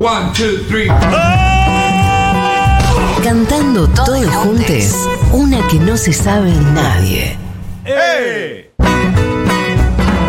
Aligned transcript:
One, 0.00 0.32
two, 0.32 0.64
three. 0.66 0.88
Cantando 3.22 3.86
todos 3.88 4.26
juntos, 4.28 4.96
una 5.30 5.58
que 5.68 5.78
no 5.78 5.94
se 5.98 6.14
sabe 6.14 6.54
nadie. 6.72 7.36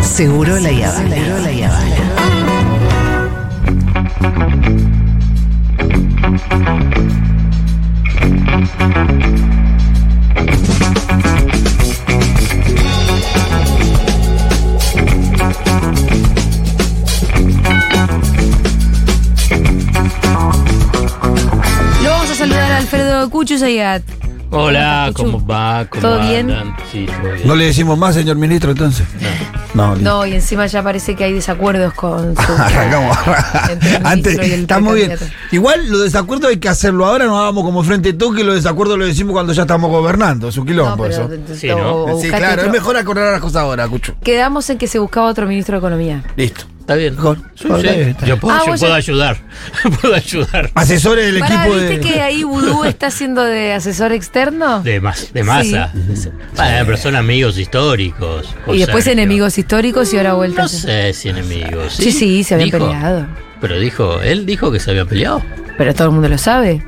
Seguro 0.02 0.60
la 0.60 0.72
Yavana. 0.74 1.16
Seguro 1.16 1.40
la 1.40 1.52
Yavana. 1.54 2.61
Zayat. 23.58 24.04
Hola, 24.54 25.12
¿Cómo 25.16 25.32
¿cómo 25.34 25.48
va? 25.48 25.86
¿Cómo 25.90 26.02
¿Todo 26.02 26.20
bien? 26.28 26.52
andan? 26.52 26.76
Sí, 26.92 27.06
todo 27.06 27.32
bien. 27.32 27.48
¿No 27.48 27.56
le 27.56 27.66
decimos 27.68 27.98
más, 27.98 28.16
señor 28.16 28.36
ministro, 28.36 28.72
entonces? 28.72 29.08
No. 29.74 29.96
No, 29.96 30.26
y 30.26 30.34
encima 30.34 30.66
ya 30.68 30.84
parece 30.84 31.16
que 31.16 31.24
hay 31.24 31.32
desacuerdos 31.32 31.94
con 31.94 32.36
su. 32.46 32.52
Arrancamos. 32.62 33.18
Antes, 34.04 34.38
está 34.38 34.80
muy 34.82 34.96
bien. 34.98 35.18
Igual 35.52 35.90
los 35.90 36.04
desacuerdos 36.04 36.50
hay 36.50 36.58
que 36.58 36.68
hacerlo 36.68 37.06
ahora, 37.06 37.28
no 37.28 37.40
hagamos 37.40 37.64
como 37.64 37.82
frente 37.82 38.12
tú, 38.12 38.34
que 38.34 38.44
los 38.44 38.56
desacuerdos 38.56 38.98
los 39.00 39.08
decimos 39.08 39.32
cuando 39.32 39.54
ya 39.54 39.62
estamos 39.62 39.90
gobernando. 39.90 40.50
Es 40.50 40.58
un 40.58 40.66
No, 40.66 40.72
quilombo 40.72 41.04
pero- 41.08 41.14
eso. 41.34 41.56
Sí, 41.56 41.68
¿no? 41.70 41.76
claro, 42.38 42.54
otro. 42.56 42.66
es 42.66 42.72
mejor 42.74 42.98
acordar 42.98 43.32
las 43.32 43.40
cosas 43.40 43.62
ahora, 43.62 43.88
Cucho. 43.88 44.16
Quedamos 44.22 44.70
en 44.70 44.78
que 44.78 44.88
se 44.88 45.00
buscaba 45.00 45.28
otro 45.28 45.48
ministro 45.48 45.76
de 45.76 45.78
Economía. 45.80 46.24
Listo. 46.36 46.66
¿Está 46.82 46.96
bien? 46.96 47.16
Sí, 47.16 47.68
sí. 47.68 47.74
está 47.74 47.92
está 47.94 48.26
Yo 48.26 48.38
puedo, 48.38 48.56
Ah, 48.58 48.62
yo 48.66 48.74
puedo 48.76 48.88
ya- 48.92 48.96
ayudar. 48.96 49.38
puedo 50.02 50.16
ayudar. 50.16 50.72
Asesores 50.74 51.26
del 51.32 51.40
Pará, 51.40 51.62
equipo 51.64 51.76
¿viste 51.78 51.98
de. 51.98 52.00
que 52.02 52.22
ahí 52.22 52.44
Vudú 52.44 52.84
está 52.86 53.08
haciendo 53.08 53.44
de 53.44 53.74
asesor 53.74 54.12
externo? 54.12 54.82
De, 54.84 55.00
mas- 55.00 55.32
de 55.34 55.44
masa. 55.44 55.92
Bueno, 55.94 56.86
pero 56.86 56.98
son 56.98 57.16
amigos 57.16 57.58
históricos. 57.58 58.54
y 58.68 58.80
después 58.80 59.04
Sergio. 59.06 59.24
enemigos 59.24 59.58
históricos 59.58 60.14
y 60.14 60.18
ahora 60.18 60.34
vuelta. 60.34 60.64
No 60.64 60.68
sé 60.68 61.14
si 61.14 61.30
enemigos. 61.30 61.94
Sí, 61.94 62.12
sí, 62.12 62.44
se 62.44 62.56
habían 62.56 62.72
Dijo- 62.72 62.80
peleado. 62.86 63.28
Pero 63.62 63.80
dijo, 63.80 64.22
él 64.22 64.46
dijo 64.46 64.72
que 64.72 64.80
se 64.80 64.90
habían 64.92 65.08
peleado. 65.08 65.42
Pero 65.78 65.94
todo 65.94 66.06
el 66.08 66.14
mundo 66.14 66.28
lo 66.30 66.38
sabe. 66.38 66.84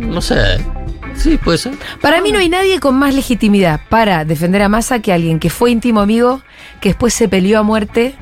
No 0.00 0.20
sé. 0.22 0.58
Sí, 1.14 1.36
puede 1.36 1.58
ser. 1.58 1.74
Para 2.00 2.22
mí 2.22 2.32
no 2.32 2.38
hay 2.38 2.48
nadie 2.48 2.80
con 2.80 2.98
más 2.98 3.14
legitimidad 3.14 3.80
para 3.90 4.24
defender 4.24 4.62
a 4.62 4.70
Massa 4.70 5.00
que 5.00 5.12
alguien 5.12 5.38
que 5.38 5.50
fue 5.50 5.70
íntimo 5.70 6.00
amigo, 6.00 6.40
que 6.80 6.88
después 6.88 7.12
se 7.12 7.28
peleó 7.28 7.58
a 7.58 7.62
muerte. 7.62 8.14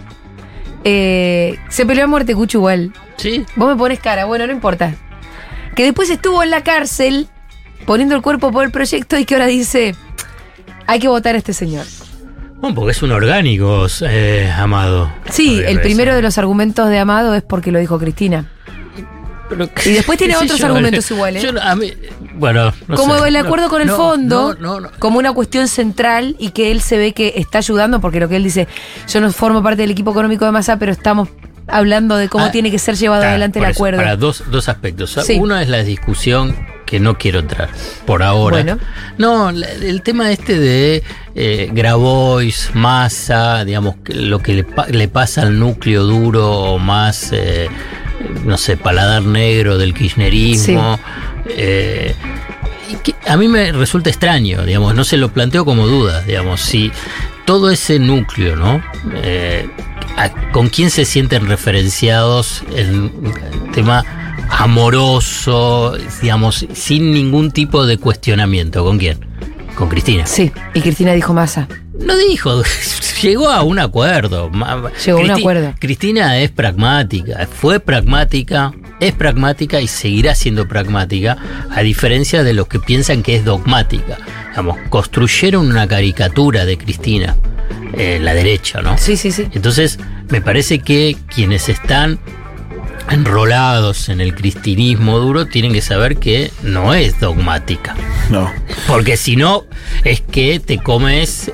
Eh, 0.84 1.58
se 1.68 1.86
peleó 1.86 2.04
a 2.04 2.06
muerte, 2.06 2.34
Cucho, 2.34 2.58
igual. 2.58 2.92
Sí. 3.16 3.44
Vos 3.56 3.68
me 3.68 3.76
pones 3.76 4.00
cara, 4.00 4.24
bueno, 4.24 4.46
no 4.46 4.52
importa. 4.52 4.94
Que 5.74 5.84
después 5.84 6.10
estuvo 6.10 6.42
en 6.42 6.50
la 6.50 6.62
cárcel 6.62 7.28
poniendo 7.86 8.14
el 8.14 8.22
cuerpo 8.22 8.50
por 8.52 8.64
el 8.64 8.70
proyecto 8.70 9.18
y 9.18 9.24
que 9.24 9.34
ahora 9.34 9.46
dice, 9.46 9.94
hay 10.86 11.00
que 11.00 11.08
votar 11.08 11.34
a 11.34 11.38
este 11.38 11.52
señor. 11.52 11.86
Bueno, 12.60 12.74
porque 12.74 12.90
es 12.90 13.02
un 13.02 13.12
orgánico, 13.12 13.86
eh, 14.02 14.52
amado. 14.56 15.12
Sí, 15.30 15.60
el 15.64 15.80
primero 15.80 16.14
de 16.14 16.22
los 16.22 16.38
argumentos 16.38 16.88
de 16.88 16.98
Amado 16.98 17.34
es 17.34 17.42
porque 17.42 17.70
lo 17.70 17.78
dijo 17.78 17.98
Cristina. 18.00 18.50
Pero- 19.48 19.68
Y 19.86 19.90
después 19.92 20.18
tiene 20.18 20.36
otros 20.36 20.58
yo, 20.58 20.66
argumentos 20.66 21.10
iguales. 21.10 21.42
yo 21.42 21.52
no- 21.52 21.60
a 21.60 21.74
mí- 21.74 21.92
bueno, 22.34 22.72
no 22.86 22.96
como 22.96 23.18
sé. 23.18 23.28
el 23.28 23.36
acuerdo 23.36 23.66
No, 23.66 23.70
con 23.70 23.80
el 23.82 23.88
no, 23.88 23.96
fondo, 23.96 24.56
como 24.98 25.18
una 25.18 25.32
cuestión 25.32 25.68
central 25.68 26.36
y 26.38 26.50
que 26.50 26.70
él 26.70 26.80
se 26.80 26.98
ve 26.98 27.12
que 27.12 27.34
está 27.36 27.58
ayudando, 27.58 28.00
porque 28.00 28.20
lo 28.20 28.28
que 28.28 28.36
él 28.36 28.44
dice, 28.44 28.68
yo 29.08 29.20
no 29.20 29.32
formo 29.32 29.62
parte 29.62 29.82
del 29.82 29.90
equipo 29.90 30.10
económico 30.12 30.44
de 30.44 30.52
Massa, 30.52 30.78
pero 30.78 30.92
estamos 30.92 31.28
hablando 31.66 32.16
de 32.16 32.28
cómo 32.28 32.46
Ah, 32.46 32.50
tiene 32.50 32.70
que 32.70 32.78
ser 32.78 32.94
llevado 32.96 33.24
adelante 33.24 33.58
el 33.58 33.64
eso, 33.66 33.72
acuerdo. 33.74 33.98
Para 33.98 34.16
dos, 34.16 34.44
dos 34.50 34.68
aspectos. 34.68 35.18
Sí. 35.26 35.36
Uno 35.38 35.58
es 35.58 35.68
la 35.68 35.82
discusión 35.82 36.56
que 36.86 36.98
no 37.00 37.18
quiero 37.18 37.40
entrar 37.40 37.68
por 38.06 38.22
ahora. 38.22 38.56
Bueno. 38.56 38.78
No, 39.18 39.50
el 39.50 40.00
tema 40.02 40.30
este 40.32 40.58
de 40.58 41.02
eh, 41.34 41.68
Grabois, 41.72 42.70
masa, 42.72 43.64
digamos, 43.66 43.96
lo 44.06 44.38
que 44.38 44.54
le, 44.54 44.66
le 44.96 45.08
pasa 45.08 45.42
al 45.42 45.58
núcleo 45.58 46.04
duro 46.04 46.78
más, 46.78 47.28
eh, 47.32 47.68
no 48.44 48.56
sé, 48.58 48.76
paladar 48.76 49.22
negro 49.24 49.78
del 49.78 49.94
kirchnerismo. 49.94 50.98
eh, 51.50 52.14
que 53.02 53.14
a 53.26 53.36
mí 53.36 53.48
me 53.48 53.70
resulta 53.72 54.08
extraño, 54.10 54.64
digamos, 54.64 54.94
no 54.94 55.04
se 55.04 55.16
lo 55.18 55.30
planteo 55.30 55.64
como 55.64 55.86
duda, 55.86 56.22
digamos, 56.22 56.60
si 56.62 56.90
todo 57.44 57.70
ese 57.70 57.98
núcleo, 57.98 58.56
¿no? 58.56 58.82
Eh, 59.22 59.68
a- 60.16 60.30
¿Con 60.52 60.68
quién 60.68 60.90
se 60.90 61.04
sienten 61.04 61.46
referenciados 61.46 62.62
en 62.74 63.12
el 63.66 63.72
tema 63.72 64.04
amoroso, 64.50 65.96
digamos, 66.22 66.66
sin 66.74 67.12
ningún 67.12 67.50
tipo 67.50 67.86
de 67.86 67.98
cuestionamiento? 67.98 68.84
¿Con 68.84 68.98
quién? 68.98 69.18
Con 69.74 69.88
Cristina. 69.88 70.26
Sí, 70.26 70.50
y 70.74 70.80
Cristina 70.80 71.12
dijo 71.12 71.32
Massa. 71.34 71.68
No 71.98 72.16
dijo, 72.16 72.62
llegó 73.22 73.48
a 73.50 73.62
un 73.62 73.78
acuerdo. 73.78 74.50
Llegó 75.04 75.18
a 75.18 75.22
un 75.22 75.30
acuerdo. 75.30 75.74
Cristina 75.78 76.38
es 76.38 76.50
pragmática, 76.50 77.46
fue 77.46 77.80
pragmática, 77.80 78.72
es 79.00 79.12
pragmática 79.12 79.80
y 79.80 79.88
seguirá 79.88 80.34
siendo 80.34 80.68
pragmática, 80.68 81.36
a 81.70 81.82
diferencia 81.82 82.42
de 82.42 82.52
los 82.52 82.68
que 82.68 82.78
piensan 82.78 83.22
que 83.22 83.36
es 83.36 83.44
dogmática. 83.44 84.18
Digamos, 84.50 84.78
construyeron 84.88 85.68
una 85.68 85.86
caricatura 85.86 86.64
de 86.64 86.78
Cristina, 86.78 87.36
eh, 87.94 88.18
la 88.20 88.34
derecha, 88.34 88.80
¿no? 88.80 88.96
Sí, 88.98 89.16
sí, 89.16 89.32
sí. 89.32 89.48
Entonces, 89.52 89.98
me 90.30 90.40
parece 90.40 90.80
que 90.80 91.16
quienes 91.34 91.68
están 91.68 92.18
enrolados 93.10 94.08
en 94.08 94.20
el 94.20 94.34
cristinismo 94.34 95.18
duro 95.18 95.46
tienen 95.46 95.72
que 95.72 95.80
saber 95.80 96.16
que 96.16 96.50
no 96.62 96.94
es 96.94 97.18
dogmática. 97.20 97.94
No. 98.30 98.52
Porque 98.86 99.16
si 99.16 99.36
no, 99.36 99.64
es 100.04 100.20
que 100.20 100.60
te 100.60 100.78
comes, 100.78 101.50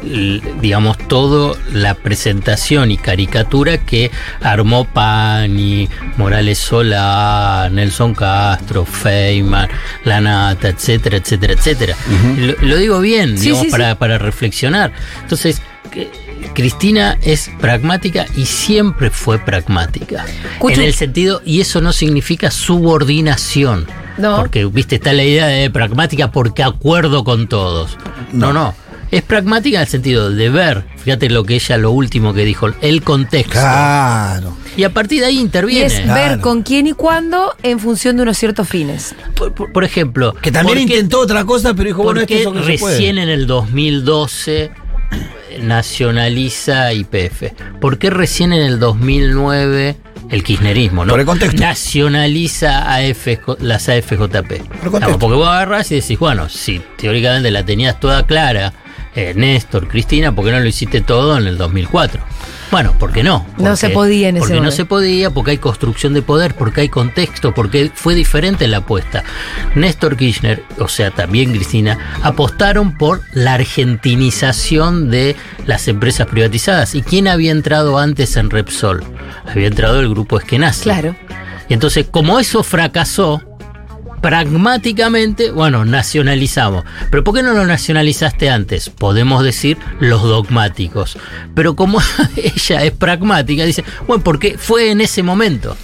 digamos, 0.61 0.99
todo 1.09 1.57
la 1.73 1.95
presentación 1.95 2.91
y 2.91 2.97
caricatura 2.97 3.79
que 3.79 4.11
armó 4.41 4.85
Pani, 4.85 5.89
Morales 6.17 6.59
Solá, 6.59 7.69
Nelson 7.71 8.15
Castro, 8.15 8.85
Feynman, 8.85 9.69
Lanata, 10.05 10.69
etcétera, 10.69 11.19
etcétera, 11.19 11.53
etcétera. 11.55 11.97
lo, 12.39 12.55
lo 12.67 12.77
digo 12.77 13.01
bien, 13.01 13.37
Sí, 13.39 13.45
digamos, 13.45 13.61
sí, 13.63 13.67
sí. 13.67 13.71
para, 13.73 13.95
para 13.97 14.19
reflexionar. 14.19 14.93
Entonces, 15.23 15.61
que- 15.91 16.11
Cristina 16.53 17.19
es 17.23 17.51
pragmática 17.61 18.27
y 18.37 18.47
siempre 18.47 19.11
fue 19.11 19.39
pragmática. 19.39 20.25
En 20.69 20.81
el 20.81 20.95
sentido, 20.95 21.41
y 21.45 21.61
eso 21.61 21.81
no 21.81 21.93
significa 21.93 22.51
subordinación. 22.51 23.87
No. 24.19 24.37
Porque, 24.37 24.65
viste, 24.67 24.97
está 24.97 25.13
la 25.13 25.25
idea 25.25 25.47
de 25.47 25.71
pragmática 25.71 26.31
porque 26.31 26.63
acuerdo 26.63 27.25
con 27.25 27.49
todos. 27.49 27.97
No, 28.33 28.53
no. 28.53 28.75
Es 29.11 29.23
pragmática 29.23 29.77
en 29.79 29.83
el 29.83 29.89
sentido 29.89 30.31
de 30.31 30.49
ver, 30.51 30.85
fíjate 30.99 31.31
lo 31.31 31.45
que 31.45 31.55
ella, 31.55 31.77
lo 31.77 31.93
último 31.93 32.35
que 32.35 32.45
dijo, 32.45 32.69
el 32.81 33.03
contexto. 33.03 33.53
Claro. 33.53 34.57
Y 34.77 34.83
a 34.83 34.91
partir 34.93 35.21
de 35.21 35.27
ahí 35.27 35.37
Y 35.37 35.41
interviene. 35.41 35.87
es 35.87 36.01
Claro. 36.01 36.31
ver 36.31 36.41
con 36.41 36.63
quién 36.63 36.89
y 36.89 36.93
cuándo 36.95 37.55
en 37.63 37.79
función 37.79 38.17
de 38.17 38.23
unos 38.23 38.37
ciertos 38.39 38.69
fines. 38.69 39.15
Por, 39.37 39.53
por- 39.55 39.71
por 39.73 39.85
ejemplo, 39.85 40.35
Que 40.43 40.51
también 40.51 40.79
¿por 40.79 40.87
qué- 40.89 40.95
intentó 40.95 41.21
otra 41.21 41.45
cosa, 41.45 41.75
pero 41.75 41.87
dijo, 41.89 42.03
bueno, 42.03 42.23
¿Por 42.23 42.31
esto 42.33 42.55
es 42.55 42.61
que 42.67 42.73
se 42.73 42.79
puede. 42.79 42.95
recién 42.97 43.19
en 43.19 43.29
el 43.29 43.47
2012 43.47 44.73
nacionaliza 45.61 46.93
IPF? 46.93 47.53
¿Por 47.81 47.99
qué 47.99 48.11
recién 48.11 48.53
en 48.53 48.63
el 48.63 48.79
2009 48.79 49.97
el 50.31 50.43
kirchnerismo, 50.43 51.05
no? 51.05 51.13
Por 51.13 51.21
el 51.21 51.27
contexto. 51.27 51.61
Nacionaliza 51.61 52.95
AF, 52.95 53.27
las 53.61 53.89
AFJP. 53.89 54.19
contexto. 54.19 54.91
Digamos, 54.91 55.17
porque 55.19 55.37
vos 55.37 55.49
agarrás 55.49 55.91
y 55.93 55.97
decís, 55.97 56.19
bueno, 56.19 56.49
si 56.49 56.81
teóricamente 56.97 57.51
la 57.51 57.65
tenías 57.65 58.01
toda 58.01 58.27
clara, 58.27 58.73
eh, 59.15 59.33
Néstor, 59.37 59.87
Cristina, 59.89 60.35
¿por 60.35 60.45
qué 60.45 60.51
no 60.51 60.61
lo 60.61 60.67
hiciste 60.67 61.01
todo 61.01 61.39
en 61.39 61.47
el 61.47 61.57
2004? 61.57 62.21
Bueno, 62.75 62.93
¿por 62.99 63.13
qué 63.13 63.23
no? 63.23 63.47
No 63.57 63.77
se 63.77 63.91
podía 63.91 64.31
en 64.31 64.37
ese 64.37 64.49
Porque 64.49 64.61
no 64.61 64.73
se 64.73 64.85
podía, 64.85 65.31
porque 65.31 65.53
hay 65.53 65.59
construcción 65.59 66.13
de 66.13 66.23
poder, 66.23 66.57
porque 66.57 66.81
hay 66.81 66.89
contexto, 66.89 67.55
porque 67.55 67.93
fue 67.95 68.17
diferente 68.17 68.67
la 68.67 68.79
apuesta. 68.79 69.23
Néstor 69.77 70.17
Kirchner, 70.17 70.65
o 70.81 70.89
sea, 70.89 71.13
también 71.13 71.53
Cristina, 71.53 71.97
apostaron 72.21 72.99
por 72.99 73.21
la 73.33 73.55
argentinización 73.55 75.09
de 75.09 75.37
las 75.67 75.87
empresas 75.87 76.27
privatizadas. 76.27 76.97
¿Y 76.97 77.03
quién 77.03 77.29
había 77.29 77.53
entrado 77.53 77.97
antes 77.97 78.37
en 78.37 78.51
Repsol? 78.51 79.05
Había 79.47 79.69
entrado 79.69 80.01
el 80.01 80.09
grupo 80.09 80.37
Eskenazi. 80.37 80.83
Claro. 80.83 81.15
Y 81.69 81.75
entonces, 81.75 82.07
como 82.11 82.41
eso 82.41 82.65
fracasó, 82.65 83.54
pragmáticamente, 84.25 85.51
bueno, 85.51 85.85
nacionalizamos. 85.85 86.85
Pero 87.11 87.23
¿por 87.25 87.35
qué 87.35 87.43
no 87.43 87.53
lo 87.53 87.67
nacionalizaste 87.67 88.49
antes? 88.51 88.89
Podemos 88.91 89.45
decir 89.45 89.77
los 90.01 90.23
dogmáticos. 90.23 91.19
Pero 91.55 91.77
como 91.77 91.99
ella 92.37 92.83
es 92.85 92.93
pragmática, 92.93 93.65
dice, 93.65 93.85
bueno, 94.07 94.23
porque 94.25 94.57
fue 94.59 94.91
en 94.91 95.01
ese 95.01 95.23
momento. 95.23 95.77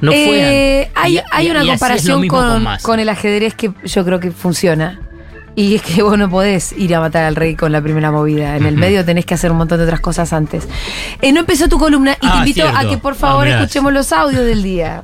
No 0.00 0.10
fue 0.12 0.82
Eh, 0.82 0.90
hay, 0.94 1.16
Y- 1.16 1.20
hay 1.32 1.46
y- 1.46 1.50
una 1.50 1.64
y 1.64 1.68
comparación 1.68 2.28
con, 2.28 3.00
el 3.00 3.08
ajedrez 3.08 3.54
que 3.54 3.72
yo 3.84 4.04
creo 4.04 4.20
que 4.20 4.30
funciona. 4.30 5.00
Y 5.54 5.74
es 5.76 5.82
que 5.82 6.02
vos 6.04 6.18
no 6.18 6.28
podés 6.28 6.72
ir 6.76 6.94
a 6.94 7.00
matar 7.00 7.24
al 7.24 7.34
rey 7.34 7.54
con 7.56 7.72
la 7.72 7.80
primera 7.80 8.10
movida. 8.10 8.56
En 8.56 8.66
el 8.66 8.76
medio 8.76 9.04
tenés 9.04 9.24
que 9.24 9.32
hacer 9.34 9.50
un 9.50 9.56
montón 9.56 9.78
de 9.78 9.84
otras 9.84 10.00
cosas 10.00 10.32
antes. 10.34 10.68
Eh, 11.22 11.32
no 11.32 11.40
empezó 11.40 11.68
tu 11.68 11.78
columna 11.78 12.12
y 12.12 12.26
te 12.26 12.26
Ah, 12.32 12.36
invito 12.38 12.68
a 12.68 12.88
que 12.88 12.98
por 12.98 13.14
favor 13.14 13.46
Ah, 13.48 13.60
escuchemos 13.62 13.92
los 13.92 14.12
audios 14.12 14.44
del 14.44 14.62
día. 14.62 15.02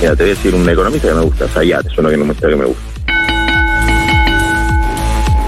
Mira, 0.00 0.16
te 0.16 0.22
voy 0.22 0.32
a 0.32 0.34
decir 0.34 0.54
un 0.54 0.66
economista 0.66 1.08
que 1.08 1.14
me 1.14 1.20
gusta, 1.20 1.46
Sayat, 1.48 1.86
es 1.86 1.98
uno 1.98 2.08
que 2.08 2.16
me, 2.16 2.34
que 2.34 2.56
me 2.56 2.64
gusta. 2.64 2.89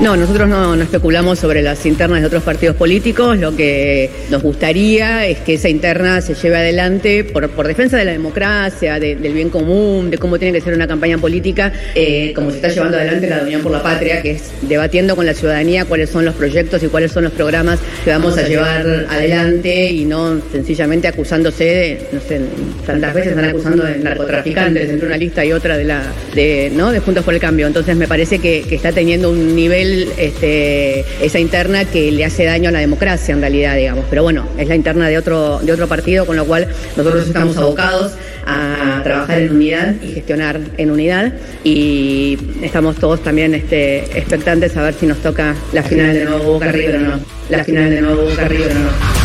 No, 0.02 0.16
nosotros 0.16 0.48
no, 0.48 0.74
no, 0.74 0.82
especulamos 0.82 1.38
sobre 1.38 1.62
las 1.62 1.86
internas 1.86 2.22
de 2.22 2.26
otros 2.26 2.42
partidos 2.42 2.74
políticos. 2.74 3.38
Lo 3.38 3.54
que 3.54 4.10
nos 4.30 4.42
gustaría 4.42 5.28
es 5.28 5.38
que 5.38 5.54
esa 5.54 5.68
interna 5.68 6.20
se 6.20 6.34
lleve 6.34 6.56
adelante 6.56 7.22
por, 7.22 7.48
por 7.50 7.68
defensa 7.68 7.98
de 7.98 8.04
la 8.06 8.10
democracia, 8.10 8.98
de, 8.98 9.14
del 9.14 9.32
bien 9.32 9.48
común, 9.48 10.10
de 10.10 10.18
cómo 10.18 10.40
tiene 10.40 10.58
que 10.58 10.60
ser 10.60 10.74
una 10.74 10.88
campaña 10.88 11.18
política, 11.18 11.72
eh, 11.94 12.32
como 12.34 12.50
se 12.50 12.56
está 12.56 12.68
llevando 12.70 12.96
adelante 12.96 13.28
la 13.28 13.42
Unión 13.42 13.62
por 13.62 13.70
la 13.70 13.80
Patria, 13.80 14.20
que 14.22 14.32
es 14.32 14.50
debatiendo 14.62 15.14
con 15.14 15.24
la 15.24 15.34
ciudadanía 15.34 15.84
cuáles 15.84 16.10
son 16.10 16.24
los 16.24 16.34
proyectos 16.34 16.82
y 16.82 16.88
cuáles 16.88 17.12
son 17.12 17.22
los 17.22 17.32
programas 17.32 17.78
que 18.04 18.10
vamos 18.10 18.36
a 18.36 18.42
llevar 18.42 19.06
adelante 19.08 19.88
y 19.88 20.04
no 20.04 20.42
sencillamente 20.50 21.06
acusándose 21.06 21.64
de, 21.64 22.08
no 22.10 22.20
sé, 22.20 22.40
tantas 22.84 23.14
veces 23.14 23.30
están 23.30 23.44
acusando 23.44 23.84
de 23.84 23.98
narcotraficantes 23.98 24.90
entre 24.90 25.06
una 25.06 25.16
lista 25.16 25.44
y 25.44 25.52
otra 25.52 25.76
de 25.76 25.84
la 25.84 26.02
de, 26.34 26.72
¿no? 26.74 26.90
de 26.90 26.98
Juntos 26.98 27.24
por 27.24 27.34
el 27.34 27.40
Cambio. 27.40 27.68
Entonces 27.68 27.96
me 27.96 28.08
parece 28.08 28.40
que, 28.40 28.64
que 28.68 28.74
está 28.74 28.90
teniendo 28.90 29.30
un 29.30 29.54
nivel 29.54 29.91
este, 29.92 31.04
esa 31.20 31.38
interna 31.38 31.84
que 31.84 32.10
le 32.10 32.24
hace 32.24 32.44
daño 32.44 32.68
a 32.68 32.72
la 32.72 32.80
democracia 32.80 33.32
en 33.32 33.40
realidad, 33.40 33.76
digamos. 33.76 34.04
Pero 34.08 34.22
bueno, 34.22 34.48
es 34.58 34.68
la 34.68 34.74
interna 34.74 35.08
de 35.08 35.18
otro, 35.18 35.60
de 35.60 35.72
otro 35.72 35.86
partido, 35.86 36.26
con 36.26 36.36
lo 36.36 36.44
cual 36.44 36.68
nosotros 36.96 37.26
estamos 37.26 37.56
abocados 37.56 38.12
a 38.46 39.00
trabajar 39.04 39.40
en 39.40 39.54
unidad 39.54 39.94
y 40.02 40.14
gestionar 40.14 40.60
en 40.76 40.90
unidad 40.90 41.32
y 41.62 42.38
estamos 42.62 42.96
todos 42.96 43.22
también 43.22 43.54
este, 43.54 43.98
expectantes 44.18 44.76
a 44.76 44.82
ver 44.82 44.94
si 44.94 45.06
nos 45.06 45.18
toca 45.18 45.54
la 45.72 45.82
final 45.82 46.12
de 46.12 46.24
nuevo 46.24 46.54
Boca 46.54 46.72
River 46.72 46.96
o 46.96 47.00
no. 47.00 47.20
La 47.48 47.64
final 47.64 47.90
de 47.90 48.00
nuevo 48.00 48.22
Boca 48.22 48.48
River 48.48 48.72
o 48.72 48.74
no. 48.80 49.21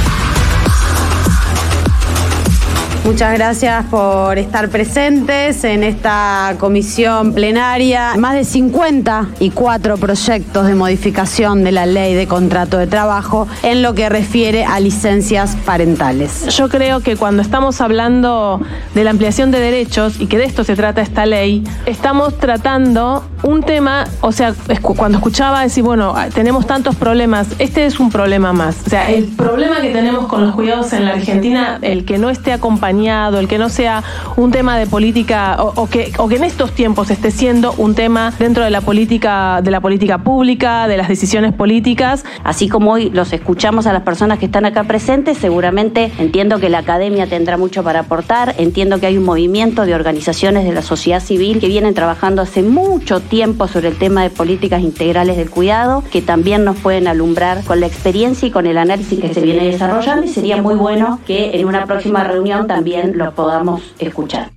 Muchas 3.07 3.35
gracias 3.35 3.85
por 3.85 4.37
estar 4.37 4.67
presentes 4.67 5.63
en 5.63 5.85
esta 5.85 6.55
comisión 6.59 7.31
plenaria. 7.31 8.15
Más 8.17 8.33
de 8.33 8.43
54 8.43 9.95
proyectos 9.95 10.67
de 10.67 10.75
modificación 10.75 11.63
de 11.63 11.71
la 11.71 11.85
ley 11.85 12.15
de 12.15 12.27
contrato 12.27 12.77
de 12.77 12.85
trabajo 12.85 13.47
en 13.63 13.81
lo 13.81 13.93
que 13.93 14.09
refiere 14.09 14.65
a 14.65 14.81
licencias 14.81 15.55
parentales. 15.55 16.53
Yo 16.57 16.67
creo 16.67 16.99
que 16.99 17.15
cuando 17.15 17.41
estamos 17.41 17.79
hablando 17.79 18.59
de 18.93 19.05
la 19.05 19.11
ampliación 19.11 19.51
de 19.51 19.61
derechos 19.61 20.19
y 20.19 20.27
que 20.27 20.37
de 20.37 20.43
esto 20.43 20.65
se 20.65 20.75
trata 20.75 21.01
esta 21.01 21.25
ley, 21.25 21.63
estamos 21.85 22.37
tratando 22.37 23.23
un 23.41 23.63
tema, 23.63 24.05
o 24.19 24.33
sea, 24.33 24.53
cuando 24.81 25.19
escuchaba 25.19 25.61
decir, 25.61 25.83
bueno, 25.83 26.13
tenemos 26.33 26.67
tantos 26.67 26.95
problemas, 26.97 27.47
este 27.57 27.85
es 27.85 28.01
un 28.01 28.11
problema 28.11 28.51
más. 28.51 28.75
O 28.85 28.89
sea, 28.89 29.09
el 29.09 29.27
problema 29.27 29.79
que 29.79 29.93
tenemos 29.93 30.27
con 30.27 30.45
los 30.45 30.53
cuidados 30.55 30.91
en 30.91 31.05
la 31.05 31.11
Argentina, 31.11 31.79
el 31.81 32.03
que 32.03 32.17
no 32.17 32.29
esté 32.29 32.51
acompañado 32.51 32.96
el 33.05 33.47
que 33.47 33.57
no 33.57 33.69
sea 33.69 34.03
un 34.35 34.51
tema 34.51 34.77
de 34.77 34.87
política 34.87 35.57
o, 35.59 35.87
que, 35.87 36.11
que 36.11 36.35
en 36.35 36.43
estos 36.43 36.71
tiempos 36.71 37.11
esté 37.11 37.31
siendo 37.31 37.73
un 37.77 37.93
tema 37.93 38.33
dentro 38.39 38.63
de 38.63 38.69
la 38.69 38.81
política 38.81 39.61
de 39.61 39.71
la 39.71 39.81
política 39.81 40.17
pública, 40.17 40.87
de 40.87 40.97
las 40.97 41.07
decisiones 41.07 41.53
políticas. 41.53 42.25
Así 42.43 42.67
como 42.67 42.93
hoy 42.93 43.09
los 43.11 43.33
escuchamos 43.33 43.85
a 43.85 43.93
las 43.93 44.01
personas 44.01 44.39
que 44.39 44.45
están 44.45 44.65
acá 44.65 44.83
presentes, 44.83 45.37
seguramente 45.37 46.11
entiendo 46.17 46.59
que 46.59 46.69
la 46.69 46.79
academia 46.79 47.27
tendrá 47.27 47.57
mucho 47.57 47.83
para 47.83 48.01
aportar, 48.01 48.55
entiendo 48.57 48.99
que 48.99 49.05
hay 49.05 49.17
un 49.17 49.25
movimiento 49.25 49.85
de 49.85 49.93
organizaciones 49.93 50.65
de 50.65 50.73
la 50.73 50.81
sociedad 50.81 51.21
civil 51.21 51.59
que 51.59 51.67
vienen 51.67 51.93
trabajando 51.93 52.41
hace 52.41 52.63
mucho 52.63 53.19
tiempo 53.19 53.67
sobre 53.67 53.89
el 53.89 53.97
tema 53.97 54.23
de 54.23 54.29
políticas 54.29 54.81
integrales 54.81 55.37
del 55.37 55.49
cuidado, 55.49 56.03
que 56.11 56.21
también 56.21 56.63
nos 56.63 56.77
pueden 56.77 57.07
alumbrar 57.07 57.63
con 57.63 57.79
la 57.79 57.87
experiencia 57.87 58.47
y 58.47 58.51
con 58.51 58.65
el 58.65 58.77
análisis 58.77 59.19
que 59.19 59.33
se 59.33 59.41
viene 59.41 59.65
desarrollando 59.65 60.25
y 60.25 60.29
sería 60.29 60.61
muy 60.61 60.75
bueno 60.75 61.19
que 61.25 61.59
en 61.59 61.67
una 61.67 61.85
próxima 61.85 62.23
reunión 62.23 62.67
también 62.67 62.76
también 62.77 63.17
lo 63.17 63.33
podamos 63.33 63.81
escuchar. 63.97 64.51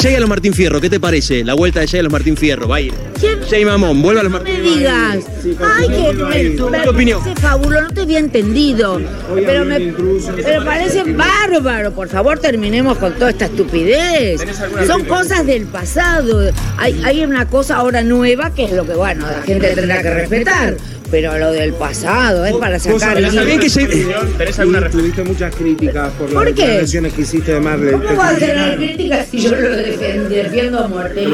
Llega 0.00 0.18
a 0.18 0.20
los 0.20 0.28
Martín 0.28 0.54
Fierro, 0.54 0.80
¿qué 0.80 0.88
te 0.88 1.00
parece? 1.00 1.42
La 1.42 1.54
vuelta 1.54 1.80
de 1.80 1.86
Llega 1.86 1.98
a 1.98 2.02
los 2.04 2.12
Martín 2.12 2.36
Fierro, 2.36 2.68
va 2.68 2.76
a 2.76 2.80
ir. 2.80 2.94
¿Quién? 3.18 3.40
Jay 3.52 3.66
Mamón, 3.66 4.00
vuelve 4.00 4.20
a 4.20 4.22
los 4.22 4.32
Martín 4.32 4.54
No 4.56 4.62
me 4.62 4.76
digas. 4.76 5.18
Ay, 5.76 5.88
que 5.88 6.12
me, 6.24 6.82
¿Qué 6.82 6.88
opinión? 6.88 7.20
parece 7.22 7.38
fabuloso, 7.42 7.82
no 7.82 7.90
te 7.90 8.00
había 8.00 8.18
entendido. 8.18 8.98
Pero 9.34 9.66
me 9.66 9.78
pero 10.42 10.64
parece 10.64 11.02
bárbaro. 11.12 11.92
Por 11.92 12.08
favor, 12.08 12.38
terminemos 12.38 12.96
con 12.96 13.12
toda 13.12 13.28
esta 13.28 13.44
estupidez. 13.44 14.40
Son 14.86 15.04
cosas 15.04 15.44
del 15.44 15.66
pasado. 15.66 16.50
Hay, 16.78 16.98
hay 17.04 17.22
una 17.24 17.46
cosa 17.46 17.76
ahora 17.76 18.02
nueva 18.02 18.54
que 18.54 18.64
es 18.64 18.72
lo 18.72 18.86
que, 18.86 18.94
bueno, 18.94 19.26
la 19.26 19.42
gente 19.42 19.68
tendrá 19.74 20.00
que 20.00 20.10
respetar. 20.14 20.76
Pero 21.10 21.36
lo 21.38 21.52
del 21.52 21.74
pasado 21.74 22.46
es 22.46 22.54
para 22.54 22.78
sacar. 22.78 23.20
¿Sabés 23.30 23.60
que 23.60 23.68
se- 23.68 23.86
¿Tenés 23.86 24.58
alguna 24.58 24.88
Tuviste 24.88 25.22
muchas 25.22 25.54
críticas 25.54 26.10
por, 26.12 26.30
¿Por 26.32 26.46
las 26.46 26.54
qué? 26.54 26.62
declaraciones 26.62 27.12
que 27.12 27.20
hiciste 27.20 27.52
de 27.52 27.60
Marley. 27.60 27.92
¿Cómo 27.92 28.16
va 28.16 28.28
a 28.30 28.34
tener 28.34 28.76
críticas 28.78 29.26
si 29.30 29.40
yo 29.40 29.50
lo 29.54 29.76
defiendo, 29.76 30.30
defiendo 30.30 30.78
a 30.78 30.88
muerte? 30.88 31.26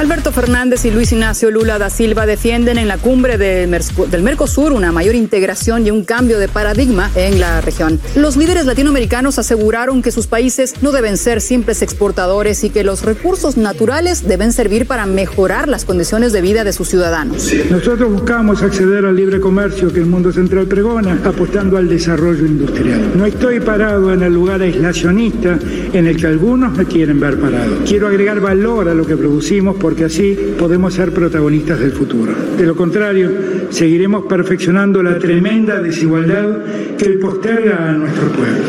Alberto 0.00 0.32
Fernández 0.32 0.86
y 0.86 0.90
Luis 0.90 1.12
Ignacio 1.12 1.50
Lula 1.50 1.78
da 1.78 1.90
Silva 1.90 2.24
defienden 2.24 2.78
en 2.78 2.88
la 2.88 2.96
cumbre 2.96 3.36
de 3.36 3.66
del 4.10 4.22
Mercosur 4.22 4.72
una 4.72 4.92
mayor 4.92 5.14
integración 5.14 5.86
y 5.86 5.90
un 5.90 6.04
cambio 6.04 6.38
de 6.38 6.48
paradigma 6.48 7.10
en 7.14 7.38
la 7.38 7.60
región. 7.60 8.00
Los 8.16 8.38
líderes 8.38 8.64
latinoamericanos 8.64 9.38
aseguraron 9.38 10.00
que 10.00 10.10
sus 10.10 10.26
países 10.26 10.76
no 10.80 10.92
deben 10.92 11.18
ser 11.18 11.42
simples 11.42 11.82
exportadores 11.82 12.64
y 12.64 12.70
que 12.70 12.82
los 12.82 13.02
recursos 13.02 13.58
naturales 13.58 14.26
deben 14.26 14.54
servir 14.54 14.86
para 14.86 15.04
mejorar 15.04 15.68
las 15.68 15.84
condiciones 15.84 16.32
de 16.32 16.40
vida 16.40 16.64
de 16.64 16.72
sus 16.72 16.88
ciudadanos. 16.88 17.52
Nosotros 17.70 18.10
buscamos 18.10 18.62
acceder 18.62 19.04
al 19.04 19.14
libre 19.14 19.38
comercio 19.38 19.92
que 19.92 20.00
el 20.00 20.06
mundo 20.06 20.32
central 20.32 20.66
pregona, 20.66 21.20
apostando 21.22 21.76
al 21.76 21.90
desarrollo 21.90 22.46
industrial. 22.46 23.12
No 23.18 23.26
estoy 23.26 23.60
parado 23.60 24.14
en 24.14 24.22
el 24.22 24.32
lugar 24.32 24.62
aislacionista 24.62 25.58
en 25.92 26.06
el 26.06 26.16
que 26.16 26.26
algunos 26.26 26.74
me 26.74 26.86
quieren 26.86 27.20
ver 27.20 27.38
parado. 27.38 27.80
Quiero 27.86 28.08
agregar 28.08 28.40
valor 28.40 28.88
a 28.88 28.94
lo 28.94 29.06
que 29.06 29.14
producimos 29.14 29.76
porque 29.90 30.04
así 30.04 30.38
podemos 30.56 30.94
ser 30.94 31.10
protagonistas 31.10 31.80
del 31.80 31.90
futuro. 31.90 32.32
De 32.56 32.64
lo 32.64 32.76
contrario, 32.76 33.28
seguiremos 33.70 34.24
perfeccionando 34.26 35.02
la 35.02 35.18
tremenda 35.18 35.82
desigualdad 35.82 36.96
que 36.96 37.08
posterga 37.18 37.88
a 37.88 37.92
nuestro 37.94 38.28
pueblo. 38.28 38.62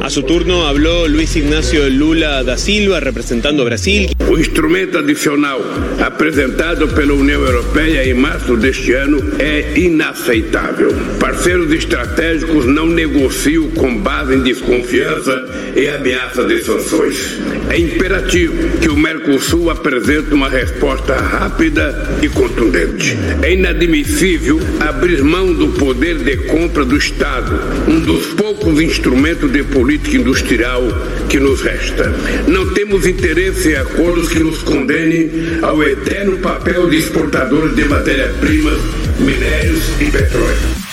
A 0.00 0.08
su 0.08 0.22
turno 0.22 0.64
habló 0.64 1.08
Luis 1.08 1.34
Ignacio 1.34 1.90
Lula 1.90 2.44
da 2.44 2.56
Silva, 2.56 3.00
representando 3.00 3.62
a 3.62 3.64
Brasil. 3.64 4.10
O 4.28 4.38
instrumento 4.38 4.98
adicional 4.98 5.60
apresentado 6.00 6.86
pela 6.94 7.14
União 7.14 7.42
Europeia 7.42 8.08
em 8.08 8.14
março 8.14 8.56
deste 8.56 8.92
ano 8.92 9.18
é 9.40 9.76
inaceitável. 9.76 10.94
Parceiros 11.18 11.72
estratégicos 11.72 12.66
não 12.66 12.86
negociam 12.86 13.68
com 13.70 13.96
base 13.98 14.36
em 14.36 14.42
desconfiança 14.42 15.72
e 15.74 15.88
ameaça 15.88 16.44
de 16.44 16.62
sanções. 16.62 17.40
É 17.68 17.78
imperativo 17.78 18.78
que 18.80 18.88
o 18.88 18.96
Mercosul 18.96 19.70
apresente 19.70 20.35
uma 20.36 20.50
resposta 20.50 21.16
rápida 21.16 22.18
e 22.22 22.28
contundente. 22.28 23.16
É 23.42 23.54
inadmissível 23.54 24.60
abrir 24.78 25.22
mão 25.22 25.50
do 25.50 25.68
poder 25.68 26.18
de 26.18 26.36
compra 26.48 26.84
do 26.84 26.94
Estado, 26.94 27.58
um 27.88 27.98
dos 28.00 28.26
poucos 28.34 28.78
instrumentos 28.78 29.50
de 29.50 29.62
política 29.64 30.18
industrial 30.18 30.82
que 31.30 31.40
nos 31.40 31.62
resta. 31.62 32.14
Não 32.46 32.74
temos 32.74 33.06
interesse 33.06 33.70
em 33.70 33.76
acordos 33.76 34.28
que 34.28 34.40
nos 34.40 34.58
condenem 34.58 35.30
ao 35.62 35.82
eterno 35.82 36.36
papel 36.38 36.90
de 36.90 36.98
exportadores 36.98 37.74
de 37.74 37.84
matérias-primas, 37.86 38.78
minérios 39.18 39.84
e 40.00 40.10
petróleo. 40.10 40.85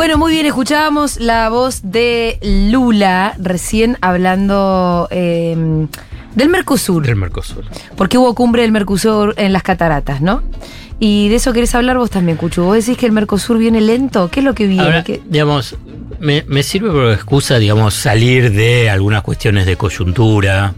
Bueno, 0.00 0.16
muy 0.16 0.32
bien, 0.32 0.46
escuchábamos 0.46 1.20
la 1.20 1.50
voz 1.50 1.80
de 1.82 2.38
Lula 2.72 3.34
recién 3.38 3.98
hablando 4.00 5.06
eh, 5.10 5.54
del 6.34 6.48
Mercosur. 6.48 7.04
Del 7.04 7.16
Mercosur. 7.16 7.66
Porque 7.98 8.16
hubo 8.16 8.34
cumbre 8.34 8.62
del 8.62 8.72
Mercosur 8.72 9.34
en 9.36 9.52
las 9.52 9.62
cataratas, 9.62 10.22
¿no? 10.22 10.42
Y 11.00 11.28
de 11.28 11.34
eso 11.34 11.52
querés 11.52 11.74
hablar 11.74 11.98
vos 11.98 12.08
también, 12.08 12.38
Cuchu. 12.38 12.62
¿Vos 12.62 12.76
decís 12.76 12.96
que 12.96 13.04
el 13.04 13.12
Mercosur 13.12 13.58
viene 13.58 13.82
lento? 13.82 14.30
¿Qué 14.30 14.40
es 14.40 14.44
lo 14.46 14.54
que 14.54 14.68
viene? 14.68 14.84
Ahora, 14.84 15.04
¿Qué- 15.04 15.20
digamos, 15.28 15.76
me, 16.18 16.44
me 16.48 16.62
sirve 16.62 16.88
como 16.88 17.10
excusa, 17.10 17.58
digamos, 17.58 17.92
salir 17.92 18.52
de 18.52 18.88
algunas 18.88 19.20
cuestiones 19.22 19.66
de 19.66 19.76
coyuntura, 19.76 20.72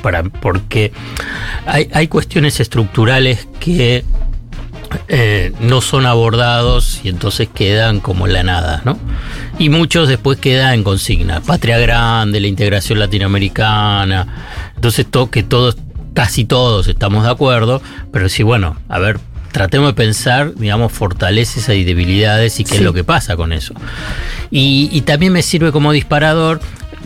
para, 0.00 0.22
porque 0.22 0.90
hay, 1.66 1.90
hay 1.92 2.08
cuestiones 2.08 2.58
estructurales 2.60 3.46
que 3.60 4.04
eh, 5.08 5.52
no 5.60 5.80
son 5.80 6.06
abordados 6.06 7.00
y 7.04 7.08
entonces 7.08 7.48
quedan 7.52 8.00
como 8.00 8.26
en 8.26 8.32
la 8.32 8.42
nada, 8.42 8.82
¿no? 8.84 8.98
Y 9.58 9.68
muchos 9.68 10.08
después 10.08 10.38
quedan 10.38 10.74
en 10.74 10.84
consigna. 10.84 11.40
Patria 11.40 11.78
Grande, 11.78 12.40
la 12.40 12.46
integración 12.46 12.98
latinoamericana. 12.98 14.72
Entonces, 14.74 15.06
to- 15.10 15.30
que 15.30 15.42
todos, 15.42 15.76
casi 16.14 16.44
todos 16.44 16.88
estamos 16.88 17.24
de 17.24 17.30
acuerdo, 17.30 17.82
pero 18.12 18.28
sí, 18.28 18.42
bueno, 18.42 18.76
a 18.88 18.98
ver, 18.98 19.20
tratemos 19.52 19.90
de 19.90 19.94
pensar, 19.94 20.54
digamos, 20.54 20.90
fortalezas 20.92 21.68
y 21.70 21.84
debilidades 21.84 22.58
y 22.60 22.64
qué 22.64 22.76
es 22.76 22.82
lo 22.82 22.92
que 22.92 23.04
pasa 23.04 23.36
con 23.36 23.52
eso. 23.52 23.74
Y, 24.50 24.88
y 24.92 25.02
también 25.02 25.32
me 25.32 25.42
sirve 25.42 25.70
como 25.72 25.92
disparador 25.92 26.60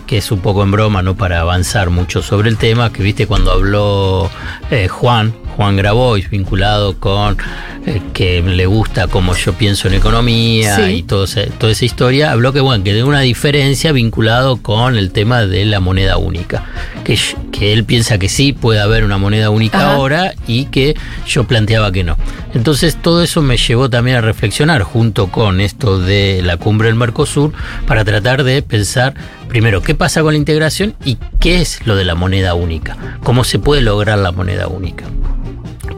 que 0.07 0.17
es 0.19 0.31
un 0.33 0.41
poco 0.41 0.63
en 0.63 0.71
broma, 0.71 1.03
no 1.03 1.17
para 1.17 1.41
avanzar 1.41 1.91
mucho 1.91 2.23
sobre 2.23 2.49
el 2.49 2.57
tema, 2.57 2.91
que 2.91 3.03
viste 3.03 3.27
cuando 3.27 3.53
habló 3.53 4.31
eh, 4.71 4.89
Juan, 4.89 5.35
Juan 5.59 5.75
Grabois, 5.77 6.31
vinculado 6.31 7.01
con 7.01 7.37
eh, 7.85 8.01
que 8.13 8.41
le 8.43 8.67
gusta 8.67 9.09
cómo 9.09 9.35
yo 9.35 9.55
pienso 9.55 9.89
en 9.89 9.95
economía 9.95 10.77
Sí. 10.77 10.83
y 10.99 11.03
todo 11.03 11.27
toda 11.59 11.73
esa 11.73 11.85
historia, 11.85 12.31
habló 12.31 12.53
que 12.53 12.61
bueno, 12.61 12.85
que 12.85 12.95
de 12.95 13.03
una 13.03 13.21
diferencia 13.23 13.91
vinculado 13.91 14.59
con 14.63 14.97
el 14.97 15.11
tema 15.11 15.47
de 15.47 15.65
la 15.65 15.81
moneda 15.81 16.17
única. 16.17 16.65
Que, 17.03 17.19
que 17.51 17.73
él 17.73 17.83
piensa 17.85 18.19
que 18.19 18.29
sí 18.29 18.53
puede 18.53 18.79
haber 18.81 19.03
una 19.03 19.19
moneda 19.19 19.51
única 19.51 19.79
Ajá. 19.79 19.95
ahora 19.95 20.33
y 20.47 20.67
que 20.67 20.95
yo 21.27 21.43
planteaba 21.43 21.91
que 21.91 22.05
no. 22.05 22.17
Entonces 22.55 22.97
todo 23.03 23.25
eso 23.25 23.43
me 23.43 23.57
llevó 23.57 23.91
también 23.91 24.19
a 24.19 24.21
reflexionar 24.21 24.83
junto 24.85 25.27
con 25.33 25.61
esto 25.61 25.99
de 25.99 26.41
la 26.45 26.57
cumbre 26.57 26.87
del 26.87 26.95
Mercosur 26.95 27.53
para 27.85 28.05
tratar 28.05 28.45
de 28.45 28.63
pensar 28.63 29.15
primero 29.49 29.83
qué 29.83 29.97
pasa 29.97 30.23
con 30.23 30.35
la 30.35 30.39
integración 30.39 30.95
y 31.05 31.19
qué 31.41 31.61
es 31.63 31.85
lo 31.85 31.97
de 31.97 32.05
la 32.05 32.15
moneda 32.15 32.55
única, 32.55 32.97
cómo 33.25 33.43
se 33.43 33.59
puede 33.59 33.83
lograr 33.83 34.19
la 34.21 34.31
moneda 34.31 34.69
única. 34.69 35.05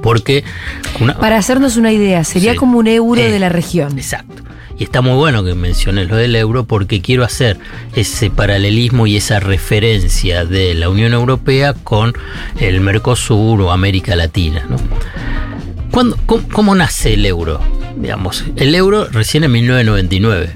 Porque 0.02 0.44
una, 1.00 1.18
Para 1.18 1.36
hacernos 1.36 1.76
una 1.76 1.92
idea, 1.92 2.24
sería 2.24 2.52
Sí. 2.52 2.58
como 2.58 2.78
un 2.78 2.86
euro 2.86 3.20
Eh, 3.20 3.30
de 3.30 3.38
la 3.38 3.48
región. 3.48 3.98
Exacto. 3.98 4.42
Y 4.78 4.84
está 4.84 5.02
muy 5.02 5.12
bueno 5.14 5.44
que 5.44 5.54
menciones 5.54 6.08
lo 6.08 6.16
del 6.16 6.34
euro 6.36 6.64
porque 6.64 7.02
quiero 7.02 7.22
hacer 7.22 7.58
ese 7.94 8.30
paralelismo 8.30 9.06
y 9.06 9.16
esa 9.16 9.38
referencia 9.38 10.46
de 10.46 10.74
la 10.74 10.88
Unión 10.88 11.12
Europea 11.12 11.74
con 11.74 12.14
el 12.58 12.80
Mercosur 12.80 13.60
o 13.60 13.72
América 13.72 14.16
Latina. 14.16 14.64
¿no? 14.70 14.76
¿Cuándo- 15.90 16.16
cómo, 16.24 16.48
cómo 16.50 16.74
nace 16.74 17.14
el 17.14 17.26
euro? 17.26 17.60
Digamos, 17.96 18.44
el 18.56 18.74
euro 18.74 19.06
recién 19.10 19.44
en 19.44 19.52
1999. 19.52 20.50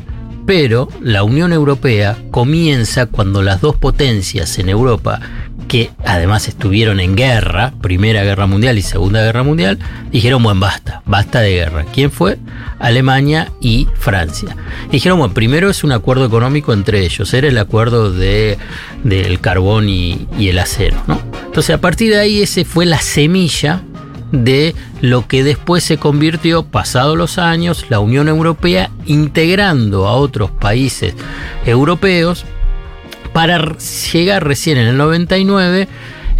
Pero 0.47 0.89
la 1.03 1.23
Unión 1.23 1.53
Europea 1.53 2.17
comienza 2.31 3.07
cuando 3.07 3.43
las 3.43 3.61
dos 3.61 3.77
potencias 3.77 4.59
en 4.59 4.69
Europa, 4.69 5.21
que 5.65 5.91
además 6.05 6.49
estuvieron 6.49 7.01
en 7.01 7.17
guerra, 7.17 7.73
Primera 7.81 8.23
Guerra 8.23 8.47
Mundial 8.47 8.79
y 8.79 8.83
Segunda 8.83 9.23
Guerra 9.23 9.43
Mundial, 9.43 9.79
dijeron, 10.11 10.43
bueno, 10.43 10.61
basta, 10.61 11.03
basta 11.07 11.41
de 11.41 11.53
guerra. 11.53 11.85
¿Quién 11.93 12.11
fue? 12.11 12.39
Alemania 12.79 13.51
y 13.61 13.89
Francia. 13.99 14.57
Dijeron, 14.91 15.19
bueno, 15.19 15.35
primero 15.35 15.71
es 15.71 15.85
un 15.85 15.93
acuerdo 15.93 16.27
económico 16.27 16.73
entre 16.73 17.05
ellos, 17.05 17.33
era 17.35 17.49
el 17.49 17.59
acuerdo 17.59 18.13
de, 18.13 18.59
del 19.03 19.41
carbón 19.41 19.89
y, 19.89 20.27
el 20.39 20.59
acero. 20.59 21.03
¿no? 21.07 21.21
Entonces, 21.47 21.75
a 21.75 21.81
partir 21.81 22.13
de 22.13 22.21
ahí, 22.21 22.43
ese 22.43 22.65
fue 22.65 22.87
la 22.87 23.01
semilla 23.01 23.83
de 24.33 24.75
lo 25.01 25.27
que 25.29 25.45
después 25.45 25.85
se 25.85 25.97
convirtió, 25.97 26.65
pasados 26.65 27.17
los 27.17 27.39
años, 27.39 27.87
la 27.89 28.01
Unión 28.01 28.29
Europea 28.29 28.91
integrando 29.07 30.07
a 30.07 30.13
otros 30.13 30.51
países 30.51 31.15
europeos 31.65 32.45
para 33.35 33.77
llegar 34.13 34.47
recién 34.47 34.79
en 34.79 34.87
el 34.87 34.97
99 34.97 35.89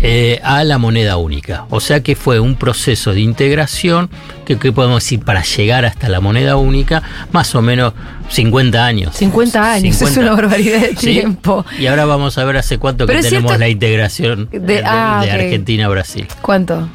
eh, 0.01 0.41
a 0.43 0.65
la 0.65 0.79
moneda 0.79 1.17
única. 1.17 1.67
O 1.71 1.81
sea 1.81 2.03
que 2.03 2.15
fue 2.17 2.39
un 2.41 2.57
proceso 2.57 3.13
de 3.13 3.21
integración 3.21 4.09
que, 4.45 4.59
que 4.59 4.73
podemos 4.73 5.03
decir 5.03 5.21
para 5.21 5.43
llegar 5.43 5.85
hasta 5.85 6.09
la 6.09 6.21
moneda 6.21 6.57
única, 6.57 7.03
más 7.33 7.55
o 7.55 7.63
menos 7.63 7.93
50 8.31 8.85
años. 8.85 9.15
50 9.17 9.73
años, 9.73 9.95
es 9.95 9.99
50. 10.09 10.21
una 10.21 10.33
barbaridad 10.41 10.81
de 10.81 10.97
Sí. 10.97 11.13
tiempo. 11.15 11.65
Y 11.79 11.87
ahora 11.87 12.05
vamos 12.07 12.39
a 12.39 12.45
ver 12.45 12.57
hace 12.59 12.79
cuánto 12.79 13.07
Pero 13.07 13.19
que 13.21 13.25
tenemos 13.29 13.51
cierto- 13.51 13.61
la 13.61 13.69
integración 13.69 14.49
De- 14.51 14.61
de, 14.61 14.83
ah, 14.85 15.21
de. 15.25 15.31
Argentina 15.33 15.87
a 15.87 15.89
Brasil. 15.89 16.27
¿Cuánto? 16.43 16.89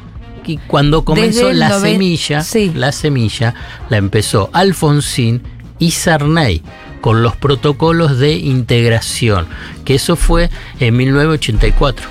Y 0.46 0.56
cuando 0.66 1.04
comenzó 1.04 1.52
la 1.52 1.78
semilla, 1.78 2.42
la 2.74 2.92
semilla 2.92 3.54
la 3.90 3.96
empezó 3.98 4.50
Alfonsín 4.52 5.42
y 5.78 5.90
Sarney 5.92 6.62
con 7.00 7.22
los 7.22 7.36
protocolos 7.36 8.18
de 8.18 8.34
integración, 8.34 9.46
que 9.84 9.94
eso 9.94 10.16
fue 10.16 10.50
en 10.80 10.96
1984. 10.96 12.06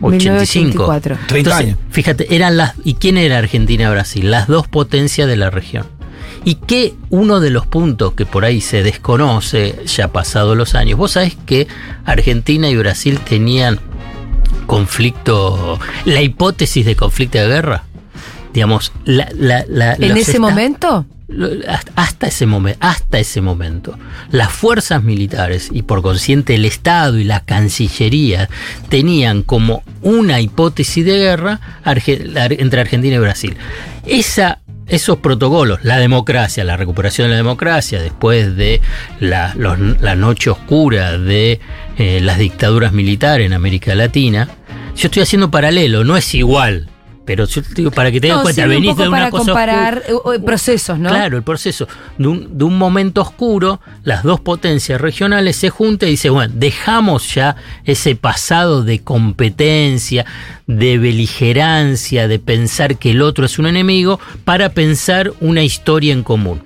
85. 0.00 0.08
1984. 0.10 1.18
30 1.28 1.36
Entonces, 1.50 1.66
años. 1.66 1.78
Fíjate, 1.90 2.34
eran 2.34 2.56
las 2.56 2.74
¿y 2.84 2.94
quién 2.94 3.18
era 3.18 3.38
Argentina 3.38 3.84
y 3.84 3.90
Brasil? 3.90 4.30
Las 4.30 4.48
dos 4.48 4.66
potencias 4.66 5.28
de 5.28 5.36
la 5.36 5.50
región. 5.50 5.86
Y 6.44 6.56
que 6.56 6.94
uno 7.10 7.38
de 7.38 7.50
los 7.50 7.66
puntos 7.68 8.14
que 8.14 8.26
por 8.26 8.44
ahí 8.44 8.60
se 8.60 8.82
desconoce 8.82 9.76
ya 9.86 10.08
pasados 10.08 10.56
los 10.56 10.74
años, 10.74 10.98
vos 10.98 11.12
sabés 11.12 11.36
que 11.46 11.68
Argentina 12.04 12.68
y 12.68 12.76
Brasil 12.76 13.20
tenían 13.20 13.78
conflicto, 14.66 15.78
la 16.04 16.20
hipótesis 16.22 16.84
de 16.84 16.96
conflicto 16.96 17.38
de 17.38 17.46
guerra, 17.46 17.84
digamos, 18.52 18.92
la, 19.04 19.28
la- 19.36 19.64
la- 19.68 19.94
¿En 19.94 20.16
ese 20.16 20.32
esta- 20.32 20.40
momento? 20.40 21.06
Hasta- 21.68 22.28
ese 23.18 23.40
momento, 23.40 23.98
las 24.30 24.50
fuerzas 24.52 25.02
militares 25.02 25.68
y 25.72 25.82
por 25.82 26.02
consiguiente 26.02 26.54
el 26.54 26.64
Estado 26.64 27.18
y 27.18 27.24
la 27.24 27.40
Cancillería 27.40 28.48
tenían 28.88 29.42
como 29.42 29.82
una 30.02 30.40
hipótesis 30.40 31.04
de 31.04 31.18
guerra 31.18 31.60
entre 31.84 32.80
Argentina 32.80 33.16
y 33.16 33.18
Brasil. 33.18 33.56
Esa 34.06 34.58
esos 34.88 35.18
protocolos, 35.18 35.84
la 35.84 35.98
democracia, 35.98 36.64
la 36.64 36.76
recuperación 36.76 37.26
de 37.28 37.30
la 37.30 37.36
democracia 37.36 38.02
después 38.02 38.56
de 38.56 38.80
la 39.20 39.54
noche 40.16 40.50
oscura 40.50 41.16
de 41.16 41.60
eh, 41.98 42.20
las 42.20 42.38
dictaduras 42.38 42.92
militares 42.92 43.46
en 43.46 43.52
América 43.52 43.94
Latina, 43.94 44.48
yo 44.96 45.06
estoy 45.06 45.22
haciendo 45.22 45.50
paralelo, 45.50 46.04
no 46.04 46.16
es 46.16 46.34
igual, 46.34 46.88
pero 47.24 47.46
yo 47.46 47.62
te 47.62 47.74
digo 47.74 47.90
para 47.90 48.10
que 48.10 48.20
te 48.20 48.26
des 48.26 48.36
No, 48.36 48.42
cuenta, 48.42 48.62
sirve 48.62 48.76
un 48.76 48.82
venís 48.82 48.96
de 48.96 49.08
una 49.08 49.18
para 49.18 49.30
cosa 49.30 49.44
comparar 49.44 50.02
eh, 50.06 50.12
eh, 50.34 50.38
procesos, 50.40 50.98
¿no? 50.98 51.08
Claro, 51.08 51.36
el 51.36 51.42
proceso 51.42 51.86
de 52.18 52.26
un, 52.26 52.58
de 52.58 52.64
un 52.64 52.76
momento 52.76 53.22
oscuro, 53.22 53.80
las 54.02 54.22
dos 54.22 54.40
potencias 54.40 55.00
regionales 55.00 55.56
se 55.56 55.70
juntan 55.70 56.08
y 56.08 56.12
dicen, 56.12 56.32
bueno, 56.32 56.52
dejamos 56.56 57.34
ya 57.34 57.56
ese 57.84 58.16
pasado 58.16 58.82
de 58.82 59.00
competencia, 59.00 60.26
de 60.66 60.98
beligerancia, 60.98 62.26
de 62.26 62.38
pensar 62.38 62.96
que 62.96 63.12
el 63.12 63.22
otro 63.22 63.46
es 63.46 63.58
un 63.58 63.66
enemigo, 63.66 64.18
para 64.44 64.70
pensar 64.70 65.32
una 65.40 65.62
historia 65.62 66.12
en 66.12 66.22
común. 66.22 66.62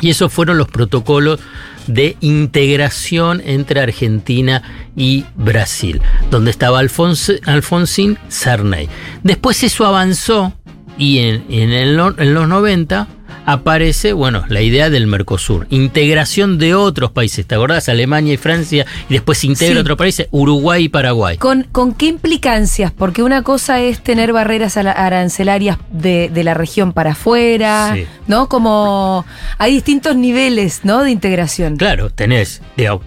Y 0.00 0.10
esos 0.10 0.32
fueron 0.32 0.58
los 0.58 0.68
protocolos 0.68 1.40
de 1.86 2.16
integración 2.20 3.42
entre 3.44 3.80
Argentina 3.80 4.62
y 4.96 5.24
Brasil, 5.36 6.00
donde 6.30 6.50
estaba 6.50 6.80
Alfons- 6.82 7.40
Alfonsín 7.46 8.18
Sarney. 8.28 8.88
Después 9.22 9.62
eso 9.62 9.84
avanzó 9.86 10.52
y 10.98 11.18
en 11.18 11.96
los 11.96 12.48
90 12.48 13.08
aparece, 13.46 14.12
bueno, 14.12 14.44
la 14.48 14.60
idea 14.60 14.90
del 14.90 15.06
Mercosur, 15.06 15.66
integración 15.70 16.58
de 16.58 16.74
otros 16.74 17.10
países, 17.10 17.46
¿te 17.46 17.54
acordás? 17.54 17.88
Alemania 17.88 18.34
y 18.34 18.36
Francia, 18.36 18.86
y 19.08 19.14
después 19.14 19.38
se 19.38 19.46
integra 19.48 19.74
Sí. 19.76 19.80
otros 19.80 19.98
países, 19.98 20.28
Uruguay 20.30 20.84
y 20.84 20.88
Paraguay. 20.88 21.36
¿Con, 21.38 21.64
¿Con 21.70 21.92
qué 21.94 22.06
implicancias? 22.06 22.92
Porque 22.92 23.22
una 23.22 23.42
cosa 23.42 23.80
es 23.80 24.02
tener 24.02 24.32
barreras 24.32 24.76
arancelarias 24.76 25.78
de, 25.90 26.30
de 26.32 26.44
la 26.44 26.54
región 26.54 26.92
para 26.92 27.12
afuera, 27.12 27.92
Sí. 27.94 28.06
¿no? 28.26 28.48
Como 28.48 29.24
hay 29.58 29.72
distintos 29.74 30.16
niveles, 30.16 30.80
¿no? 30.84 31.02
De 31.02 31.10
integración. 31.10 31.76
Claro, 31.76 32.10
tenés, 32.10 32.62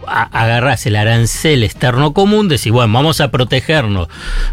agarrás 0.05 0.85
el 0.85 0.95
arancel 0.95 1.63
externo 1.63 2.13
común, 2.13 2.47
decís, 2.47 2.71
bueno, 2.71 2.93
vamos 2.93 3.21
a 3.21 3.31
protegernos 3.31 4.07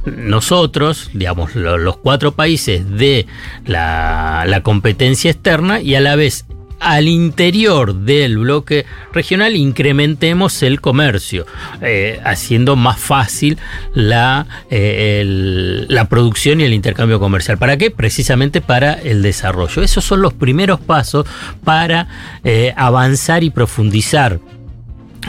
nosotros, 0.06 1.10
digamos, 1.12 1.54
lo- 1.54 1.78
los 1.78 1.96
cuatro 1.98 2.32
países 2.32 2.88
de 2.90 3.26
la, 3.66 4.44
la 4.46 4.62
competencia 4.62 5.30
externa 5.30 5.73
y 5.80 5.94
a 5.94 6.00
la 6.00 6.16
vez 6.16 6.44
al 6.80 7.08
interior 7.08 7.94
del 7.94 8.38
bloque 8.38 8.84
regional 9.12 9.56
incrementemos 9.56 10.62
el 10.62 10.80
comercio, 10.80 11.46
eh, 11.80 12.20
haciendo 12.24 12.76
más 12.76 12.98
fácil 12.98 13.58
la, 13.94 14.46
eh, 14.70 15.22
la 15.88 16.08
producción 16.08 16.60
y 16.60 16.64
el 16.64 16.74
intercambio 16.74 17.18
comercial. 17.18 17.56
¿Para 17.56 17.78
qué? 17.78 17.90
Precisamente 17.90 18.60
para 18.60 18.94
el 18.94 19.22
desarrollo. 19.22 19.82
Esos 19.82 20.04
son 20.04 20.20
los 20.20 20.34
primeros 20.34 20.78
pasos 20.78 21.26
para 21.64 22.08
eh, 22.44 22.74
avanzar 22.76 23.44
y 23.44 23.50
profundizar 23.50 24.40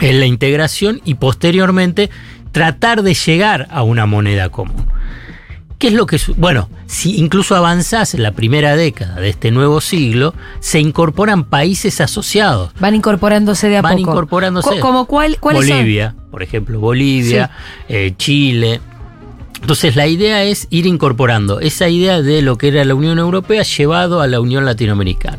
en 0.00 0.20
la 0.20 0.26
integración 0.26 1.00
y 1.04 1.14
posteriormente 1.14 2.10
tratar 2.52 3.02
de 3.02 3.14
llegar 3.14 3.66
a 3.70 3.82
una 3.82 4.04
moneda 4.04 4.50
común. 4.50 4.86
¿Qué 5.78 5.88
es 5.88 5.92
lo 5.92 6.06
que.? 6.06 6.18
Bueno, 6.36 6.68
si 6.86 7.18
incluso 7.18 7.54
avanzás 7.54 8.14
en 8.14 8.22
la 8.22 8.32
primera 8.32 8.76
década 8.76 9.16
de 9.20 9.28
este 9.28 9.50
nuevo 9.50 9.80
siglo, 9.82 10.34
se 10.60 10.80
incorporan 10.80 11.44
países 11.44 12.00
asociados. 12.00 12.72
Van 12.80 12.94
incorporándose 12.94 13.68
de 13.68 13.76
a 13.76 13.82
Van 13.82 13.96
poco. 13.98 14.10
incorporándose. 14.10 14.68
Co- 14.70 14.80
¿Como 14.80 15.04
cuál, 15.06 15.38
cuáles 15.38 15.66
son? 15.68 15.76
Bolivia, 15.76 16.14
por 16.30 16.42
ejemplo, 16.42 16.80
Bolivia, 16.80 17.50
eh, 17.88 18.14
Chile. 18.16 18.80
Entonces 19.60 19.96
la 19.96 20.06
idea 20.06 20.44
es 20.44 20.66
ir 20.70 20.86
incorporando 20.86 21.60
esa 21.60 21.88
idea 21.88 22.20
de 22.22 22.40
lo 22.42 22.56
que 22.56 22.68
era 22.68 22.84
la 22.84 22.94
Unión 22.94 23.18
Europea 23.18 23.62
llevado 23.62 24.20
a 24.20 24.26
la 24.26 24.38
Unión 24.40 24.64
Latinoamericana. 24.64 25.38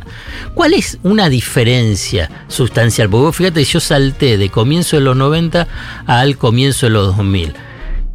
¿Cuál 0.54 0.74
es 0.74 0.98
una 1.04 1.30
diferencia 1.30 2.30
sustancial? 2.48 3.10
Porque 3.10 3.26
vos 3.26 3.36
fíjate, 3.36 3.64
yo 3.64 3.80
salté 3.80 4.38
de 4.38 4.50
comienzo 4.50 4.98
de 4.98 5.04
los 5.04 5.16
90 5.16 5.68
al 6.08 6.36
comienzo 6.38 6.88
de 6.88 6.90
los 6.92 7.16
2000, 7.16 7.54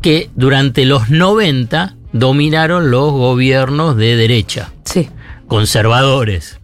que 0.03 0.29
durante 0.35 0.85
los 0.85 1.09
90 1.09 1.95
dominaron 2.13 2.91
los 2.91 3.11
gobiernos 3.13 3.97
de 3.97 4.17
derecha, 4.17 4.73
Sí. 4.85 5.09
conservadores. 5.49 6.59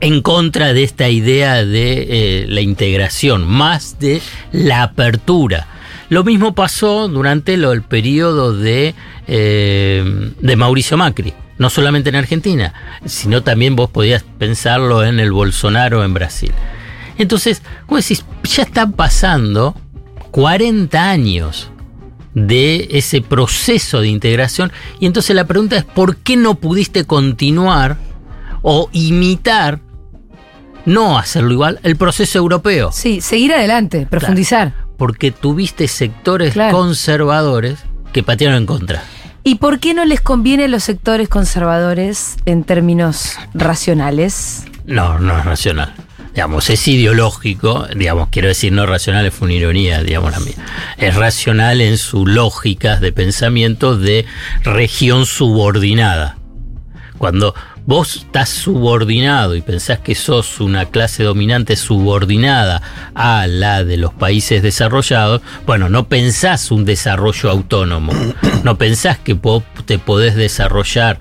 en 0.00 0.20
contra 0.20 0.74
de 0.74 0.82
esta 0.82 1.08
idea 1.08 1.64
de 1.64 2.06
eh, 2.42 2.46
la 2.50 2.60
integración, 2.60 3.46
más 3.46 3.98
de 3.98 4.20
la 4.52 4.82
apertura. 4.82 5.66
Lo 6.10 6.22
mismo 6.22 6.54
pasó 6.54 7.08
durante 7.08 7.56
lo- 7.56 7.72
el 7.72 7.80
periodo 7.80 8.52
de, 8.54 8.94
eh, 9.26 10.32
de 10.38 10.56
Mauricio 10.56 10.98
Macri, 10.98 11.32
no 11.56 11.70
solamente 11.70 12.10
en 12.10 12.16
Argentina, 12.16 12.74
sino 13.06 13.42
también 13.42 13.74
vos 13.74 13.88
podías 13.88 14.22
pensarlo 14.38 15.02
en 15.02 15.18
el 15.18 15.32
Bolsonaro 15.32 16.04
en 16.04 16.12
Brasil. 16.12 16.52
Entonces, 17.16 17.62
vos 17.88 18.02
decís, 18.06 18.22
ya 18.44 18.64
están 18.64 18.92
pasando 18.92 19.74
40 20.30 21.08
años 21.10 21.70
de 22.36 22.86
ese 22.90 23.22
proceso 23.22 24.02
de 24.02 24.08
integración 24.08 24.70
y 25.00 25.06
entonces 25.06 25.34
la 25.34 25.46
pregunta 25.46 25.76
es, 25.78 25.84
¿por 25.84 26.18
qué 26.18 26.36
no 26.36 26.54
pudiste 26.56 27.04
continuar 27.06 27.96
o 28.60 28.90
imitar, 28.92 29.80
no 30.84 31.18
hacerlo 31.18 31.52
igual, 31.52 31.80
el 31.82 31.96
proceso 31.96 32.38
europeo? 32.38 32.92
Sí, 32.92 33.22
seguir 33.22 33.54
adelante, 33.54 34.06
profundizar. 34.08 34.74
Porque 34.98 35.30
tuviste 35.30 35.88
sectores 35.88 36.52
Claro. 36.52 36.76
conservadores 36.76 37.78
que 38.12 38.22
patearon 38.22 38.58
en 38.58 38.66
contra. 38.66 39.02
¿Y 39.42 39.54
por 39.54 39.78
qué 39.78 39.94
no 39.94 40.04
les 40.04 40.20
conviene 40.20 40.64
a 40.64 40.68
los 40.68 40.84
sectores 40.84 41.28
conservadores 41.30 42.36
en 42.44 42.64
términos 42.64 43.36
racionales? 43.54 44.64
No, 44.84 45.18
no 45.18 45.38
es 45.38 45.44
racional. 45.44 45.94
Digamos, 46.36 46.68
es 46.68 46.86
ideológico, 46.86 47.86
digamos, 47.96 48.28
quiero 48.30 48.48
decir, 48.48 48.70
no 48.70 48.84
racional, 48.84 49.32
fue 49.32 49.46
una 49.46 49.54
ironía, 49.54 50.02
digamos, 50.02 50.32
la 50.32 50.40
mía. 50.40 50.54
Es 50.98 51.14
racional 51.14 51.80
en 51.80 51.96
sus 51.96 52.28
lógicas 52.28 53.00
de 53.00 53.10
pensamiento 53.10 53.96
de 53.96 54.26
región 54.62 55.24
subordinada. 55.24 56.36
Cuando 57.16 57.54
vos 57.86 58.16
estás 58.16 58.50
subordinado 58.50 59.56
y 59.56 59.62
pensás 59.62 60.00
que 60.00 60.14
sos 60.14 60.60
una 60.60 60.84
clase 60.84 61.22
dominante 61.22 61.74
subordinada 61.74 62.82
a 63.14 63.46
la 63.46 63.82
de 63.82 63.96
los 63.96 64.12
países 64.12 64.62
desarrollados, 64.62 65.40
bueno, 65.64 65.88
no 65.88 66.06
pensás 66.06 66.70
un 66.70 66.84
desarrollo 66.84 67.50
autónomo, 67.50 68.12
no 68.62 68.76
pensás 68.76 69.16
que 69.16 69.38
te 69.86 69.98
podés 69.98 70.34
desarrollar 70.34 71.18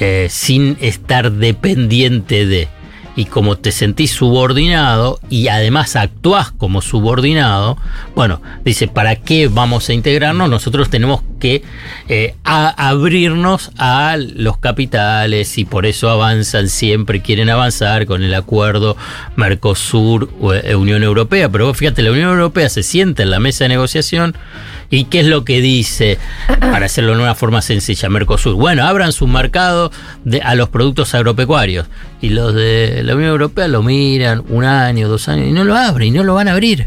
eh, 0.00 0.28
sin 0.30 0.78
estar 0.80 1.32
dependiente 1.32 2.46
de. 2.46 2.68
Y 3.16 3.26
como 3.26 3.56
te 3.56 3.70
sentís 3.70 4.12
subordinado 4.12 5.20
y 5.30 5.48
además 5.48 5.96
actuás 5.96 6.50
como 6.50 6.82
subordinado, 6.82 7.76
bueno, 8.14 8.40
dice, 8.64 8.88
¿para 8.88 9.16
qué 9.16 9.48
vamos 9.48 9.88
a 9.88 9.92
integrarnos? 9.92 10.50
Nosotros 10.50 10.90
tenemos 10.90 11.22
que 11.44 11.62
eh, 12.08 12.34
a- 12.42 12.88
abrirnos 12.88 13.70
a 13.76 14.16
los 14.18 14.56
capitales 14.56 15.58
y 15.58 15.66
por 15.66 15.84
eso 15.84 16.08
avanzan 16.08 16.70
siempre, 16.70 17.20
quieren 17.20 17.50
avanzar 17.50 18.06
con 18.06 18.22
el 18.22 18.32
acuerdo 18.32 18.96
Mercosur 19.36 20.30
eh, 20.64 20.74
Unión 20.74 21.02
Europea. 21.02 21.50
Pero 21.50 21.66
vos 21.66 21.76
fíjate, 21.76 22.02
la 22.02 22.12
Unión 22.12 22.30
Europea 22.30 22.70
se 22.70 22.82
sienta 22.82 23.22
en 23.24 23.30
la 23.30 23.40
mesa 23.40 23.64
de 23.64 23.68
negociación 23.68 24.34
y 24.88 25.04
¿qué 25.04 25.20
es 25.20 25.26
lo 25.26 25.44
que 25.44 25.60
dice? 25.60 26.16
Para 26.60 26.86
hacerlo 26.86 27.14
de 27.14 27.22
una 27.22 27.34
forma 27.34 27.60
sencilla, 27.60 28.08
Mercosur. 28.08 28.54
Bueno, 28.54 28.86
abran 28.86 29.12
su 29.12 29.26
mercado 29.26 29.92
de- 30.24 30.40
a 30.40 30.54
los 30.54 30.70
productos 30.70 31.14
agropecuarios. 31.14 31.86
Y 32.22 32.30
los 32.30 32.54
de 32.54 33.02
la 33.04 33.14
Unión 33.16 33.32
Europea 33.32 33.68
lo 33.68 33.82
miran 33.82 34.42
un 34.48 34.64
año, 34.64 35.08
dos 35.10 35.28
años 35.28 35.48
y 35.48 35.52
no 35.52 35.64
lo 35.64 35.76
abren 35.76 36.08
y 36.08 36.10
no 36.10 36.24
lo 36.24 36.32
van 36.34 36.48
a 36.48 36.52
abrir. 36.52 36.86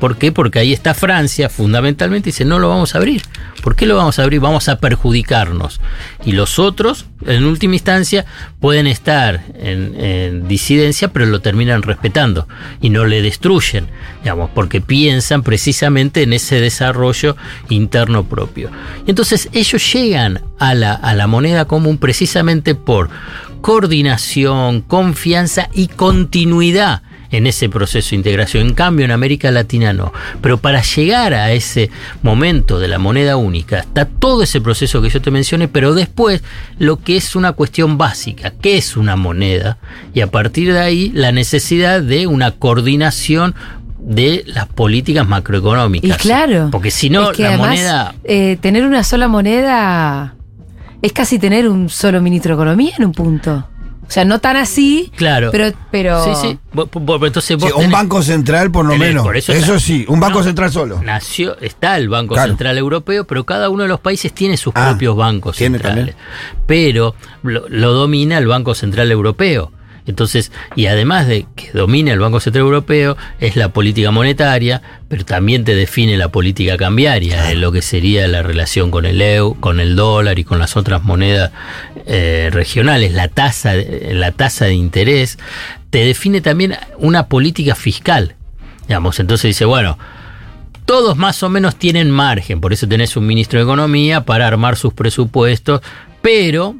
¿Por 0.00 0.16
qué? 0.16 0.32
Porque 0.32 0.58
ahí 0.58 0.72
está 0.72 0.94
Francia, 0.94 1.50
fundamentalmente, 1.50 2.30
dice, 2.30 2.46
no 2.46 2.58
lo 2.58 2.70
vamos 2.70 2.94
a 2.94 2.98
abrir. 2.98 3.22
¿Por 3.62 3.76
qué 3.76 3.84
lo 3.84 3.96
vamos 3.96 4.18
a 4.18 4.22
abrir? 4.22 4.40
Vamos 4.40 4.70
a 4.70 4.80
perjudicarnos. 4.80 5.80
Y 6.24 6.32
los 6.32 6.58
otros, 6.58 7.04
en 7.26 7.44
última 7.44 7.74
instancia, 7.74 8.24
pueden 8.60 8.86
estar 8.86 9.44
en, 9.54 9.94
en 10.00 10.48
disidencia, 10.48 11.12
pero 11.12 11.26
lo 11.26 11.40
terminan 11.40 11.82
respetando 11.82 12.48
y 12.80 12.88
no 12.88 13.04
le 13.04 13.20
destruyen, 13.20 13.88
digamos, 14.22 14.50
porque 14.54 14.80
piensan 14.80 15.42
precisamente 15.42 16.22
en 16.22 16.32
ese 16.32 16.60
desarrollo 16.60 17.36
interno 17.68 18.24
propio. 18.24 18.70
Entonces 19.06 19.50
ellos 19.52 19.92
llegan 19.92 20.40
a 20.58 20.74
la, 20.74 20.94
a 20.94 21.14
la 21.14 21.26
moneda 21.26 21.66
común 21.66 21.98
precisamente 21.98 22.74
por 22.74 23.10
coordinación, 23.60 24.80
confianza 24.80 25.68
y 25.74 25.88
continuidad 25.88 27.02
en 27.30 27.46
ese 27.46 27.68
proceso 27.68 28.10
de 28.10 28.16
integración. 28.16 28.66
En 28.68 28.74
cambio, 28.74 29.04
en 29.04 29.10
América 29.12 29.50
Latina 29.50 29.92
no. 29.92 30.12
Pero 30.40 30.58
para 30.58 30.82
llegar 30.82 31.34
a 31.34 31.52
ese 31.52 31.90
momento 32.22 32.78
de 32.78 32.88
la 32.88 32.98
moneda 32.98 33.36
única, 33.36 33.80
está 33.80 34.04
todo 34.04 34.42
ese 34.42 34.60
proceso 34.60 35.00
que 35.00 35.10
yo 35.10 35.20
te 35.22 35.30
mencioné, 35.30 35.68
pero 35.68 35.94
después 35.94 36.42
lo 36.78 36.96
que 36.98 37.16
es 37.16 37.36
una 37.36 37.52
cuestión 37.52 37.98
básica, 37.98 38.52
¿qué 38.60 38.76
es 38.78 38.96
una 38.96 39.16
moneda? 39.16 39.78
Y 40.14 40.20
a 40.22 40.26
partir 40.26 40.72
de 40.72 40.80
ahí, 40.80 41.10
la 41.14 41.32
necesidad 41.32 42.02
de 42.02 42.26
una 42.26 42.52
coordinación 42.52 43.54
de 43.98 44.44
las 44.46 44.66
políticas 44.66 45.28
macroeconómicas. 45.28 46.10
Y 46.18 46.22
claro. 46.22 46.68
Porque 46.72 46.90
si 46.90 47.10
no, 47.10 47.30
Es 47.30 47.36
que 47.36 47.42
la 47.42 47.48
además, 47.50 47.68
moneda... 47.68 48.14
eh, 48.24 48.56
tener 48.60 48.84
una 48.84 49.04
sola 49.04 49.28
moneda 49.28 50.34
es 51.02 51.12
casi 51.12 51.38
tener 51.38 51.68
un 51.68 51.88
solo 51.88 52.20
ministro 52.20 52.56
de 52.56 52.62
Economía 52.62 52.92
en 52.98 53.04
un 53.04 53.12
punto. 53.12 53.66
O 54.10 54.12
sea, 54.12 54.24
no 54.24 54.40
tan 54.40 54.56
así, 54.56 55.12
Claro. 55.14 55.50
pero, 55.52 55.70
pero 55.92 56.24
Sí, 56.24 56.30
sí. 56.48 56.58
Vos- 56.72 56.88
vos- 56.92 57.22
Entonces 57.24 57.56
vos 57.56 57.70
Sí, 57.70 57.80
un 57.84 57.92
banco 57.92 58.22
central 58.24 58.72
por 58.72 58.84
lo 58.84 58.94
tenés- 58.94 58.98
menos. 58.98 59.22
por 59.22 59.36
eso 59.36 59.52
eso 59.52 59.76
está- 59.76 59.78
sí, 59.78 60.04
un 60.08 60.18
banco 60.18 60.38
No. 60.40 60.44
central 60.44 60.72
solo. 60.72 61.00
Nació, 61.00 61.56
está 61.60 61.96
el 61.96 62.08
Banco 62.08 62.34
Claro. 62.34 62.48
Central 62.48 62.76
Europeo, 62.76 63.24
pero 63.24 63.44
cada 63.44 63.68
uno 63.68 63.84
de 63.84 63.88
los 63.88 64.00
países 64.00 64.32
tiene 64.32 64.56
sus 64.56 64.72
Ah, 64.74 64.88
propios 64.88 65.16
bancos 65.16 65.56
tiene 65.56 65.78
centrales. 65.78 66.16
Pero 66.66 67.14
lo, 67.44 67.68
lo 67.68 67.92
domina 67.92 68.36
el 68.38 68.48
Banco 68.48 68.74
Central 68.74 69.12
Europeo. 69.12 69.70
Entonces, 70.10 70.52
y 70.76 70.86
además 70.86 71.26
de 71.26 71.46
que 71.56 71.70
domina 71.72 72.12
el 72.12 72.18
Banco 72.20 72.38
Central 72.40 72.64
Europeo, 72.64 73.16
es 73.40 73.56
la 73.56 73.70
política 73.70 74.10
monetaria, 74.10 74.82
pero 75.08 75.24
también 75.24 75.64
te 75.64 75.74
define 75.74 76.16
la 76.18 76.28
política 76.28 76.76
cambiaria, 76.76 77.50
en 77.50 77.60
lo 77.60 77.72
que 77.72 77.80
sería 77.82 78.28
la 78.28 78.42
relación 78.42 78.90
con 78.90 79.06
el 79.06 79.20
EU, 79.22 79.54
con 79.58 79.80
el 79.80 79.96
dólar 79.96 80.38
y 80.38 80.44
con 80.44 80.58
las 80.58 80.76
otras 80.76 81.02
monedas 81.02 81.50
eh, 82.06 82.50
regionales, 82.52 83.12
la 83.12 83.28
tasa, 83.28 83.72
de- 83.72 84.12
la 84.14 84.32
tasa 84.32 84.66
de 84.66 84.74
interés, 84.74 85.38
te 85.90 86.04
define 86.04 86.40
también 86.40 86.76
una 86.98 87.26
política 87.26 87.74
fiscal. 87.74 88.34
Digamos, 88.86 89.18
entonces 89.20 89.48
dice, 89.48 89.64
bueno, 89.64 89.98
todos 90.84 91.16
más 91.16 91.42
o 91.42 91.48
menos 91.48 91.76
tienen 91.76 92.10
margen, 92.10 92.60
por 92.60 92.72
eso 92.72 92.88
tenés 92.88 93.16
un 93.16 93.26
ministro 93.26 93.58
de 93.58 93.64
Economía 93.64 94.22
para 94.24 94.46
armar 94.48 94.76
sus 94.76 94.92
presupuestos, 94.92 95.80
pero 96.22 96.74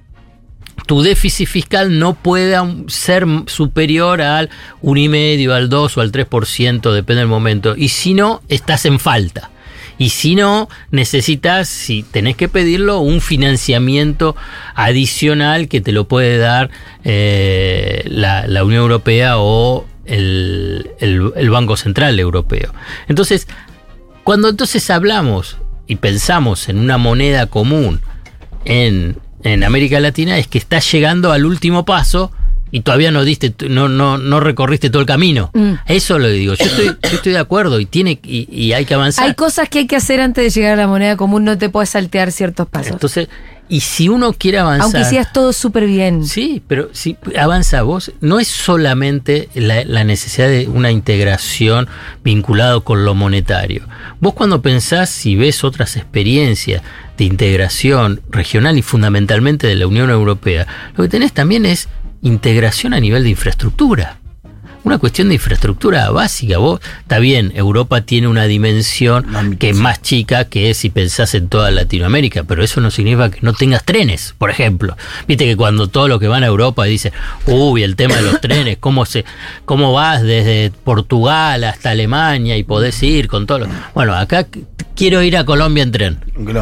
tu 0.91 1.03
déficit 1.03 1.47
fiscal 1.47 2.01
no 2.01 2.15
puede 2.15 2.57
aun- 2.57 2.89
ser 2.91 3.25
superior 3.47 4.21
al 4.21 4.51
1,5, 4.83 5.53
al 5.53 5.69
2 5.69 5.97
o 5.97 6.01
al 6.01 6.11
3%, 6.11 6.91
depende 6.93 7.21
del 7.21 7.29
momento. 7.29 7.77
Y 7.77 7.91
si 7.91 8.13
no, 8.13 8.43
estás 8.49 8.87
en 8.87 8.99
falta. 8.99 9.53
Y 9.99 10.09
si 10.09 10.35
no, 10.35 10.69
necesitas, 10.91 11.69
si 11.69 12.03
tenés 12.03 12.35
que 12.35 12.49
pedirlo, 12.49 12.99
un 12.99 13.21
financiamiento 13.21 14.35
adicional 14.75 15.69
que 15.69 15.81
te 15.81 15.93
lo 15.93 16.09
puede 16.09 16.39
dar 16.39 16.71
eh, 17.05 18.03
la, 18.09 18.65
Unión 18.65 18.83
Europea 18.83 19.39
o 19.39 19.87
el, 20.07 20.91
el- 20.99 21.33
el 21.37 21.51
Banco 21.51 21.77
Central 21.77 22.19
Europeo. 22.19 22.75
Entonces, 23.07 23.47
cuando 24.25 24.49
entonces 24.49 24.91
hablamos 24.91 25.57
y 25.87 25.95
pensamos 25.97 26.69
en 26.69 26.79
una 26.79 26.99
moneda 26.99 27.47
común 27.47 28.01
en, 28.65 29.19
en 29.43 29.65
América 29.65 30.01
Latina, 30.01 30.39
es 30.39 30.47
que 30.47 30.59
estás 30.59 30.91
llegando 30.93 31.33
al 31.33 31.47
último 31.47 31.85
paso 31.85 32.31
y 32.71 32.81
todavía 32.81 33.11
no 33.11 33.25
diste, 33.25 33.55
no, 33.69 33.89
no, 33.89 34.19
no 34.19 34.41
recorriste 34.41 34.91
todo 34.91 35.01
el 35.01 35.07
camino. 35.07 35.51
Mm. 35.55 35.73
Eso 35.87 36.19
lo 36.19 36.29
digo. 36.29 36.55
Yo 36.55 36.65
estoy, 36.65 36.87
yo 36.87 37.17
estoy 37.17 37.33
de 37.33 37.39
acuerdo 37.39 37.81
y 37.81 37.87
tiene 37.87 38.19
y, 38.23 38.49
y 38.51 38.73
hay 38.73 38.85
que 38.85 38.95
avanzar. 38.95 39.27
hay 39.27 39.35
cosas 39.35 39.69
que 39.69 39.81
hay 39.81 39.87
que 39.87 39.97
hacer 39.97 40.21
antes 40.21 40.45
de 40.45 40.51
llegar 40.51 40.75
a 40.75 40.77
la 40.77 40.87
moneda 40.87 41.17
común, 41.17 41.45
no 41.45 41.59
te 41.59 41.69
puedes 41.69 41.91
saltear 41.91 42.33
ciertos 42.33 42.69
pasos. 42.69 42.93
Entonces, 42.93 43.29
y 43.71 43.81
si 43.81 44.09
uno 44.09 44.33
quiere 44.33 44.59
avanzar. 44.59 44.85
Aunque 44.85 45.01
hicieras 45.01 45.33
todo 45.33 45.53
súper 45.53 45.87
bien. 45.87 46.27
Sí, 46.27 46.61
pero 46.67 46.91
si 46.93 47.17
avanza 47.39 47.83
vos, 47.83 48.13
no 48.21 48.41
es 48.41 48.49
solamente 48.49 49.49
la, 49.55 49.85
la 49.85 50.03
necesidad 50.03 50.49
de 50.49 50.67
una 50.67 50.91
integración 50.91 51.89
vinculado 52.25 52.83
con 52.83 53.05
lo 53.05 53.15
monetario. 53.15 53.87
Vos 54.21 54.35
cuando 54.35 54.61
pensás, 54.61 55.09
si 55.09 55.37
ves 55.37 55.63
otras 55.63 55.97
experiencias 55.97 56.83
de 57.17 57.25
integración 57.25 58.21
regional 58.29 58.77
y 58.77 58.83
fundamentalmente 58.83 59.69
de 59.69 59.77
la 59.77 59.87
Unión 59.87 60.11
Europea, 60.11 60.67
lo 60.97 61.05
que 61.05 61.09
tenés 61.09 61.33
también 61.33 61.65
es 61.65 61.89
integración 62.23 62.95
a 62.95 63.01
nivel 63.01 63.25
de 63.25 63.31
infraestructura. 63.31 64.19
Una 64.83 64.97
cuestión 64.99 65.29
de 65.29 65.35
infraestructura 65.35 66.11
básica. 66.11 66.57
Vos, 66.59 66.81
está 67.03 67.19
bien, 67.19 67.53
Europa 67.55 68.01
tiene 68.01 68.29
una 68.29 68.45
dimensión 68.47 69.27
que 69.59 69.71
es 69.71 69.77
más 69.77 70.01
chica 70.01 70.47
que 70.47 70.73
si 70.75 70.89
pensás 70.89 71.35
en 71.35 71.49
toda 71.49 71.71
Latinoamérica, 71.71 72.45
pero 72.45 72.65
eso 72.65 72.81
no 72.81 72.91
significa 72.91 73.31
que 73.31 73.39
no 73.43 73.53
tengas 73.53 73.85
trenes, 73.85 74.35
por 74.39 74.49
ejemplo. 74.51 74.97
Viste 75.29 75.45
que 75.45 75.55
cuando 75.57 75.89
todos 75.89 76.09
los 76.09 76.19
que 76.19 76.29
van 76.29 76.45
a 76.45 76.47
Europa 76.47 76.85
dicen, 76.85 77.13
uy, 77.47 77.83
el 77.83 77.95
tema 77.95 78.17
de 78.17 78.23
los 78.23 78.41
trenes, 78.41 78.79
cómo 78.81 79.05
se, 79.05 79.25
cómo 79.67 79.93
vas 79.93 80.23
desde 80.23 80.73
Portugal 80.85 81.63
hasta 81.65 81.91
Alemania 81.91 82.57
y 82.57 82.65
podés 82.65 83.03
ir 83.03 83.29
con 83.29 83.47
todos 83.47 83.61
los. 83.63 83.69
Bueno, 83.95 84.15
acá 84.15 84.47
qu- 84.51 84.65
quiero 84.97 85.23
ir 85.23 85.37
a 85.37 85.45
Colombia 85.45 85.83
en 85.83 85.93
tren. 85.93 86.19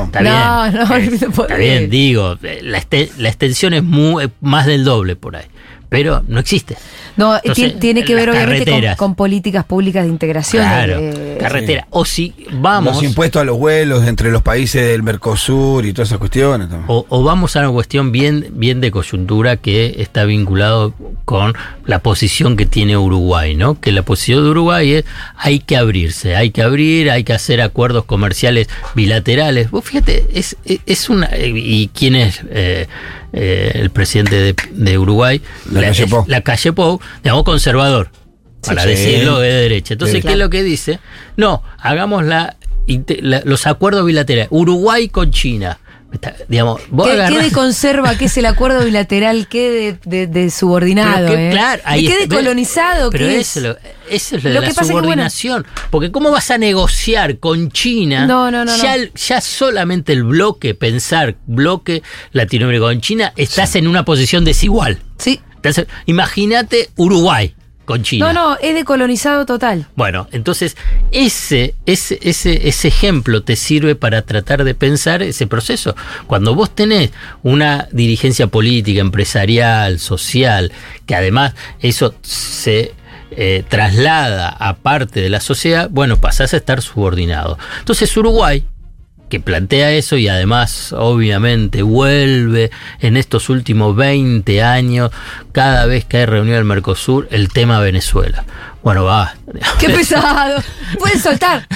Está 0.06 0.20
bien. 0.20 0.32
No, 0.34 0.70
no, 0.72 0.96
Eh, 0.96 1.10
no. 1.20 1.42
Está 1.44 1.56
bien, 1.56 1.88
digo, 1.88 2.36
eh, 2.42 2.60
la, 2.64 2.78
este- 2.78 3.10
la 3.16 3.28
extensión 3.28 3.74
es 3.74 3.82
mu- 3.84 4.20
eh, 4.20 4.28
más 4.40 4.66
del 4.66 4.84
doble 4.84 5.14
por 5.16 5.36
ahí. 5.36 5.46
Pero 5.88 6.22
no 6.28 6.38
existe. 6.38 6.76
No, 7.16 7.36
Entonces, 7.36 7.78
tiene 7.78 8.04
que 8.04 8.14
ver 8.14 8.30
obviamente 8.30 8.94
con 8.96 9.14
políticas 9.14 9.64
públicas 9.64 10.04
de 10.04 10.10
integración. 10.10 10.62
Claro, 10.62 10.98
eh, 11.00 11.27
carretera. 11.38 11.86
O 11.90 12.04
si 12.04 12.34
vamos. 12.52 12.94
Los 12.94 13.02
impuestos 13.04 13.40
a 13.42 13.44
los 13.44 13.56
vuelos 13.58 14.06
entre 14.06 14.30
los 14.30 14.42
países 14.42 14.86
del 14.86 15.02
Mercosur 15.02 15.86
y 15.86 15.92
todas 15.92 16.08
esas 16.08 16.18
cuestiones. 16.18 16.68
O, 16.86 17.06
o 17.08 17.22
vamos 17.22 17.56
a 17.56 17.60
una 17.60 17.70
cuestión 17.70 18.12
bien, 18.12 18.48
bien 18.52 18.80
de 18.80 18.90
coyuntura 18.90 19.56
que 19.56 19.96
está 19.98 20.24
vinculado 20.24 20.94
con 21.24 21.54
la 21.86 22.00
posición 22.00 22.56
que 22.56 22.66
tiene 22.66 22.96
Uruguay, 22.96 23.54
¿no? 23.54 23.80
Que 23.80 23.92
la 23.92 24.02
posición 24.02 24.44
de 24.44 24.50
Uruguay 24.50 24.92
es 24.94 25.04
hay 25.36 25.60
que 25.60 25.76
abrirse, 25.76 26.36
hay 26.36 26.50
que 26.50 26.62
abrir, 26.62 27.10
hay 27.10 27.24
que 27.24 27.32
hacer 27.32 27.60
acuerdos 27.60 28.04
comerciales 28.04 28.68
bilaterales. 28.94 29.70
Vos 29.70 29.84
fíjate, 29.84 30.26
es, 30.34 30.56
es- 30.64 31.08
una. 31.08 31.30
¿Y 31.38 31.88
quién 31.94 32.14
es 32.16 32.42
eh, 32.50 32.86
eh, 33.32 33.72
el 33.74 33.90
presidente 33.90 34.36
de, 34.36 34.54
de 34.72 34.98
Uruguay? 34.98 35.40
La 35.70 35.80
Calle 35.82 36.04
es 36.04 36.10
Pou. 36.10 36.24
La 36.26 36.40
calle 36.42 36.72
Pou, 36.72 37.00
digamos 37.22 37.44
conservador, 37.44 38.10
para 38.66 38.82
Sí. 38.82 38.88
decirlo 38.90 39.38
de 39.38 39.52
derecha. 39.52 39.94
Entonces, 39.94 40.16
Sí. 40.20 40.26
¿qué 40.26 40.32
es 40.32 40.38
lo 40.38 40.50
que 40.50 40.62
dice? 40.62 40.98
No, 41.36 41.62
hagamos 41.78 42.24
la, 42.24 42.56
los 43.44 43.66
acuerdos 43.66 44.04
bilaterales. 44.06 44.48
Uruguay 44.50 45.08
con 45.08 45.30
China. 45.30 45.78
Está- 46.10 46.34
digamos, 46.48 46.80
¿Qué, 46.80 46.86
qué 47.04 47.10
agarrás- 47.12 47.42
de 47.44 47.52
conserva? 47.52 48.16
¿Qué 48.16 48.24
es 48.24 48.36
el 48.38 48.46
acuerdo 48.46 48.82
bilateral? 48.82 49.46
¿Qué 49.46 49.98
de, 50.06 50.10
de- 50.10 50.26
de 50.26 50.50
subordinado? 50.50 51.26
Que, 51.28 51.48
eh? 51.48 51.50
claro, 51.50 51.82
¿Y 51.98 52.06
qué 52.08 52.20
de 52.26 52.28
colonizado? 52.34 53.10
Pero 53.10 53.26
¿Qué 53.26 53.40
eso, 53.40 53.58
es? 53.60 53.64
lo, 53.66 53.76
eso 54.08 54.36
es 54.36 54.42
lo 54.44 54.48
de 54.48 54.54
la 54.54 54.60
que 54.62 54.66
pasa 54.68 54.80
es 54.80 54.86
que, 54.86 54.92
bueno- 54.94 55.02
subordinación. 55.04 55.66
Porque 55.90 56.10
¿cómo 56.10 56.30
vas 56.30 56.50
a 56.50 56.56
negociar 56.56 57.38
con 57.38 57.70
China? 57.72 58.26
No, 58.26 58.50
no, 58.50 58.64
no, 58.64 58.74
Ya, 58.78 58.96
no. 58.96 59.02
el- 59.02 59.12
ya 59.12 59.42
solamente 59.42 60.14
el 60.14 60.24
bloque, 60.24 60.74
pensar 60.74 61.36
bloque 61.46 62.02
Latinoamérica 62.32 62.86
con 62.86 63.02
China, 63.02 63.34
estás 63.36 63.76
en 63.76 63.86
una 63.86 64.06
posición 64.06 64.46
desigual. 64.46 65.00
Sí. 65.18 65.40
Imagínate 66.06 66.88
Uruguay 66.96 67.54
con 67.88 68.02
China. 68.02 68.34
No, 68.34 68.50
no, 68.50 68.58
es 68.60 68.74
de 68.74 68.84
colonizado 68.84 69.46
total. 69.46 69.86
Bueno, 69.96 70.28
entonces 70.30 70.76
ese, 71.10 71.74
ese, 71.86 72.18
ese, 72.20 72.68
ese 72.68 72.88
ejemplo 72.88 73.42
te 73.42 73.56
sirve 73.56 73.94
para 73.94 74.20
tratar 74.20 74.64
de 74.64 74.74
pensar 74.74 75.22
ese 75.22 75.46
proceso. 75.46 75.96
Cuando 76.26 76.54
vos 76.54 76.68
tenés 76.74 77.12
una 77.42 77.88
dirigencia 77.90 78.46
política, 78.46 79.00
empresarial, 79.00 80.00
social, 80.00 80.70
que 81.06 81.14
además 81.14 81.54
eso 81.80 82.14
se 82.20 82.92
eh, 83.30 83.64
traslada 83.66 84.50
a 84.50 84.76
parte 84.76 85.22
de 85.22 85.30
la 85.30 85.40
sociedad, 85.40 85.88
bueno, 85.90 86.20
pasás 86.20 86.52
a 86.52 86.58
estar 86.58 86.82
subordinado. 86.82 87.56
Entonces 87.78 88.14
Uruguay, 88.18 88.66
que 89.28 89.40
plantea 89.40 89.92
eso 89.92 90.16
y 90.16 90.28
además 90.28 90.92
obviamente 90.92 91.82
vuelve 91.82 92.70
en 93.00 93.16
estos 93.16 93.48
últimos 93.48 93.94
20 93.96 94.62
años, 94.62 95.10
cada 95.52 95.86
vez 95.86 96.04
que 96.04 96.18
hay 96.18 96.26
reunión 96.26 96.56
del 96.56 96.64
Mercosur, 96.64 97.28
el 97.30 97.48
tema 97.48 97.80
Venezuela. 97.80 98.44
Bueno, 98.82 99.04
va. 99.04 99.34
¡Qué 99.80 99.90
pesado! 99.90 100.62
Pueden 100.98 101.20
soltar. 101.22 101.66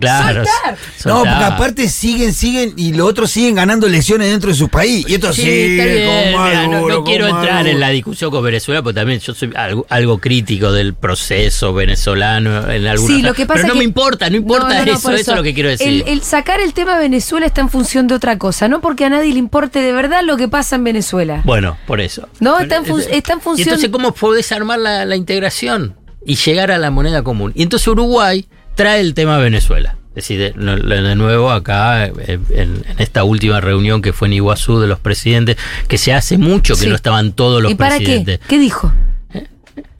claro. 0.00 0.44
Soltar. 0.44 0.76
No, 1.04 1.16
soltar. 1.18 1.32
porque 1.34 1.44
aparte 1.54 1.88
siguen, 1.88 2.32
siguen 2.32 2.72
y 2.76 2.94
los 2.94 3.06
otros 3.08 3.30
siguen 3.30 3.54
ganando 3.54 3.86
elecciones 3.86 4.30
dentro 4.30 4.50
de 4.50 4.56
su 4.56 4.68
país. 4.68 5.04
Y 5.08 5.14
esto 5.14 5.32
Sí, 5.32 5.42
sigue 5.42 5.76
está 5.76 5.84
bien, 5.84 6.32
con 6.34 6.44
mira, 6.48 6.62
no, 6.66 6.70
Maduro, 6.72 6.88
no 6.88 6.94
con 6.96 7.04
quiero 7.04 7.26
entrar 7.26 7.52
Maduro. 7.52 7.70
en 7.70 7.80
la 7.80 7.88
discusión 7.90 8.30
con 8.30 8.42
Venezuela, 8.42 8.82
porque 8.82 8.98
también 8.98 9.20
yo 9.20 9.34
soy 9.34 9.52
algo, 9.54 9.86
algo 9.90 10.18
crítico 10.18 10.72
del 10.72 10.94
proceso 10.94 11.74
venezolano 11.74 12.70
en 12.70 12.86
algunos 12.86 13.16
Sí, 13.16 13.22
lo 13.22 13.34
que 13.34 13.44
pasa 13.46 13.56
Pero 13.58 13.68
no 13.68 13.72
que- 13.74 13.78
me 13.78 13.84
importa, 13.84 14.30
no 14.30 14.36
importa 14.36 14.68
No, 14.68 14.74
no, 14.74 14.84
no, 14.86 14.92
eso, 14.92 15.02
por 15.02 15.14
eso 15.14 15.30
es 15.32 15.36
lo 15.36 15.42
que 15.42 15.54
quiero 15.54 15.68
decir. 15.68 15.86
El, 15.86 16.04
el 16.08 16.22
sacar 16.22 16.60
el 16.60 16.72
tema 16.72 16.98
Venezuela 16.98 17.46
está 17.46 17.60
en 17.60 17.68
función 17.68 18.06
de 18.06 18.14
otra 18.14 18.38
cosa, 18.38 18.68
no 18.68 18.80
porque 18.80 19.04
a 19.04 19.10
nadie 19.10 19.32
le 19.32 19.38
importe 19.38 19.80
de 19.80 19.92
verdad 19.92 20.22
lo 20.24 20.36
que 20.36 20.48
pasa 20.48 20.76
en 20.76 20.84
Venezuela. 20.84 21.42
Bueno, 21.44 21.76
por 21.86 22.00
eso. 22.00 22.28
No, 22.40 22.58
está 22.58 22.76
en, 22.76 22.86
fun- 22.86 23.02
está 23.10 23.34
en 23.34 23.38
Y 23.38 23.42
función. 23.42 23.68
entonces, 23.68 23.90
¿cómo 23.90 24.12
podés 24.12 24.50
armar 24.50 24.78
la, 24.78 25.04
la 25.04 25.14
integración 25.16 25.94
y 26.24 26.36
llegar 26.36 26.70
a 26.70 26.78
la 26.78 26.90
moneda 26.90 27.22
común? 27.22 27.52
Y 27.54 27.62
entonces 27.62 27.86
Uruguay 27.88 28.46
trae 28.74 29.00
el 29.00 29.14
tema 29.14 29.38
Venezuela. 29.38 29.96
Es 30.10 30.26
decir, 30.28 30.52
de, 30.56 31.14
nuevo 31.16 31.50
acá, 31.52 32.06
eh, 32.06 32.12
en, 32.26 32.38
en 32.50 32.84
esta 32.98 33.22
última 33.22 33.60
reunión 33.60 34.02
que 34.02 34.12
fue 34.12 34.26
en 34.26 34.34
Iguazú 34.34 34.80
de 34.80 34.88
los 34.88 34.98
presidentes, 34.98 35.56
que 35.86 35.96
se 35.96 36.12
hace 36.12 36.38
mucho 36.38 36.74
que 36.74 36.80
Sí. 36.82 36.88
no 36.88 36.96
estaban 36.96 37.32
todos 37.32 37.62
los 37.62 37.70
¿Y 37.70 37.74
para 37.76 37.96
presidentes. 37.96 38.40
qué? 38.40 38.46
¿Qué 38.48 38.58
dijo? 38.58 38.92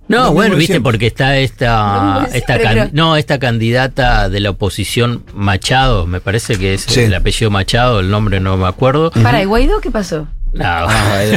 No, 0.09 0.33
bueno, 0.33 0.57
viste, 0.57 0.81
porque 0.81 1.07
está 1.07 1.37
esta, 1.37 2.27
esta 2.33 2.59
can- 2.59 2.91
no, 2.95 3.17
esta 3.19 3.39
candidata 3.39 4.31
de 4.31 4.41
la 4.41 4.51
oposición 4.51 5.23
Machado, 5.35 6.07
me 6.07 6.21
parece 6.23 6.57
que 6.59 6.73
es 6.75 6.81
Sí. 6.89 7.01
el 7.01 7.15
apellido 7.15 7.51
Machado, 7.51 8.01
el 8.01 8.09
nombre 8.11 8.41
no 8.41 8.57
me 8.57 8.67
acuerdo. 8.67 9.11
Para, 9.11 9.43
¿y 9.43 9.45
Guaidó 9.45 9.81
qué 9.83 9.91
pasó? 9.91 10.27
No, 10.53 10.65
Ah, 10.65 11.23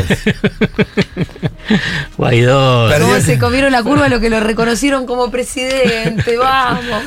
Guaidó. 2.18 2.90
Perdió 2.90 3.08
¿Cómo 3.08 3.20
se 3.22 3.38
comieron 3.40 3.72
la 3.72 3.84
curva 3.84 4.06
a 4.06 4.10
lo 4.10 4.20
que 4.20 4.30
lo 4.30 4.40
reconocieron 4.40 5.06
como 5.06 5.32
presidente? 5.32 6.38
Vamos. 6.38 7.04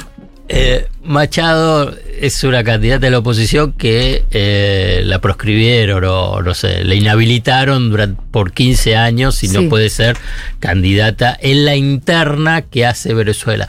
Eh, 0.48 0.88
Machado 1.02 1.94
es 2.20 2.44
una 2.44 2.62
candidata 2.64 3.00
de 3.06 3.10
la 3.10 3.18
oposición 3.18 3.72
que 3.72 4.24
eh, 4.30 5.00
la 5.06 5.18
proscribieron 5.20 6.04
o 6.04 6.42
no 6.42 6.52
sé, 6.54 6.84
la 6.84 6.94
inhabilitaron 6.94 7.90
durante, 7.90 8.20
por 8.30 8.52
15 8.52 8.94
años 8.96 9.42
y 9.42 9.48
Sí. 9.48 9.54
no 9.56 9.68
puede 9.70 9.88
ser 9.88 10.16
candidata 10.60 11.36
en 11.40 11.64
la 11.64 11.76
interna 11.76 12.60
que 12.62 12.84
hace 12.84 13.14
Venezuela. 13.14 13.68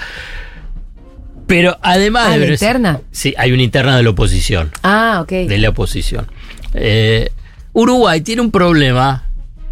Pero 1.48 1.78
además 1.82 2.26
Ah, 2.28 2.32
de 2.32 2.38
¿la 2.39 2.45
Venezuela- 2.45 2.71
interna? 2.78 3.02
Sí, 3.12 3.34
hay 3.38 3.52
una 3.54 3.63
interna 3.63 3.95
de 3.95 4.04
la 4.04 4.10
oposición. 4.10 4.71
Ah, 4.84 5.19
ok. 5.21 5.30
De 5.48 5.58
la 5.60 5.69
oposición. 5.69 6.28
Eh, 6.74 7.30
Uruguay 7.77 8.21
tiene 8.21 8.41
un 8.41 8.51
problema 8.51 9.24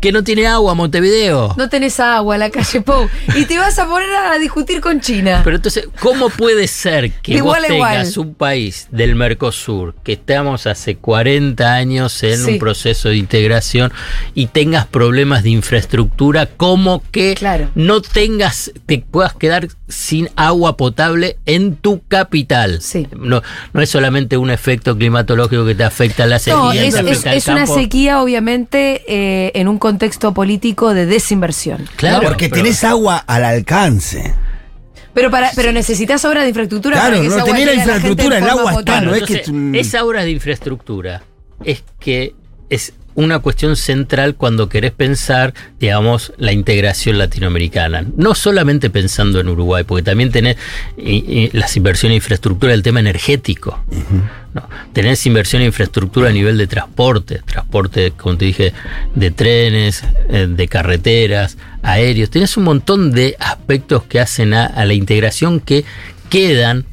que 0.03 0.11
no 0.11 0.21
tiene 0.21 0.45
agua, 0.47 0.73
Montevideo. 0.73 1.55
No 1.57 1.69
tenés 1.69 1.97
agua, 2.01 2.37
la 2.37 2.49
calle 2.49 2.81
Pou. 2.81 3.07
Y 3.37 3.45
te 3.45 3.57
vas 3.57 3.79
a 3.79 3.87
poner 3.87 4.09
a 4.13 4.37
discutir 4.37 4.81
con 4.81 4.99
China. 4.99 5.39
Pero 5.45 5.55
entonces, 5.55 5.87
¿cómo 6.01 6.27
puede 6.29 6.67
ser 6.67 7.09
que 7.21 7.35
Igual 7.35 7.61
vos 7.61 7.71
igual. 7.71 7.91
tengas 7.93 8.17
un 8.17 8.33
país 8.35 8.89
del 8.91 9.15
Mercosur, 9.15 9.95
que 10.03 10.11
estamos 10.11 10.67
hace 10.67 10.97
40 10.97 11.73
años 11.73 12.21
en 12.23 12.37
Sí. 12.37 12.51
un 12.51 12.59
proceso 12.59 13.07
de 13.07 13.15
integración 13.15 13.93
y 14.35 14.47
tengas 14.47 14.85
problemas 14.87 15.41
de 15.43 15.51
infraestructura, 15.51 16.47
como 16.47 17.01
que 17.11 17.33
Claro. 17.35 17.69
no 17.73 18.01
tengas, 18.01 18.73
te 18.85 18.97
puedas 19.09 19.33
quedar 19.35 19.69
sin 19.87 20.29
agua 20.35 20.75
potable 20.75 21.37
en 21.45 21.77
tu 21.77 22.01
capital? 22.09 22.81
Sí. 22.81 23.07
No, 23.17 23.41
no 23.71 23.81
es 23.81 23.89
solamente 23.89 24.35
un 24.35 24.49
efecto 24.51 24.97
climatológico 24.97 25.65
que 25.65 25.75
te 25.75 25.85
afecta 25.85 26.23
a 26.25 26.27
la 26.27 26.39
sequía, 26.39 26.57
No, 26.57 26.71
es, 26.73 27.47
una 27.47 27.65
sequía, 27.67 28.21
obviamente, 28.21 29.03
eh, 29.07 29.51
en 29.55 29.69
un 29.69 29.77
contexto 29.79 29.92
político 30.33 30.93
de 30.93 31.05
desinversión. 31.05 31.87
Claro, 31.95 32.23
No, 32.23 32.29
porque 32.29 32.49
pero- 32.49 32.61
tenés 32.63 32.83
agua 32.83 33.17
al 33.17 33.43
alcance. 33.45 34.33
Pero 35.13 35.29
para, 35.29 35.51
pero 35.55 35.71
necesitas 35.71 36.25
obras 36.25 36.43
de 36.43 36.49
infraestructura 36.49 36.95
Claro, 36.95 37.17
para 37.17 37.21
que 37.21 37.29
no, 37.29 37.43
tenés 37.43 37.65
la 37.65 37.71
la 37.73 37.73
infraestructura, 37.75 38.37
en 38.39 38.43
el 38.43 38.49
agua 38.49 38.73
está, 38.79 39.01
no 39.01 39.13
es 39.13 39.23
que 39.23 39.79
esa 39.79 40.03
obra 40.05 40.23
de 40.23 40.31
infraestructura 40.31 41.21
es 41.63 41.83
que 41.99 42.33
es 42.69 42.93
una 43.15 43.39
cuestión 43.39 43.75
central 43.75 44.35
cuando 44.35 44.69
querés 44.69 44.91
pensar, 44.91 45.53
digamos, 45.79 46.33
la 46.37 46.51
integración 46.51 47.17
latinoamericana. 47.17 48.05
No 48.15 48.35
solamente 48.35 48.89
pensando 48.89 49.39
en 49.39 49.49
Uruguay, 49.49 49.83
porque 49.83 50.03
también 50.03 50.31
tenés 50.31 50.57
las 51.53 51.75
inversiones 51.77 52.13
en 52.13 52.17
infraestructura, 52.17 52.73
el 52.73 52.83
tema 52.83 52.99
energético. 52.99 53.83
No, 54.53 54.69
tenés 54.93 55.25
inversión 55.25 55.61
en 55.63 55.67
infraestructura 55.67 56.29
a 56.29 56.31
nivel 56.31 56.57
de 56.57 56.67
transporte, 56.67 57.41
transporte, 57.45 58.11
como 58.11 58.37
te 58.37 58.45
dije, 58.45 58.73
de 59.15 59.31
trenes, 59.31 60.03
eh, 60.29 60.47
de 60.47 60.67
carreteras, 60.67 61.57
aéreos. 61.81 62.29
Tenés 62.29 62.55
un 62.55 62.65
montón 62.65 63.11
de 63.11 63.35
aspectos 63.39 64.03
que 64.03 64.19
hacen 64.19 64.53
a, 64.53 64.65
a 64.65 64.85
la 64.85 64.93
integración 64.93 65.59
que 65.59 65.85
quedan 66.29 66.85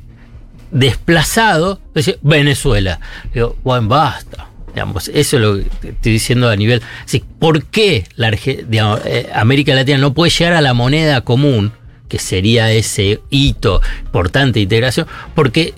desplazado, 0.70 1.80
es 1.94 2.06
decir, 2.06 2.18
Venezuela. 2.22 3.00
Digo, 3.34 3.56
bueno, 3.62 3.88
basta. 3.88 4.49
Digamos, 4.74 5.08
eso 5.08 5.36
es 5.36 5.42
lo 5.42 5.56
que 5.56 5.88
estoy 5.88 6.12
diciendo 6.12 6.48
a 6.48 6.56
nivel. 6.56 6.82
sí, 7.04 7.24
¿Por 7.38 7.64
qué 7.64 8.06
la 8.16 8.30
digamos, 8.30 9.00
eh, 9.04 9.28
América 9.34 9.74
Latina 9.74 9.98
no 9.98 10.14
puede 10.14 10.30
llegar 10.30 10.54
a 10.54 10.60
la 10.60 10.74
moneda 10.74 11.22
común? 11.22 11.72
que 12.08 12.18
sería 12.18 12.72
ese 12.72 13.20
hito 13.30 13.80
importante 14.04 14.58
de 14.58 14.64
integración, 14.64 15.06
porque 15.34 15.74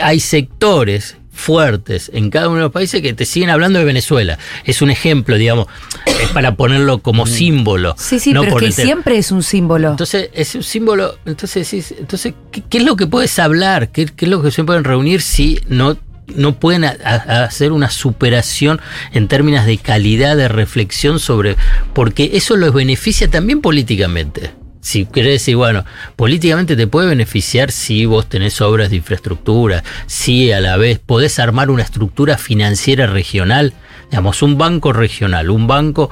hay 0.00 0.20
sectores 0.20 1.16
fuertes 1.34 2.10
en 2.14 2.30
cada 2.30 2.48
uno 2.48 2.58
de 2.58 2.62
los 2.62 2.72
países 2.72 3.02
que 3.02 3.12
te 3.12 3.26
siguen 3.26 3.50
hablando 3.50 3.78
de 3.80 3.84
Venezuela. 3.84 4.38
Es 4.64 4.80
un 4.80 4.90
ejemplo, 4.90 5.36
digamos, 5.36 5.66
es 6.06 6.28
para 6.30 6.54
ponerlo 6.54 7.00
como 7.00 7.26
símbolo. 7.26 7.96
Sí, 7.98 8.20
sí, 8.20 8.32
no 8.32 8.40
pero 8.40 8.50
es 8.50 8.52
por 8.54 8.62
que 8.62 8.72
siempre 8.72 9.18
es 9.18 9.32
un 9.32 9.42
símbolo. 9.42 9.90
Entonces, 9.90 10.30
es 10.32 10.54
un 10.54 10.62
símbolo. 10.62 11.18
Entonces, 11.26 11.92
entonces 11.98 12.34
¿qué, 12.52 12.62
qué 12.62 12.78
es 12.78 12.84
lo 12.84 12.96
que 12.96 13.06
puedes 13.06 13.36
hablar? 13.38 13.90
¿Qué, 13.90 14.06
qué 14.06 14.26
es 14.26 14.30
lo 14.30 14.42
que 14.42 14.52
se 14.52 14.64
pueden 14.64 14.84
reunir 14.84 15.20
si 15.20 15.60
no, 15.68 15.98
no 16.34 16.58
pueden 16.58 16.84
hacer 16.84 17.72
una 17.72 17.90
superación 17.90 18.80
en 19.12 19.28
términos 19.28 19.66
de 19.66 19.78
calidad 19.78 20.36
de 20.36 20.48
reflexión 20.48 21.18
sobre. 21.18 21.56
Porque 21.92 22.30
eso 22.34 22.56
los 22.56 22.72
beneficia 22.72 23.28
también 23.28 23.60
políticamente. 23.60 24.52
Si 24.80 25.06
querés 25.06 25.32
decir, 25.40 25.56
bueno, 25.56 25.84
políticamente 26.14 26.76
te 26.76 26.86
puede 26.86 27.08
beneficiar 27.08 27.70
si 27.70 28.04
vos 28.04 28.28
tenés 28.28 28.60
obras 28.60 28.90
de 28.90 28.96
infraestructura, 28.96 29.82
si 30.06 30.52
a 30.52 30.60
la 30.60 30.76
vez 30.76 30.98
podés 30.98 31.38
armar 31.38 31.70
una 31.70 31.82
estructura 31.82 32.36
financiera 32.36 33.06
regional 33.06 33.72
digamos, 34.10 34.42
un 34.42 34.58
banco 34.58 34.92
regional, 34.92 35.50
un 35.50 35.66
banco 35.66 36.10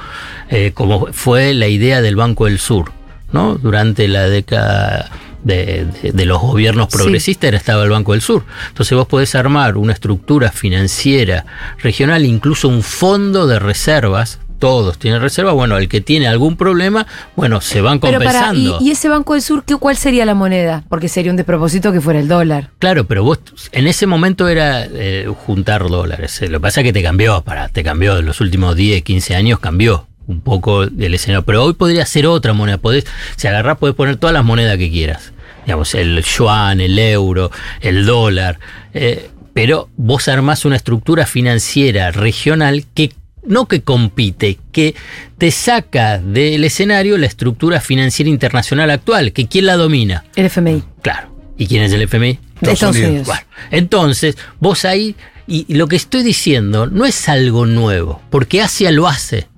eh, 0.49 0.73
como 0.75 1.07
fue 1.13 1.55
la 1.55 1.69
idea 1.69 2.01
del 2.01 2.17
Banco 2.17 2.47
del 2.47 2.59
Sur, 2.59 2.93
¿no? 3.33 3.55
Durante 3.57 4.09
la 4.09 4.29
década 4.29 5.11
de, 5.45 5.87
de- 6.03 6.13
de 6.13 6.25
los 6.25 6.41
gobiernos 6.41 6.89
Sí. 6.91 6.97
progresistas 6.99 7.53
estaba 7.55 7.83
el 7.85 7.91
Banco 7.91 8.13
del 8.13 8.21
Sur. 8.21 8.45
Entonces 8.69 8.97
vos 8.97 9.07
podés 9.07 9.35
armar 9.35 9.77
una 9.77 9.93
estructura 9.93 10.51
financiera 10.53 11.45
regional, 11.79 12.25
incluso 12.25 12.69
un 12.69 12.83
fondo 12.83 13.47
de 13.47 13.59
reservas. 13.59 14.39
Todos 14.59 14.97
tienen 14.97 15.21
reservas. 15.21 15.55
Bueno, 15.55 15.77
el 15.77 15.89
que 15.89 16.01
tiene 16.01 16.29
algún 16.29 16.57
problema, 16.57 17.05
bueno, 17.35 17.61
se 17.61 17.81
van 17.81 17.99
Pero 17.99 18.19
para, 18.21 18.31
¿y, 18.31 18.67
compensando. 18.67 18.79
y 18.81 18.91
ese 18.93 19.09
Banco 19.09 19.33
del 19.33 19.43
Sur, 19.43 19.65
¿qué, 19.65 19.75
cuál 19.75 19.97
sería 19.97 20.25
la 20.25 20.35
moneda? 20.35 20.85
Porque 20.89 21.09
sería 21.09 21.33
un 21.33 21.37
despropósito 21.37 21.91
que 21.93 22.01
fuera 22.01 22.21
el 22.21 22.29
dólar. 22.29 22.71
Claro, 22.79 23.05
pero 23.09 23.25
vos 23.25 23.41
en 23.73 23.89
ese 23.89 24.07
momento 24.07 24.47
era 24.47 24.85
eh, 24.85 25.27
juntar 25.47 25.89
dólares. 25.89 26.41
Eh, 26.43 26.47
Lo 26.49 26.59
que 26.59 26.63
pasa 26.63 26.81
es 26.83 26.85
que 26.85 26.93
te 26.93 27.03
cambió, 27.03 27.43
para, 27.43 27.71
te 27.71 27.83
cambió 27.83 28.17
en 28.19 28.27
los 28.27 28.41
últimos 28.41 28.77
10, 28.77 29.03
15 29.03 29.35
años, 29.35 29.59
cambió 29.59 30.07
un 30.29 30.41
poco 30.41 30.85
el 30.85 31.13
escenario. 31.13 31.45
Pero 31.45 31.65
hoy 31.65 31.73
podría 31.73 32.07
ser 32.07 32.29
otra 32.29 32.53
moneda. 32.53 32.79
Podés, 32.79 33.05
si 33.35 33.49
agarrás, 33.49 33.79
podés 33.79 33.97
poner 33.97 34.15
todas 34.17 34.33
las 34.33 34.45
monedas 34.45 34.79
que 34.79 34.89
quieras. 34.93 35.32
Digamos, 35.65 35.95
el 35.95 36.23
yuan, 36.23 36.81
el 36.81 36.99
euro, 36.99 37.51
el 37.81 38.05
dólar. 38.05 38.59
eh, 38.95 39.31
pero 39.55 39.91
vos 39.97 40.29
armás 40.29 40.65
una 40.65 40.77
estructura 40.77 41.27
financiera 41.27 42.11
regional 42.11 42.87
que 42.95 43.13
no 43.45 43.67
que 43.67 43.83
compite, 43.83 44.59
que 44.71 44.95
te 45.37 45.51
saca 45.51 46.19
del 46.19 46.65
escenario 46.65 47.19
la 47.19 47.27
estructura 47.27 47.81
financiera 47.81 48.31
internacional 48.31 48.91
actual, 48.91 49.33
que 49.33 49.49
quién 49.49 49.67
la 49.67 49.77
domina. 49.77 50.25
El 50.37 50.47
FMI. 50.47 50.83
Claro. 51.03 51.35
¿Y 51.59 51.67
quién 51.67 51.83
es 51.83 51.93
el 51.93 52.03
FMI? 52.03 52.39
Estados 52.61 52.97
Unidos. 52.97 53.27
Bueno, 53.27 53.43
entonces, 53.71 54.37
vos 54.61 54.85
ahí, 54.85 55.17
y 55.47 55.75
lo 55.75 55.89
que 55.89 55.97
estoy 55.97 56.23
diciendo 56.23 56.87
no 56.87 57.05
es 57.05 57.29
algo 57.29 57.67
nuevo, 57.67 58.23
porque 58.31 58.63
Asia 58.63 58.93
lo 58.93 59.09
hace. 59.09 59.49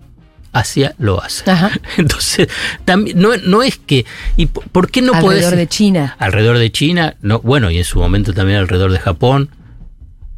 Asia 0.55 0.95
lo 0.99 1.23
hace. 1.23 1.51
Ajá. 1.51 1.71
Entonces, 1.99 2.49
también, 2.87 3.21
no, 3.21 3.37
no 3.37 3.63
es 3.63 3.77
que. 3.77 4.07
¿Y 4.37 4.47
por 4.47 4.91
qué 4.91 5.03
no 5.03 5.13
Alrededor 5.13 5.53
podés- 5.53 5.57
de 5.57 5.67
China. 5.67 6.17
Alrededor 6.19 6.57
de 6.59 6.73
China, 6.73 7.17
no, 7.21 7.41
bueno, 7.41 7.71
y 7.71 7.79
en 7.79 7.85
su 7.85 7.99
momento 7.99 8.33
también 8.33 8.59
alrededor 8.59 8.91
de 8.93 8.99
Japón. 9.01 9.51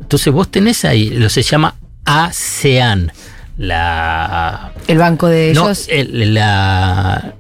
Entonces 0.01 0.33
vos 0.33 0.51
tenés 0.51 0.85
ahí, 0.85 1.11
lo 1.11 1.29
se 1.29 1.43
llama 1.43 1.75
ASEAN, 2.05 3.13
la 3.57 4.73
El 4.87 4.99
banco 4.99 5.27
de 5.29 5.53
no, 5.55 5.65
ellos. 5.67 5.87
el- 5.89 6.35
la, 6.35 7.35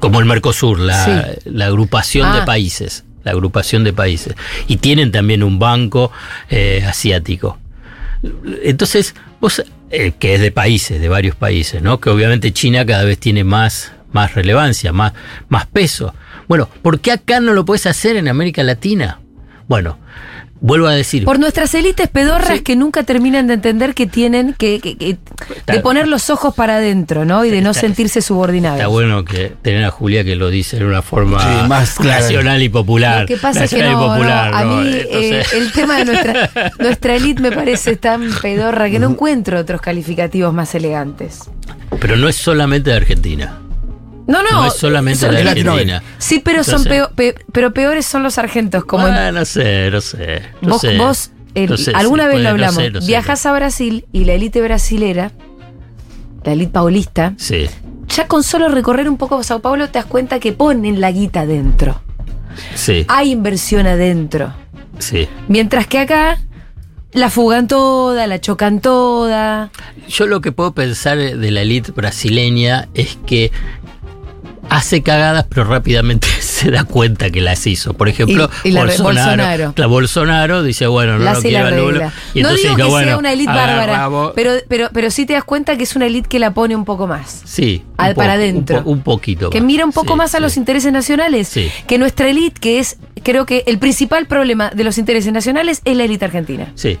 como 0.00 0.20
el 0.20 0.26
Mercosur, 0.26 0.78
la, 0.78 1.04
Sí. 1.04 1.40
la 1.46 1.66
agrupación 1.66 2.32
de 2.32 2.40
Ah. 2.40 2.44
países. 2.44 3.04
La 3.24 3.30
agrupación 3.32 3.84
de 3.84 3.92
países. 3.94 4.34
Y 4.68 4.76
tienen 4.76 5.10
también 5.10 5.42
un 5.42 5.58
banco 5.58 6.12
eh, 6.50 6.84
asiático. 6.86 7.58
Entonces, 8.62 9.14
vos, 9.40 9.62
eh, 9.96 10.12
que 10.18 10.34
es 10.34 10.40
de 10.40 10.50
países, 10.50 11.00
de 11.00 11.08
varios 11.08 11.36
países, 11.36 11.80
¿no? 11.80 12.00
Que 12.00 12.10
obviamente 12.10 12.52
China 12.52 12.84
cada 12.84 13.04
vez 13.04 13.18
tiene 13.18 13.44
más, 13.44 13.92
más 14.12 14.34
relevancia, 14.34 14.92
más, 14.92 15.12
más 15.48 15.66
peso. 15.66 16.14
Bueno, 16.48 16.68
¿por 16.82 16.98
qué 16.98 17.12
acá 17.12 17.38
no 17.38 17.52
lo 17.52 17.64
puedes 17.64 17.86
hacer 17.86 18.16
en 18.16 18.26
América 18.26 18.64
Latina? 18.64 19.20
Bueno, 19.68 19.98
vuelvo 20.66 20.86
a 20.86 20.92
decir. 20.94 21.24
Por 21.26 21.38
nuestras 21.38 21.74
élites 21.74 22.08
pedorras 22.08 22.62
que 22.62 22.74
nunca 22.74 23.02
terminan 23.02 23.46
de 23.46 23.54
entender 23.54 23.94
que 23.94 24.06
tienen 24.06 24.54
que, 24.54 24.80
que- 24.80 24.96
que- 24.96 25.18
de 25.66 25.80
poner 25.80 26.08
los 26.08 26.30
ojos 26.30 26.54
para 26.54 26.76
adentro, 26.76 27.26
¿no? 27.26 27.44
Y 27.44 27.50
de 27.50 27.60
no 27.60 27.70
Está- 27.72 27.82
sentirse 27.82 28.22
subordinados. 28.22 28.78
Está 28.78 28.88
bueno 28.88 29.24
que 29.26 29.52
tener 29.60 29.84
a 29.84 29.90
Julia 29.90 30.24
que 30.24 30.36
lo 30.36 30.48
dice 30.48 30.78
de 30.78 30.86
una 30.86 31.02
forma 31.02 31.38
Sí, 31.62 31.68
más 31.68 32.00
nacional 32.00 32.62
y 32.62 32.70
popular. 32.70 33.20
Lo 33.22 33.26
que 33.26 33.36
pasa 33.36 33.64
es 33.64 33.70
que 33.70 33.78
y 33.78 33.82
no, 33.82 34.08
popular, 34.08 34.50
no, 34.52 34.56
a 34.56 34.64
¿no? 34.64 34.76
mí 34.78 34.88
Entonces- 34.94 35.52
eh, 35.52 35.56
el 35.58 35.72
tema 35.72 35.98
de 35.98 36.04
nuestra, 36.06 36.50
nuestra 36.78 37.14
élite 37.16 37.42
me 37.42 37.52
parece 37.52 37.96
tan 37.96 38.30
pedorra 38.40 38.88
que 38.88 38.98
no 38.98 39.10
encuentro 39.10 39.58
otros 39.60 39.80
calificativos 39.82 40.54
más 40.54 40.74
elegantes. 40.74 41.40
Pero 42.00 42.16
no 42.16 42.28
es 42.28 42.36
solamente 42.36 42.88
de 42.90 42.96
Argentina. 42.96 43.58
No, 44.26 44.42
no. 44.42 44.50
No 44.52 44.66
es 44.66 44.74
solamente 44.74 45.20
son- 45.26 45.34
de 45.34 45.42
Argentina. 45.48 46.02
Sí, 46.18 46.40
pero 46.44 46.64
son 46.64 46.82
Entonces- 46.82 46.92
peo- 46.92 47.10
pe- 47.14 47.34
pero 47.52 47.72
peores 47.74 48.06
son 48.06 48.22
los 48.22 48.34
sargentos. 48.34 48.84
Como 48.84 49.06
en- 49.06 49.14
Ah, 49.14 49.32
no 49.32 49.44
sé, 49.44 49.90
no 49.90 50.00
sé. 50.00 50.42
no 50.62 50.70
vos, 50.70 50.80
sé. 50.80 50.96
vos, 50.96 51.30
el- 51.54 51.70
No 51.70 51.76
sé, 51.76 51.92
alguna 51.94 52.22
sí, 52.24 52.26
vez 52.28 52.34
puede, 52.36 52.44
lo 52.44 52.50
hablamos. 52.50 52.92
no 52.92 53.00
sé. 53.00 53.06
Viajas 53.06 53.44
a 53.46 53.52
Brasil 53.52 54.06
y 54.12 54.24
la 54.24 54.32
élite 54.32 54.60
brasilera, 54.62 55.30
la 56.44 56.52
élite 56.52 56.72
paulista, 56.72 57.34
Sí, 57.36 57.66
ya 58.08 58.26
con 58.26 58.42
solo 58.42 58.68
recorrer 58.68 59.08
un 59.08 59.16
poco 59.18 59.42
Sao 59.42 59.60
Paulo 59.60 59.88
te 59.88 59.98
das 59.98 60.06
cuenta 60.06 60.40
que 60.40 60.52
ponen 60.52 61.00
la 61.00 61.10
guita 61.12 61.40
adentro. 61.42 62.00
sí, 62.74 63.04
Hay 63.08 63.30
inversión 63.30 63.86
adentro. 63.86 64.54
sí. 64.98 65.28
Mientras 65.48 65.86
que 65.86 65.98
acá 65.98 66.38
la 67.12 67.30
fugan 67.30 67.68
toda, 67.68 68.26
la 68.26 68.40
chocan 68.40 68.80
toda. 68.80 69.70
Yo 70.08 70.26
lo 70.26 70.40
que 70.40 70.50
puedo 70.52 70.72
pensar 70.72 71.16
de 71.18 71.50
la 71.50 71.60
elite 71.62 71.92
brasileña 71.92 72.88
es 72.94 73.16
que 73.26 73.52
hace 74.76 75.02
cagadas, 75.02 75.46
pero 75.48 75.64
rápidamente 75.64 76.26
se 76.40 76.70
da 76.70 76.84
cuenta 76.84 77.30
que 77.30 77.40
las 77.40 77.66
hizo. 77.66 77.94
Por 77.94 78.08
ejemplo, 78.08 78.50
Y- 78.64 78.68
y 78.68 78.72
la 78.72 78.80
re- 78.82 78.86
Bolsonaro. 78.88 79.14
Bolsonaro. 79.26 79.72
Claro, 79.74 79.90
Bolsonaro 79.90 80.62
dice, 80.62 80.86
bueno, 80.86 81.12
no 81.18 81.24
la 81.24 81.32
lo 81.34 81.36
la 81.40 81.42
quiero 81.42 81.70
Lula. 81.90 82.12
Y 82.34 82.42
no 82.42 82.48
entonces 82.48 82.62
digo 82.62 82.76
que 82.76 82.82
bueno, 82.84 83.06
sea 83.08 83.18
una 83.18 83.32
élite 83.32 83.52
bárbara, 83.52 84.08
pero, 84.34 84.52
pero, 84.68 84.88
pero 84.92 85.10
sí 85.10 85.26
te 85.26 85.34
das 85.34 85.44
cuenta 85.44 85.76
que 85.76 85.84
es 85.84 85.94
una 85.96 86.06
élite 86.06 86.28
que 86.28 86.38
la 86.38 86.52
pone 86.52 86.74
un 86.76 86.84
poco 86.84 87.06
más. 87.06 87.42
Sí. 87.44 87.84
Al- 87.96 88.10
un 88.10 88.14
para 88.16 88.32
adentro. 88.34 88.78
Un, 88.78 88.84
po- 88.84 88.90
un 88.90 89.00
poquito 89.02 89.50
Que 89.50 89.60
más. 89.60 89.66
mira 89.66 89.84
un 89.84 89.92
poco 89.92 90.12
Sí, 90.14 90.18
más 90.18 90.34
a 90.34 90.40
los 90.40 90.56
intereses 90.56 90.92
nacionales. 90.92 91.48
Sí. 91.48 91.68
Que 91.86 91.98
nuestra 91.98 92.28
élite, 92.28 92.60
que 92.60 92.78
es, 92.78 92.96
creo 93.22 93.46
que 93.46 93.62
el 93.66 93.78
principal 93.78 94.26
problema 94.26 94.70
de 94.70 94.84
los 94.84 94.98
intereses 94.98 95.32
nacionales 95.32 95.80
es 95.84 95.96
la 95.96 96.04
élite 96.04 96.24
argentina. 96.24 96.72
Sí. 96.74 96.98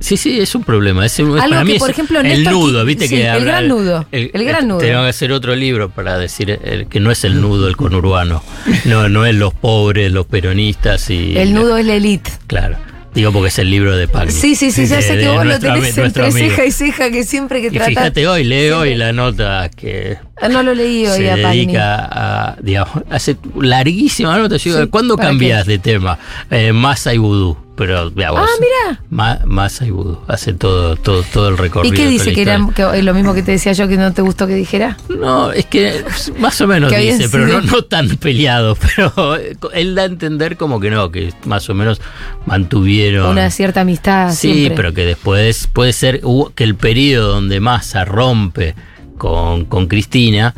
Sí, 0.00 0.16
sí, 0.16 0.38
es 0.40 0.54
un 0.54 0.64
problema. 0.64 1.06
Es, 1.06 1.18
un- 1.18 1.38
Algo 1.38 1.48
para 1.48 1.60
que, 1.60 1.64
mí 1.64 1.72
es 1.74 1.78
por 1.78 1.90
ejemplo, 1.90 2.20
el 2.20 2.28
Néstor 2.28 2.52
nudo, 2.52 2.80
Ki- 2.80 2.86
¿viste? 2.86 3.08
sí, 3.08 3.14
que 3.16 3.22
el 3.22 3.28
habla- 3.30 3.44
gran 3.44 3.68
nudo, 3.68 4.06
el 4.12 4.44
gran 4.44 4.68
nudo. 4.68 4.78
Tenemos 4.78 5.04
que 5.04 5.10
hacer 5.10 5.32
otro 5.32 5.54
libro 5.56 5.88
para 5.90 6.18
decir 6.18 6.50
el- 6.62 6.86
que 6.88 7.00
no 7.00 7.10
es 7.10 7.24
el 7.24 7.40
nudo 7.40 7.68
el 7.68 7.76
conurbano. 7.76 8.42
No, 8.84 9.08
no 9.08 9.24
es 9.24 9.34
los 9.34 9.54
pobres, 9.54 10.12
los 10.12 10.26
peronistas 10.26 11.08
y. 11.10 11.36
El 11.38 11.54
nudo 11.54 11.78
es 11.78 11.86
la 11.86 11.94
élite. 11.94 12.30
Claro. 12.46 12.76
Digo 13.14 13.30
porque 13.30 13.46
es 13.46 13.58
el 13.60 13.70
libro 13.70 13.96
de 13.96 14.08
Pagni. 14.08 14.32
Sí, 14.32 14.56
sí, 14.56 14.72
sí, 14.72 14.86
ya 14.88 15.00
sé 15.00 15.16
que 15.16 15.28
vos 15.28 15.46
lo 15.46 15.56
tenés 15.60 15.96
entre 15.96 16.32
ceja 16.32 16.64
y 16.66 16.72
ceja, 16.72 17.10
que 17.12 17.22
siempre 17.22 17.60
que 17.62 17.68
Y 17.68 17.70
tratás- 17.70 17.86
fíjate 17.90 18.26
hoy, 18.26 18.42
lee 18.42 18.70
hoy 18.70 18.96
la 18.96 19.12
nota 19.12 19.70
que 19.74 20.18
Ah, 20.42 20.48
No 20.48 20.64
lo 20.64 20.74
leí 20.74 21.06
hoy 21.06 21.18
se 21.18 21.30
a 21.30 21.36
Pagni. 21.36 21.58
dedica 21.66 22.08
a, 22.10 22.56
digamos, 22.60 23.04
hace 23.08 23.36
larguísima 23.56 24.36
nota. 24.36 24.56
Yo 24.56 24.70
digo, 24.72 24.82
Sí, 24.84 24.90
¿Cuándo 24.90 25.16
¿para 25.16 25.28
cambias 25.28 25.64
de 25.64 25.78
tema? 25.78 26.18
Eh, 26.50 26.72
masa 26.72 27.14
y 27.14 27.18
vudú. 27.18 27.56
Pero, 27.76 28.10
digamos, 28.10 28.40
Ah, 28.40 28.46
mira. 28.60 29.44
Masa 29.46 29.84
y 29.84 29.90
vudú. 29.90 30.20
Hace 30.28 30.52
todo, 30.52 30.94
todo, 30.94 31.24
todo 31.24 31.48
el 31.48 31.54
¿Y 31.54 31.58
recorrido. 31.58 31.92
qué 31.94 32.02
toda 32.02 32.10
dice? 32.10 32.32
¿Que 32.32 32.42
era 32.42 32.60
que 32.74 33.02
lo 33.02 33.14
mismo 33.14 33.34
que 33.34 33.42
te 33.42 33.50
decía 33.50 33.72
yo 33.72 33.88
que 33.88 33.96
no 33.96 34.12
te 34.12 34.22
gustó 34.22 34.46
que 34.46 34.54
dijera? 34.54 34.96
No, 35.08 35.50
es 35.50 35.66
que 35.66 36.04
más 36.38 36.60
o 36.60 36.68
menos 36.68 36.92
dice, 36.96 37.28
pero 37.30 37.48
no, 37.48 37.60
no 37.62 37.82
tan 37.82 38.08
peleado. 38.16 38.76
Pero 38.96 39.36
él 39.72 39.94
da 39.96 40.02
a 40.02 40.04
entender 40.04 40.56
como 40.56 40.78
que 40.78 40.90
no, 40.90 41.10
que 41.10 41.32
más 41.46 41.68
o 41.68 41.74
menos 41.74 42.00
mantuvieron. 42.46 43.30
Una 43.30 43.50
cierta 43.50 43.80
amistad. 43.80 44.30
Sí, 44.32 44.52
siempre. 44.52 44.76
pero 44.76 44.94
que 44.94 45.04
después 45.06 45.68
puede 45.72 45.92
ser 45.92 46.20
que 46.54 46.64
el 46.64 46.76
periodo 46.76 47.32
donde 47.34 47.58
Massa 47.58 48.04
rompe 48.04 48.74
con, 49.18 49.64
con 49.64 49.86
Cristina, 49.88 50.54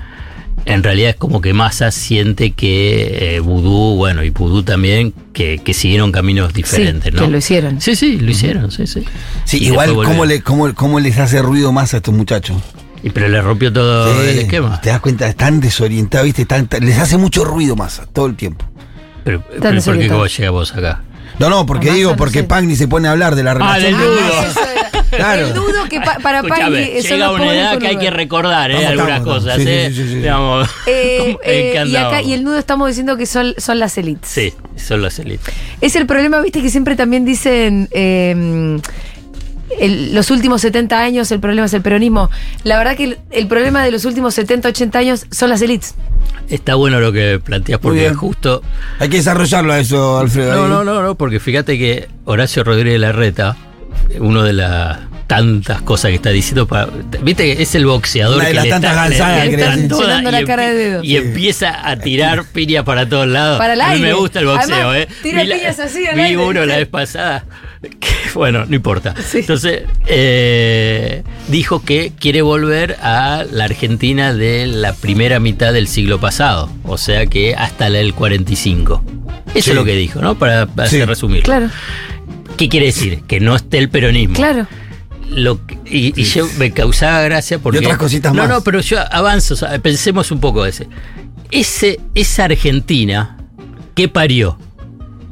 en 0.67 0.83
realidad 0.83 1.11
es 1.11 1.17
como 1.17 1.41
que 1.41 1.53
Massa 1.55 1.91
siente 1.91 2.51
que 2.53 3.37
eh, 3.37 3.41
Vudú, 3.41 3.97
bueno, 3.97 4.23
y 4.25 4.31
Vudú 4.31 4.63
también, 4.63 5.15
que, 5.33 5.59
que 5.65 5.73
siguieron 5.73 6.13
caminos 6.13 6.53
diferentes, 6.53 7.11
Sí, 7.13 7.17
¿no? 7.17 7.23
que 7.25 7.31
lo 7.31 7.39
hicieron. 7.39 7.81
Sí, 7.81 7.97
sí, 7.97 8.19
lo 8.19 8.31
hicieron, 8.31 8.71
sí, 8.71 8.87
sí. 8.87 9.05
Sí, 9.45 9.59
Y 9.63 9.67
igual, 9.69 9.95
¿cómo, 9.95 10.25
le, 10.25 10.43
cómo, 10.43 10.75
cómo 10.75 11.01
les 11.01 11.19
hace 11.19 11.41
ruido 11.41 11.73
más 11.73 11.95
a 11.95 11.99
estos 11.99 12.13
muchachos? 12.15 12.57
Y 13.03 13.11
pero 13.11 13.29
le 13.29 13.41
rompió 13.41 13.73
todo 13.73 14.13
Sí, 14.23 14.29
el 14.31 14.39
esquema. 14.41 14.81
Te 14.81 14.89
das 14.91 15.01
cuenta, 15.01 15.29
están 15.29 15.61
desorientados, 15.61 16.25
¿viste? 16.25 16.43
Están- 16.43 16.69
les 16.81 16.99
hace 16.99 17.17
mucho 17.17 17.45
ruido 17.45 17.77
más 17.77 18.03
todo 18.13 18.27
el 18.27 18.35
tiempo. 18.35 18.65
Pero, 19.23 19.43
pero 19.61 19.81
¿por 19.83 19.99
qué 19.99 20.09
cómo 20.09 20.27
llegamos 20.27 20.73
acá? 20.75 21.03
No, 21.39 21.51
no, 21.51 21.67
porque 21.67 21.87
Massa, 21.89 21.97
digo, 21.99 22.11
no 22.13 22.17
porque 22.17 22.39
sé. 22.41 22.45
Pagni 22.45 22.75
se 22.77 22.89
pone 22.89 23.07
a 23.09 23.13
hablar 23.13 23.35
de 23.37 23.43
la 23.45 23.51
Ah, 23.53 23.55
relación. 23.55 23.93
del 23.93 24.01
nudo. 24.01 24.17
Claro. 25.17 25.47
El 25.49 25.55
nudo 25.55 25.85
que 25.89 26.01
pa- 26.01 26.19
para 26.23 26.43
Pagni 26.43 27.01
llega 27.01 27.31
una 27.33 27.55
edad 27.55 27.79
que 27.79 27.87
hay 27.89 27.97
que 27.99 28.11
recordar, 28.11 28.71
¿eh? 28.71 28.87
Algunas 28.87 29.19
estamos, 29.19 29.35
cosas, 29.45 29.57
sí, 29.57 29.63
sí, 29.65 29.69
¿eh? 29.71 29.89
sí, 29.91 29.95
sí, 30.03 30.09
sí. 30.09 30.15
Digamos, 30.17 30.69
Eh, 30.87 31.37
¿en 31.45 31.87
eh, 31.87 31.91
y 31.91 31.97
acá 31.97 32.23
y 32.23 32.33
el 32.33 32.45
nudo 32.45 32.59
estamos 32.59 32.89
diciendo 32.89 33.17
que 33.17 33.27
son, 33.27 33.55
son 33.59 33.79
las 33.79 33.97
élites. 33.99 34.29
Sí, 34.29 34.53
son 34.77 35.03
las 35.03 35.19
élites. 35.19 35.55
Es 35.81 35.97
el 35.97 36.07
problema, 36.07 36.41
viste, 36.41 36.63
que 36.63 36.71
siempre 36.71 36.97
también 36.97 37.25
dicen 37.25 37.89
eh, 37.91 38.79
el- 39.81 40.15
los 40.15 40.31
últimos 40.31 40.63
70 40.63 41.01
años 41.01 41.31
el 41.33 41.41
problema 41.41 41.67
es 41.67 41.75
el 41.75 41.83
peronismo. 41.83 42.31
La 42.63 42.79
verdad 42.79 42.97
que 42.97 43.05
el, 43.05 43.19
el 43.31 43.47
problema 43.49 43.85
de 43.85 43.91
los 43.91 44.05
últimos 44.05 44.35
70, 44.35 44.69
80 44.69 44.99
años 44.99 45.27
son 45.31 45.51
las 45.51 45.61
élites. 45.63 45.95
Está 46.49 46.77
bueno 46.77 47.01
lo 47.01 47.13
que 47.13 47.41
planteas 47.43 47.81
porque 47.81 48.01
bien. 48.01 48.15
justo. 48.15 48.63
Hay 49.01 49.09
que 49.09 49.17
desarrollarlo 49.17 49.73
a 49.73 49.81
eso, 49.81 50.19
Alfredo. 50.19 50.55
No, 50.55 50.69
no, 50.69 50.85
no, 50.85 51.03
no, 51.03 51.15
porque 51.17 51.41
fíjate 51.41 51.77
que 51.79 52.09
Horacio 52.25 52.63
Rodríguez 52.63 53.01
Larreta, 53.01 53.57
uno 54.19 54.43
de 54.43 54.53
las 54.53 54.99
tantas 55.27 55.83
cosas 55.83 56.11
que 56.11 56.15
está 56.15 56.31
diciendo, 56.31 56.69
para, 56.69 56.87
viste 57.21 57.57
que 57.57 57.63
es 57.63 57.75
el 57.75 57.85
boxeador 57.85 58.37
Una 58.37 58.45
de 58.45 58.51
que 58.51 58.55
las 58.55 58.65
le 58.65 58.71
tantas 58.71 58.91
está, 58.93 59.03
gansadas 59.03 59.45
le 59.45 59.51
que 59.51 59.57
están 59.57 59.69
le 59.69 59.75
hacen. 59.75 59.89
todas 59.89 60.07
Llenando 60.07 60.31
la 60.31 60.41
y 60.41 60.45
cara 60.45 60.67
de 60.69 60.75
dedos. 60.75 61.05
Y 61.05 61.17
empieza 61.17 61.89
a 61.91 61.97
tirar 61.97 62.45
piña 62.53 62.85
para 62.85 63.09
todos 63.09 63.27
lados. 63.27 63.59
Para 63.59 63.73
el 63.75 63.81
a 63.81 63.89
mí 63.89 63.95
aire. 63.95 64.07
me 64.09 64.13
gusta 64.15 64.39
el 64.39 64.47
boxeo, 64.47 64.91
Además, 64.91 64.97
¿eh? 64.99 65.09
tira 65.25 65.43
Vi 65.43 65.49
la- 65.49 65.57
piñas 65.57 65.79
así 65.81 66.07
al 66.07 66.15
Vi 66.15 66.21
aire, 66.23 66.37
uno 66.37 66.65
la 66.65 66.77
vez 66.77 66.87
pasada 66.89 67.45
que 68.01 68.09
bueno, 68.35 68.65
no 68.67 68.75
importa. 68.77 69.15
Entonces, 69.35 69.83
eh, 70.07 71.23
dijo 71.49 71.83
que 71.85 72.13
quiere 72.19 72.43
volver 72.43 72.97
a 73.03 73.45
la 73.51 73.65
Argentina 73.65 74.33
de 74.35 74.67
la 74.67 74.93
primera 74.93 75.41
mitad 75.41 75.73
del 75.73 75.87
siglo 75.89 76.19
pasado, 76.21 76.71
o 76.85 76.99
sea 76.99 77.27
que 77.27 77.55
hasta 77.55 77.89
la 77.91 77.99
del 77.99 78.15
45. 78.15 79.03
Eso 79.55 79.65
Sí. 79.65 79.71
es 79.71 79.77
lo 79.77 79.85
que 79.85 79.95
dijo, 79.95 80.21
¿no? 80.21 80.37
Para, 80.39 80.63
hacer 80.79 81.07
resumir. 81.09 81.43
Claro, 81.45 81.69
¿Qué 82.57 82.69
quiere 82.69 82.87
decir? 82.87 83.23
Que 83.27 83.41
no 83.41 83.55
esté 83.57 83.79
el 83.79 83.89
peronismo. 83.89 84.35
claro. 84.35 84.67
Lo 85.29 85.67
que- 85.67 85.77
y, 85.87 86.13
y 86.21 86.25
yo 86.25 86.49
me 86.57 86.71
causaba 86.71 87.21
gracia 87.23 87.59
porque. 87.59 87.81
Y 87.81 87.85
otras 87.85 87.99
cositas 87.99 88.33
no, 88.33 88.43
más. 88.43 88.49
No, 88.49 88.61
pero 88.63 88.81
yo 88.81 88.99
avanzo, 89.13 89.55
o 89.55 89.57
sea, 89.57 89.77
pensemos 89.81 90.31
un 90.31 90.39
poco 90.41 90.65
ese. 90.65 90.87
ese. 91.51 91.99
Esa 92.15 92.45
Argentina 92.45 93.37
que 93.97 94.09
parió 94.09 94.57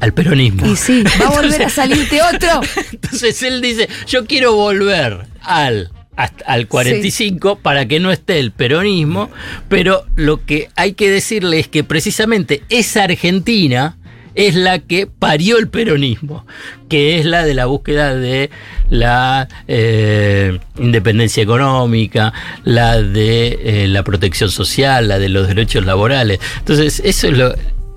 al 0.00 0.12
peronismo. 0.12 0.66
Y 0.66 0.74
sí, 0.76 1.04
va 1.22 1.28
a 1.28 1.30
volver 1.42 1.62
a 1.62 1.68
salirte 1.68 2.20
otro. 2.22 2.60
Entonces 2.92 3.40
él 3.44 3.60
dice, 3.62 3.88
yo 4.08 4.26
quiero 4.26 4.54
volver 4.56 5.26
al, 5.42 5.92
hasta- 6.16 6.44
al 6.46 6.66
45 6.66 7.60
para 7.60 7.86
que 7.86 8.00
no 8.00 8.10
esté 8.10 8.40
el 8.40 8.50
peronismo, 8.50 9.30
pero 9.68 10.04
lo 10.16 10.44
que 10.44 10.70
hay 10.74 10.94
que 10.94 11.08
decirle 11.08 11.60
es 11.60 11.68
que 11.68 11.84
precisamente 11.84 12.64
esa 12.68 13.04
Argentina 13.04 13.96
es 14.34 14.54
la 14.54 14.80
que 14.80 15.06
parió 15.06 15.58
el 15.58 15.68
peronismo, 15.68 16.46
que 16.88 17.18
es 17.18 17.26
la 17.26 17.44
de 17.44 17.54
la 17.54 17.66
búsqueda 17.66 18.14
de 18.14 18.50
la 18.90 19.48
eh, 19.68 20.58
independencia 20.78 21.42
económica, 21.42 22.32
la 22.64 23.00
de 23.00 23.84
eh, 23.84 23.88
la 23.88 24.02
protección 24.02 24.50
social, 24.50 25.08
la 25.08 25.18
de 25.18 25.28
los 25.28 25.48
derechos 25.48 25.84
laborales. 25.84 26.40
Entonces, 26.58 27.00
eso 27.04 27.28
es 27.28 27.38
lo... 27.38 27.54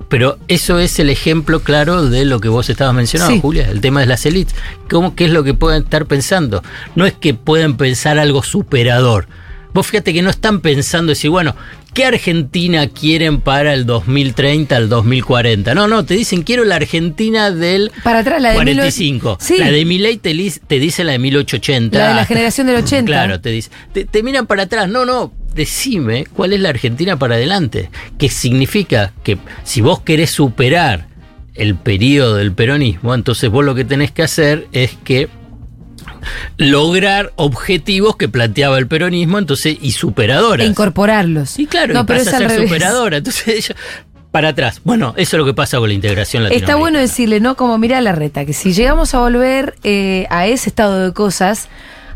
Pero 0.10 0.40
eso 0.48 0.80
es 0.80 1.00
el 1.00 1.10
ejemplo 1.10 1.60
claro 1.60 2.10
de 2.10 2.24
lo 2.24 2.40
que 2.40 2.48
vos 2.48 2.70
estabas 2.70 2.96
mencionando, 2.96 3.36
Sí. 3.36 3.42
Julia, 3.42 3.70
el 3.70 3.82
tema 3.82 4.00
de 4.00 4.06
las 4.06 4.26
élites. 4.26 4.56
¿Cómo, 4.90 5.16
¿Qué 5.16 5.26
es 5.26 5.32
lo 5.32 5.44
que 5.44 5.54
pueden 5.54 5.84
estar 5.84 6.06
pensando? 6.06 6.64
No 6.96 7.06
es 7.06 7.12
que 7.12 7.34
pueden 7.34 7.76
pensar 7.76 8.18
algo 8.18 8.42
superador. 8.42 9.28
Vos 9.74 9.86
fíjate 9.86 10.14
que 10.14 10.22
no 10.22 10.30
están 10.30 10.62
pensando 10.62 11.10
decir, 11.10 11.30
bueno, 11.30 11.58
¿qué 11.98 12.06
Argentina 12.06 12.88
quieren 12.90 13.42
para 13.42 13.74
el 13.74 13.88
2030, 13.88 14.76
al 14.76 14.88
2040? 14.88 15.74
No, 15.74 15.88
no, 15.88 16.06
te 16.06 16.14
dicen, 16.14 16.44
quiero 16.44 16.64
la 16.64 16.76
Argentina 16.76 17.50
del 17.50 17.92
Para 18.04 18.20
atrás, 18.20 18.40
la 18.40 18.50
de 18.50 18.56
45. 18.56 19.38
18- 19.40 19.42
Sí. 19.42 19.58
La 19.58 19.72
de 19.72 19.84
Milei 19.84 20.18
te, 20.18 20.36
te 20.68 20.78
dice 20.78 21.04
la 21.04 21.14
de 21.14 21.18
1880. 21.20 21.98
La 21.98 22.10
de 22.10 22.14
la 22.14 22.26
generación 22.26 22.68
del 22.68 22.76
80. 22.76 23.06
Claro, 23.12 23.42
te 23.42 23.50
dice. 23.50 23.72
Te, 23.94 24.06
te 24.06 24.22
miran 24.22 24.46
para 24.46 24.64
atrás. 24.64 24.88
No, 24.88 25.06
no. 25.06 25.34
Decime 25.56 26.28
cuál 26.32 26.54
es 26.54 26.60
la 26.60 26.70
Argentina 26.70 27.18
para 27.18 27.34
adelante. 27.34 27.90
Que 28.20 28.30
significa 28.30 29.12
que 29.24 29.40
si 29.64 29.82
vos 29.82 30.02
querés 30.02 30.30
superar 30.30 31.08
el 31.56 31.74
periodo 31.74 32.36
del 32.36 32.52
peronismo, 32.52 33.16
entonces 33.16 33.50
vos 33.50 33.66
lo 33.66 33.74
que 33.74 33.86
tenés 33.86 34.12
que 34.12 34.22
hacer 34.22 34.68
es 34.72 34.96
que 35.04 35.30
lograr 36.58 37.34
objetivos 37.36 38.16
que 38.18 38.28
planteaba 38.30 38.78
el 38.78 38.88
peronismo, 38.88 39.38
entonces, 39.40 39.78
y 39.82 39.90
E 39.90 39.92
superadoras. 39.92 40.68
incorporarlos. 40.68 41.50
Sí, 41.50 41.66
claro, 41.68 41.94
no, 41.94 42.02
y 42.02 42.04
pero 42.06 42.20
pasa 42.24 42.38
es 42.38 42.44
a 42.46 42.50
ser 42.50 42.64
superadora. 42.64 43.18
Entonces 43.18 43.48
ella, 43.48 43.76
para 44.32 44.50
atrás. 44.50 44.82
Bueno, 44.84 45.14
eso 45.18 45.36
es 45.36 45.40
lo 45.40 45.46
que 45.46 45.54
pasa 45.54 45.78
con 45.80 45.88
la 45.90 45.94
integración 45.96 46.44
Está 46.44 46.50
latinoamericana. 46.54 46.80
bueno 46.80 47.00
decirle, 47.00 47.40
¿no? 47.40 47.56
Como 47.56 47.78
mira 47.78 48.02
la 48.02 48.12
reta, 48.14 48.46
que 48.46 48.54
si 48.54 48.74
llegamos 48.74 49.14
a 49.14 49.20
volver 49.20 49.76
eh, 49.84 50.28
a 50.30 50.48
ese 50.48 50.70
estado 50.70 51.06
de 51.06 51.14
cosas, 51.14 51.70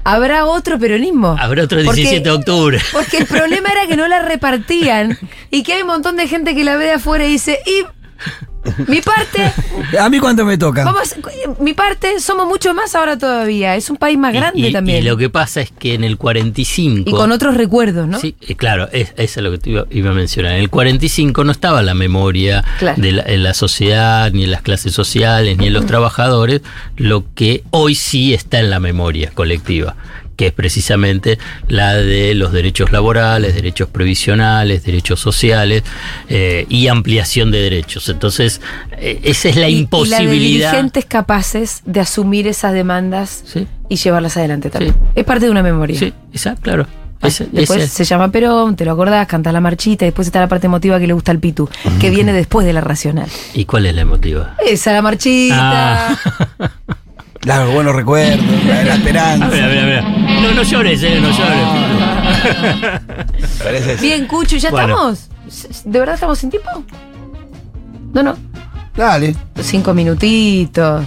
habrá 0.04 0.46
otro 0.46 0.78
peronismo. 0.78 1.36
Habrá 1.40 1.64
otro 1.64 1.80
Porque- 1.84 2.02
17 2.02 2.24
de 2.30 2.36
octubre. 2.36 2.80
Porque 2.92 3.18
el 3.18 3.26
problema 3.26 3.70
era 3.72 3.88
que 3.88 3.96
no 3.96 4.08
la 4.08 4.22
repartían 4.22 5.18
y 5.50 5.64
que 5.64 5.74
hay 5.74 5.82
un 5.82 5.88
montón 5.88 6.18
de 6.18 6.28
gente 6.28 6.54
que 6.54 6.64
la 6.64 6.76
ve 6.76 6.86
de 6.86 6.92
afuera 6.94 7.26
y 7.26 7.32
dice, 7.32 7.60
y 7.66 7.86
mi 8.88 9.02
parte, 9.02 9.52
¿A 10.00 10.10
mí 10.10 10.20
cuánto 10.20 10.46
me 10.46 10.58
toca? 10.58 10.84
vamos, 10.84 11.16
mi 11.60 11.74
parte, 11.74 12.20
somos 12.20 12.46
mucho 12.48 12.74
más 12.74 12.94
ahora 12.96 13.18
todavía. 13.18 13.76
Es 13.76 13.90
un 13.90 13.98
país 13.98 14.18
más 14.18 14.34
grande 14.34 14.60
y, 14.60 14.68
y- 14.68 14.72
también. 14.72 15.00
y 15.00 15.02
lo 15.02 15.18
que 15.18 15.30
pasa 15.30 15.62
es 15.62 15.72
que 15.72 15.94
en 15.96 16.04
el 16.04 16.18
45. 16.18 17.10
Y 17.10 17.12
con 17.14 17.32
otros 17.32 17.56
recuerdos, 17.58 18.08
¿no? 18.08 18.20
Sí, 18.20 18.36
eh, 18.48 18.56
claro, 18.56 18.88
es, 18.92 19.14
eso 19.18 19.40
es 19.40 19.44
lo 19.44 19.52
que 19.52 19.58
te 19.58 19.70
iba, 19.72 19.86
iba 19.90 20.12
a 20.12 20.14
mencionar. 20.14 20.54
En 20.54 20.60
el 20.62 20.70
45 20.70 21.44
no 21.44 21.52
estaba 21.52 21.82
la 21.82 21.94
memoria 21.94 22.64
Claro. 22.80 23.02
de 23.02 23.12
la, 23.12 23.24
en 23.24 23.44
la 23.44 23.54
sociedad, 23.54 24.32
ni 24.32 24.44
en 24.44 24.52
las 24.52 24.62
clases 24.62 24.94
sociales, 24.94 25.58
ni 25.58 25.68
en 25.68 25.74
los 25.74 25.86
trabajadores, 25.86 26.62
lo 26.98 27.24
que 27.36 27.64
hoy 27.72 27.96
sí 27.96 28.34
está 28.34 28.60
en 28.60 28.70
la 28.70 28.80
memoria 28.80 29.32
colectiva, 29.34 29.96
que 30.42 30.48
es 30.48 30.54
precisamente 30.54 31.38
la 31.68 31.94
de 31.94 32.34
los 32.34 32.52
derechos 32.52 32.92
laborales, 32.92 33.54
derechos 33.54 33.90
previsionales, 33.90 34.84
derechos 34.84 35.20
sociales 35.20 35.84
eh, 36.30 36.66
y 36.68 36.88
ampliación 36.88 37.52
de 37.52 37.60
derechos. 37.62 38.10
Entonces, 38.10 38.60
eh, 38.98 39.20
esa 39.24 39.50
es 39.50 39.56
la 39.56 39.70
Y- 39.70 39.74
Y, 39.74 39.76
la 39.76 39.78
de 39.78 39.82
imposibilidad. 39.84 40.70
dirigentes 40.72 41.06
capaces 41.06 41.82
de 41.86 42.00
asumir 42.00 42.48
esas 42.48 42.74
demandas 42.74 43.44
Sí. 43.46 43.68
y 43.88 43.98
llevarlas 43.98 44.36
adelante 44.36 44.72
también. 44.72 44.96
Es 45.14 45.26
parte 45.26 45.46
de 45.46 45.52
una 45.52 45.62
memoria. 45.62 46.00
Sí, 46.00 46.12
exacto, 46.34 46.62
claro. 46.64 46.88
Ah, 47.22 47.28
Ese- 47.28 47.48
después 47.52 47.84
ese- 47.84 47.94
se 47.98 48.04
llama 48.04 48.32
Perón, 48.32 48.76
te 48.76 48.84
lo 48.84 48.94
acordás, 48.94 49.28
canta 49.28 49.52
la 49.52 49.62
marchita, 49.62 50.06
y 50.06 50.08
después 50.08 50.28
está 50.28 50.40
la 50.40 50.48
parte 50.48 50.66
emotiva 50.66 51.00
que 51.00 51.06
le 51.06 51.14
gusta 51.14 51.32
al 51.32 51.38
Pitu, 51.38 51.70
que 52.00 52.10
viene 52.10 52.34
después 52.34 52.66
de 52.66 52.74
la 52.74 52.82
racional. 52.82 53.30
¿Y 53.54 53.66
cuál 53.66 53.86
es 53.86 53.94
la 53.94 54.02
emotiva? 54.02 54.56
Esa, 54.66 54.92
la 54.92 55.04
marchita. 55.04 56.18
Ah. 56.18 56.18
Claro, 57.42 57.72
buenos 57.72 57.96
recuerdos, 57.96 58.46
la, 58.68 58.96
esperanza. 58.96 59.46
A 59.48 59.50
ver, 59.50 59.64
a 59.64 59.68
ver, 59.68 59.80
a 59.80 59.86
ver. 59.86 60.04
No, 60.04 60.52
no 60.54 60.62
llores, 60.64 61.02
eh, 61.02 61.20
no 61.20 61.30
llores. 61.32 63.02
Parece. 63.64 63.96
Bien, 63.96 64.28
Cucho, 64.28 64.58
¿ya 64.58 64.70
Bueno. 64.70 65.12
estamos? 65.12 65.30
¿De 65.84 66.00
verdad 66.00 66.16
estamos 66.16 66.38
sin 66.38 66.52
tiempo? 66.52 66.70
No, 68.14 68.22
no. 68.22 68.38
Dale. 68.96 69.36
Cinco 69.60 69.94
minutitos. 69.94 71.04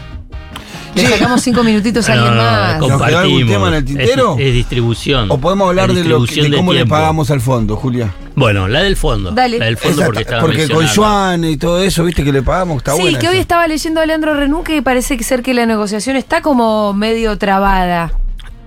Le 0.94 1.06
sacamos 1.08 1.40
cinco 1.42 1.64
minutitos 1.64 2.08
a 2.08 2.12
alguien 2.12 2.36
más. 2.36 2.78
¿Nos 2.78 2.88
quedó 2.88 3.04
algún 3.18 3.40
compartimos. 3.40 3.50
tema 3.52 3.68
en 3.68 3.74
el 3.74 3.84
tintero? 3.84 4.36
Es, 4.38 4.46
es 4.46 4.52
distribución. 4.54 5.30
¿O 5.30 5.38
podemos 5.38 5.68
hablar 5.68 5.88
de, 5.92 6.04
lo 6.04 6.18
que- 6.18 6.22
distribución 6.22 6.50
de 6.52 6.56
cómo 6.56 6.72
le 6.72 6.86
pagamos 6.86 7.30
al 7.30 7.40
fondo, 7.40 7.76
Julia? 7.76 8.12
Bueno, 8.36 8.68
la 8.68 8.82
del 8.82 8.96
fondo. 8.96 9.30
Dale. 9.32 9.58
La 9.58 9.64
del 9.66 9.76
fondo 9.76 10.02
Exacto, 10.02 10.06
porque 10.06 10.22
estaba 10.22 10.40
porque 10.42 10.68
con. 10.68 10.86
Juan 10.88 11.44
y 11.44 11.56
todo 11.56 11.80
eso, 11.82 12.04
viste 12.04 12.22
que 12.24 12.32
le 12.32 12.42
pagamos, 12.42 12.78
está 12.78 12.94
sí, 12.94 13.02
buena 13.02 13.18
que 13.18 13.28
hoy 13.28 13.38
estaba 13.38 13.66
leyendo 13.68 14.00
a 14.00 14.06
Leandro 14.06 14.34
Renú 14.34 14.62
que 14.64 14.82
parece 14.82 15.20
ser 15.22 15.42
que 15.42 15.54
la 15.54 15.66
negociación 15.66 16.16
está 16.16 16.42
como 16.42 16.92
medio 16.92 17.36
trabada. 17.38 18.12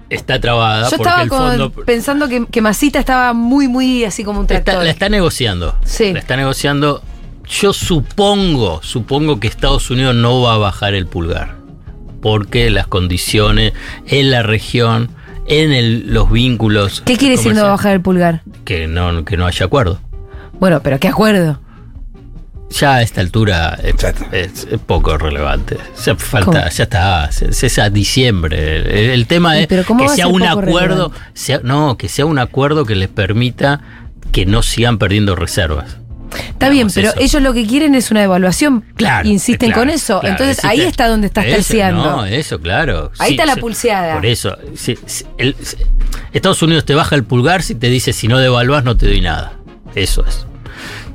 Está 0.10 0.40
trabada 0.40 0.90
Yo 0.90 0.98
porque 0.98 1.04
estaba 1.04 1.24
el 1.24 1.30
con- 1.30 1.40
fondo 1.40 1.70
pensando 1.84 2.30
que, 2.30 2.46
que 2.46 2.62
Masita 2.62 2.98
estaba 3.00 3.34
muy, 3.34 3.68
muy 3.68 4.06
así 4.06 4.24
como 4.24 4.40
un 4.40 4.46
está- 4.46 4.64
tractor. 4.64 4.86
la 4.86 4.90
está 4.92 5.10
negociando. 5.10 5.76
Sí. 5.84 6.14
La 6.14 6.20
está 6.20 6.38
negociando. 6.38 7.02
Yo 7.50 7.74
supongo, 7.74 8.80
supongo 8.84 9.40
que 9.42 9.48
Estados 9.48 9.90
Unidos 9.90 10.16
no 10.16 10.42
va 10.42 10.54
a 10.54 10.58
bajar 10.58 10.94
el 10.94 11.08
pulgar. 11.08 11.57
Porque 12.22 12.70
las 12.70 12.88
condiciones 12.88 13.74
en 14.08 14.32
la 14.32 14.44
región, 14.44 15.10
en 15.48 15.72
el- 15.72 16.14
los 16.14 16.32
vínculos. 16.32 17.02
¿Qué 17.06 17.18
quiere 17.18 17.38
decir 17.38 17.54
no 17.54 17.64
bajar 17.64 17.94
el 17.94 18.02
pulgar? 18.02 18.42
Que 18.66 18.88
no, 18.88 19.24
que 19.26 19.38
no 19.38 19.46
haya 19.46 19.66
acuerdo. 19.66 20.00
Bueno, 20.60 20.82
pero 20.82 21.00
¿qué 21.00 21.08
acuerdo? 21.08 21.60
Ya 22.70 22.96
a 22.96 23.02
esta 23.02 23.22
altura 23.22 23.78
es, 23.82 23.96
es- 24.34 24.68
es 24.70 24.80
poco 24.86 25.18
relevante. 25.18 25.78
Ya 26.06 26.16
falta, 26.16 26.46
¿Cómo? 26.46 26.70
ya 26.70 26.84
está, 26.84 27.26
es, 27.30 27.64
es 27.64 27.80
a 27.80 27.90
diciembre. 27.90 28.78
El, 29.06 29.10
el 29.12 29.28
tema 29.28 29.58
¿Y 29.58 29.62
es 29.62 29.68
pero 29.68 29.86
cómo 29.86 30.04
que 30.04 30.10
sea 30.10 30.28
un 30.28 30.44
acuerdo, 30.44 31.14
sea- 31.34 31.62
no, 31.64 31.98
que 31.98 32.10
sea 32.10 32.26
un 32.26 32.40
acuerdo 32.40 32.84
que 32.86 32.96
les 32.96 33.08
permita 33.08 33.80
que 34.34 34.46
no 34.46 34.64
sigan 34.64 34.98
perdiendo 34.98 35.34
reservas. 35.36 35.98
Está 36.50 36.70
bien, 36.70 36.88
pero 36.94 37.10
eso. 37.10 37.20
ellos 37.20 37.42
lo 37.42 37.54
que 37.54 37.66
quieren 37.66 37.96
es 37.96 38.12
una 38.12 38.24
evaluación. 38.24 38.84
Claro. 38.96 39.28
Insisten 39.28 39.70
claro, 39.70 39.82
con 39.82 39.90
eso. 39.90 40.20
claro, 40.20 40.34
Entonces 40.34 40.58
existe- 40.58 40.68
ahí 40.68 40.82
está 40.88 41.08
donde 41.08 41.28
estás 41.28 41.46
terciando. 41.46 42.04
No, 42.04 42.26
eso, 42.26 42.60
claro. 42.60 43.12
Ahí 43.20 43.30
Sí, 43.30 43.34
está 43.36 43.46
la 43.46 43.54
sí. 43.56 43.62
pulseada. 43.62 44.16
Por 44.16 44.26
eso, 44.26 44.58
sí, 44.76 44.98
el-. 45.38 45.56
Estados 46.34 46.62
Unidos 46.62 46.86
te 46.86 46.94
baja 46.96 47.16
el 47.16 47.24
pulgar 47.24 47.64
si 47.64 47.76
te 47.76 47.90
dice 47.90 48.14
si 48.14 48.28
no 48.28 48.38
devaluás 48.40 48.84
no 48.84 48.96
te 48.98 49.08
doy 49.08 49.22
nada. 49.22 49.54
Eso 49.96 50.26
es. 50.26 50.46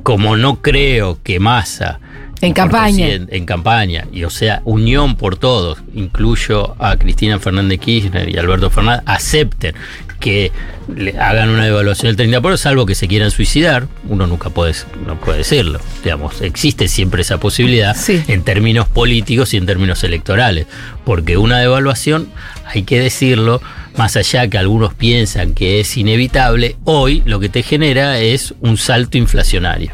Como 0.03 0.35
no 0.35 0.61
creo 0.61 1.19
que 1.23 1.39
Massa 1.39 1.99
En 2.41 2.51
campaña. 2.53 2.95
presidente- 3.05 3.37
en 3.37 3.45
campaña, 3.45 4.05
y 4.11 4.23
o 4.25 4.29
sea, 4.29 4.61
unión 4.65 5.15
por 5.15 5.37
todos, 5.37 5.77
incluyo 5.93 6.75
a 6.79 6.97
Cristina 6.97 7.39
Fernández 7.39 7.79
Kirchner 7.79 8.27
y 8.27 8.37
Alberto 8.37 8.69
Fernández, 8.69 9.03
acepten 9.05 9.75
que 10.23 10.53
le 10.95 11.19
hagan 11.19 11.49
una 11.49 11.65
devaluación 11.65 12.15
del 12.15 12.31
30%, 12.31 12.55
salvo 12.55 12.85
que 12.85 12.95
se 12.95 13.09
quieran 13.09 13.29
suicidar, 13.29 13.89
uno 14.07 14.25
nunca 14.25 14.49
puede, 14.49 14.73
no 15.05 15.19
puede 15.19 15.39
decirlo, 15.39 15.81
digamos, 16.01 16.41
existe 16.41 16.87
siempre 16.87 17.23
esa 17.23 17.39
posibilidad 17.41 17.93
en 18.07 18.43
términos 18.43 18.87
políticos 18.87 19.53
y 19.53 19.57
en 19.57 19.65
términos 19.65 20.01
electorales, 20.05 20.65
porque 21.03 21.35
una 21.35 21.59
devaluación, 21.59 22.29
hay 22.65 22.83
que 22.83 23.01
decirlo, 23.01 23.61
más 23.97 24.15
allá 24.15 24.47
que 24.47 24.57
algunos 24.57 24.93
piensan 24.93 25.53
que 25.53 25.81
es 25.81 25.97
inevitable, 25.97 26.77
hoy 26.85 27.21
lo 27.25 27.41
que 27.41 27.49
te 27.49 27.61
genera 27.61 28.19
es 28.19 28.53
un 28.61 28.77
salto 28.77 29.17
inflacionario. 29.17 29.91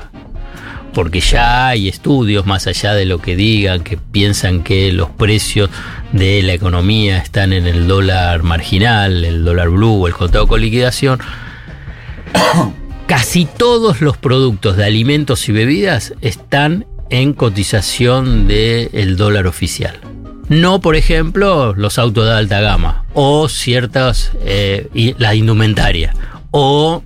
Porque 0.94 1.22
ya 1.22 1.70
hay 1.70 1.88
estudios 1.88 2.46
más 2.46 2.68
allá 2.68 2.94
de 2.94 3.06
lo 3.06 3.20
que 3.20 3.36
digan 3.36 3.84
que 3.84 3.98
piensan 3.98 4.64
que 4.64 4.92
los 4.92 5.10
precios 5.10 5.70
de 6.12 6.42
la 6.44 6.54
economía 6.54 7.18
están 7.18 7.54
en 7.54 7.68
el 7.68 7.88
dólar 7.88 8.44
marginal, 8.44 9.24
el 9.24 9.46
dólar 9.46 9.70
blue, 9.70 10.08
el 10.08 10.14
contado 10.14 10.48
con 10.48 10.62
liquidación. 10.62 11.20
Casi 13.08 13.46
todos 13.46 14.02
los 14.02 14.18
productos 14.18 14.78
de 14.78 14.86
alimentos 14.86 15.50
y 15.50 15.52
bebidas 15.52 16.14
están 16.22 16.86
en 17.10 17.34
cotización 17.34 18.48
del 18.48 19.18
dólar 19.18 19.48
oficial. 19.48 20.00
No, 20.48 20.82
por 20.82 20.96
ejemplo, 20.96 21.74
los 21.76 22.00
autos 22.00 22.26
de 22.26 22.34
alta 22.34 22.60
gama 22.60 23.06
o 23.14 23.48
ciertas, 23.50 24.32
eh, 24.42 25.16
la 25.18 25.36
indumentaria 25.36 26.14
o 26.52 27.04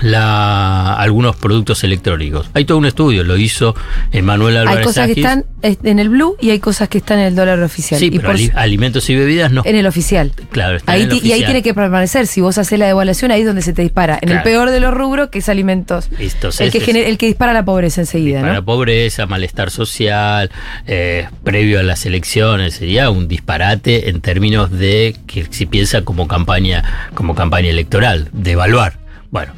la, 0.00 0.94
algunos 0.94 1.36
productos 1.36 1.82
electrónicos. 1.84 2.50
Hay 2.54 2.64
todo 2.64 2.78
un 2.78 2.86
estudio, 2.86 3.24
lo 3.24 3.36
hizo 3.36 3.74
Emanuel 4.12 4.56
Álvarez 4.58 4.78
Hay 4.80 4.84
cosas 4.84 5.06
que 5.06 5.12
están 5.12 5.44
en 5.62 5.98
el 5.98 6.08
blue 6.08 6.36
y 6.40 6.50
hay 6.50 6.58
cosas 6.58 6.88
que 6.88 6.98
están 6.98 7.18
en 7.20 7.26
el 7.26 7.34
dólar 7.36 7.60
oficial. 7.62 7.98
Sí, 7.98 8.06
y 8.06 8.18
pero 8.18 8.32
por- 8.32 8.38
alimentos 8.58 9.08
y 9.08 9.14
bebidas 9.14 9.50
no. 9.52 9.62
en 9.64 9.76
el 9.76 9.86
oficial. 9.86 10.32
Claro, 10.50 10.76
está 10.76 10.92
Ahí 10.92 11.02
en 11.02 11.10
el 11.10 11.20
ti- 11.20 11.26
y 11.26 11.28
ahí 11.28 11.30
oficial. 11.32 11.46
tiene 11.46 11.62
que 11.62 11.74
permanecer. 11.74 12.26
Si 12.26 12.40
vos 12.40 12.58
haces 12.58 12.78
la 12.78 12.86
devaluación, 12.86 13.30
ahí 13.30 13.40
es 13.40 13.46
donde 13.46 13.62
se 13.62 13.72
te 13.72 13.82
dispara. 13.82 14.18
En 14.20 14.30
el 14.30 14.42
peor 14.42 14.70
de 14.70 14.80
los 14.80 14.92
rubros, 14.92 15.30
que 15.30 15.38
es 15.38 15.48
alimentos. 15.48 16.08
Entonces, 16.18 16.60
el, 16.60 16.70
que 16.72 16.78
es- 16.78 16.86
gener- 16.86 17.06
el 17.06 17.18
que 17.18 17.26
dispara 17.26 17.52
la 17.52 17.64
pobreza 17.64 18.00
enseguida, 18.00 18.40
para 18.42 18.54
¿no? 18.54 18.64
pobreza, 18.64 19.26
malestar 19.26 19.70
social, 19.70 20.50
eh, 20.86 21.28
previo 21.44 21.80
a 21.80 21.82
las 21.82 22.04
elecciones, 22.06 22.74
sería 22.74 23.10
un 23.10 23.28
disparate 23.28 24.10
en 24.10 24.20
términos 24.20 24.70
de 24.70 25.16
que 25.26 25.46
si 25.50 25.66
piensa 25.66 26.02
como 26.02 26.28
campaña, 26.28 27.08
como 27.14 27.34
campaña 27.34 27.68
electoral, 27.70 28.28
de 28.32 28.52
evaluar. 28.52 28.98
Bueno, 29.30 29.52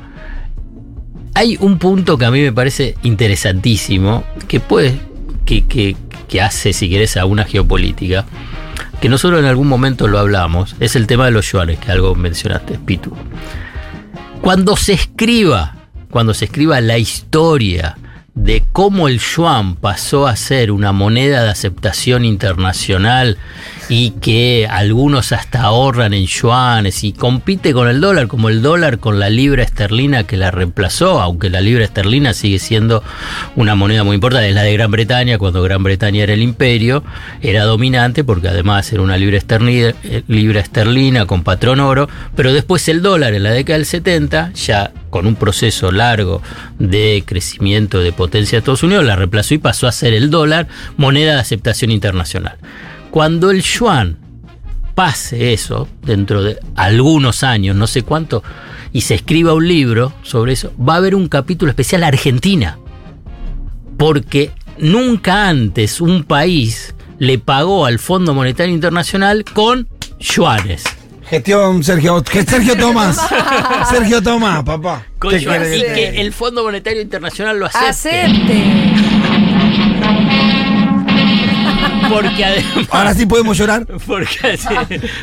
hay 1.36 1.58
un 1.60 1.78
punto 1.78 2.16
que 2.16 2.24
a 2.24 2.30
mí 2.30 2.40
me 2.40 2.50
parece 2.50 2.94
interesantísimo, 3.02 4.24
que 4.48 4.58
puede, 4.58 4.98
que, 5.44 5.66
que, 5.66 6.40
hace, 6.40 6.72
si 6.72 6.88
querés, 6.88 7.18
a 7.18 7.26
una 7.26 7.44
geopolítica, 7.44 8.24
que 9.02 9.10
nosotros 9.10 9.40
en 9.40 9.44
algún 9.44 9.68
momento 9.68 10.08
lo 10.08 10.18
hablamos, 10.18 10.76
es 10.80 10.96
el 10.96 11.06
tema 11.06 11.26
de 11.26 11.32
los 11.32 11.52
yuanes, 11.52 11.78
que 11.78 11.92
algo 11.92 12.14
mencionaste, 12.14 12.78
Pitu. 12.78 13.12
Cuando 14.40 14.78
se 14.78 14.94
escriba, 14.94 15.76
cuando 16.08 16.32
se 16.32 16.46
escriba 16.46 16.80
la 16.80 16.96
historia 16.96 17.98
de 18.36 18.62
cómo 18.70 19.08
el 19.08 19.18
yuan 19.18 19.76
pasó 19.76 20.26
a 20.26 20.36
ser 20.36 20.70
una 20.70 20.92
moneda 20.92 21.42
de 21.42 21.48
aceptación 21.48 22.26
internacional 22.26 23.38
y 23.88 24.10
que 24.10 24.68
algunos 24.70 25.32
hasta 25.32 25.62
ahorran 25.62 26.12
en 26.12 26.26
yuanes 26.26 27.02
y 27.02 27.12
compite 27.12 27.72
con 27.72 27.88
el 27.88 28.00
dólar 28.00 28.26
como 28.26 28.50
el 28.50 28.60
dólar 28.60 28.98
con 28.98 29.18
la 29.18 29.30
libra 29.30 29.62
esterlina 29.62 30.24
que 30.24 30.36
la 30.36 30.50
reemplazó, 30.50 31.22
aunque 31.22 31.48
la 31.48 31.62
libra 31.62 31.84
esterlina 31.84 32.34
sigue 32.34 32.58
siendo 32.58 33.02
una 33.54 33.74
moneda 33.74 34.04
muy 34.04 34.16
importante, 34.16 34.50
es 34.50 34.54
la 34.54 34.64
de 34.64 34.72
Gran 34.74 34.90
Bretaña, 34.90 35.38
cuando 35.38 35.62
Gran 35.62 35.82
Bretaña 35.82 36.24
era 36.24 36.34
el 36.34 36.42
imperio, 36.42 37.04
era 37.40 37.64
dominante 37.64 38.22
porque 38.22 38.48
además 38.48 38.92
era 38.92 39.00
una 39.00 39.16
libra 39.16 39.38
esterlina, 39.38 39.94
eh, 40.04 40.22
libra 40.28 40.60
esterlina 40.60 41.24
con 41.24 41.42
patrón 41.42 41.80
oro, 41.80 42.06
pero 42.34 42.52
después 42.52 42.86
el 42.88 43.00
dólar 43.00 43.32
en 43.32 43.44
la 43.44 43.50
década 43.50 43.78
del 43.78 43.86
70, 43.86 44.52
ya 44.52 44.92
con 45.16 45.26
un 45.26 45.34
proceso 45.34 45.90
largo 45.92 46.42
de 46.78 47.22
crecimiento 47.24 48.00
de 48.00 48.12
potencia 48.12 48.56
de 48.56 48.58
Estados 48.58 48.82
Unidos, 48.82 49.02
la 49.02 49.16
reemplazó 49.16 49.54
y 49.54 49.58
pasó 49.58 49.86
a 49.86 49.92
ser 49.92 50.12
el 50.12 50.28
dólar 50.28 50.68
moneda 50.98 51.32
de 51.32 51.40
aceptación 51.40 51.90
internacional. 51.90 52.58
Cuando 53.10 53.50
el 53.50 53.62
yuan 53.62 54.18
pase 54.94 55.54
eso, 55.54 55.88
dentro 56.02 56.42
de 56.42 56.58
algunos 56.74 57.44
años, 57.44 57.74
no 57.76 57.86
sé 57.86 58.02
cuánto, 58.02 58.42
y 58.92 59.00
se 59.00 59.14
escriba 59.14 59.54
un 59.54 59.66
libro 59.66 60.12
sobre 60.20 60.52
eso, 60.52 60.74
va 60.78 60.92
a 60.92 60.98
haber 60.98 61.14
un 61.14 61.28
capítulo 61.28 61.70
especial 61.70 62.04
a 62.04 62.08
Argentina. 62.08 62.78
Porque 63.96 64.50
nunca 64.76 65.48
antes 65.48 66.02
un 66.02 66.24
país 66.24 66.94
le 67.18 67.38
pagó 67.38 67.86
al 67.86 67.98
Fondo 68.00 68.34
Monetario 68.34 68.74
Internacional 68.74 69.46
con 69.46 69.88
yuanes. 70.20 70.84
Gestión 71.28 71.82
Sergio, 71.82 72.22
Sergio 72.24 72.76
Tomás. 72.76 73.18
Sergio 73.90 74.22
Tomás, 74.22 74.62
papá. 74.62 75.06
Con 75.18 75.30
¿Qué 75.30 75.40
yuanes. 75.40 75.68
querés 75.68 75.90
Y 75.90 75.94
que 75.94 76.20
el 76.20 76.32
Fondo 76.32 76.62
Monetario 76.62 77.02
Internacional 77.02 77.58
lo 77.58 77.66
acepte. 77.66 77.88
Acepte. 77.88 78.64
Porque 82.08 82.44
además. 82.44 82.86
Ahora 82.90 83.14
sí 83.14 83.26
podemos 83.26 83.56
llorar. 83.58 83.86
Porque, 84.06 84.58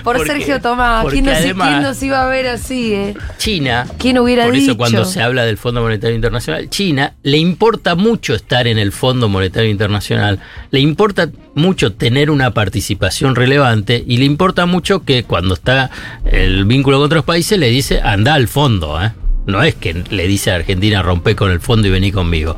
Por 0.03 0.17
porque- 0.17 0.25
Sergio 0.31 0.61
Tomás. 0.61 1.03
porque 1.03 1.15
¿Quién 1.17 1.25
nos, 1.25 1.35
además- 1.35 1.67
quién 1.69 1.81
nos 1.83 2.03
iba 2.03 2.23
a 2.23 2.27
ver 2.27 2.47
así, 2.47 2.93
eh? 2.93 3.13
China, 3.37 3.87
¿Quién 3.97 4.17
hubiera 4.19 4.45
por 4.45 4.53
dicho? 4.53 4.71
eso 4.71 4.77
cuando 4.77 5.05
se 5.05 5.21
habla 5.21 5.45
del 5.45 5.57
Fondo 5.57 5.81
Monetario 5.81 6.15
Internacional, 6.15 6.69
China 6.69 7.13
le 7.23 7.37
importa 7.37 7.95
mucho 7.95 8.33
estar 8.35 8.67
en 8.67 8.77
el 8.77 8.91
Fondo 8.91 9.29
Monetario 9.29 9.69
Internacional, 9.69 10.39
le 10.71 10.79
importa 10.79 11.29
mucho 11.55 11.93
tener 11.93 12.29
una 12.31 12.51
participación 12.51 13.35
relevante 13.35 14.03
y 14.07 14.17
le 14.17 14.25
importa 14.25 14.65
mucho 14.65 15.03
que 15.03 15.23
cuando 15.23 15.53
está 15.53 15.89
el 16.25 16.65
vínculo 16.65 16.97
con 16.97 17.05
otros 17.05 17.23
países 17.25 17.57
le 17.59 17.69
dice 17.69 18.01
anda 18.01 18.33
al 18.33 18.47
fondo, 18.47 19.01
¿eh? 19.01 19.11
no 19.45 19.61
es 19.61 19.75
que 19.75 19.93
le 20.09 20.27
dice 20.27 20.51
a 20.51 20.55
Argentina 20.55 21.01
rompe 21.01 21.35
con 21.35 21.51
el 21.51 21.59
fondo 21.59 21.87
y 21.87 21.91
vení 21.91 22.11
conmigo. 22.11 22.57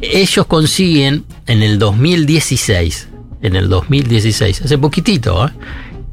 Ellos 0.00 0.46
consiguen 0.46 1.24
en 1.46 1.62
el 1.62 1.78
2016, 1.78 3.08
en 3.44 3.54
el 3.56 3.68
2016, 3.68 4.62
hace 4.62 4.78
poquitito, 4.78 5.46
¿eh? 5.46 5.50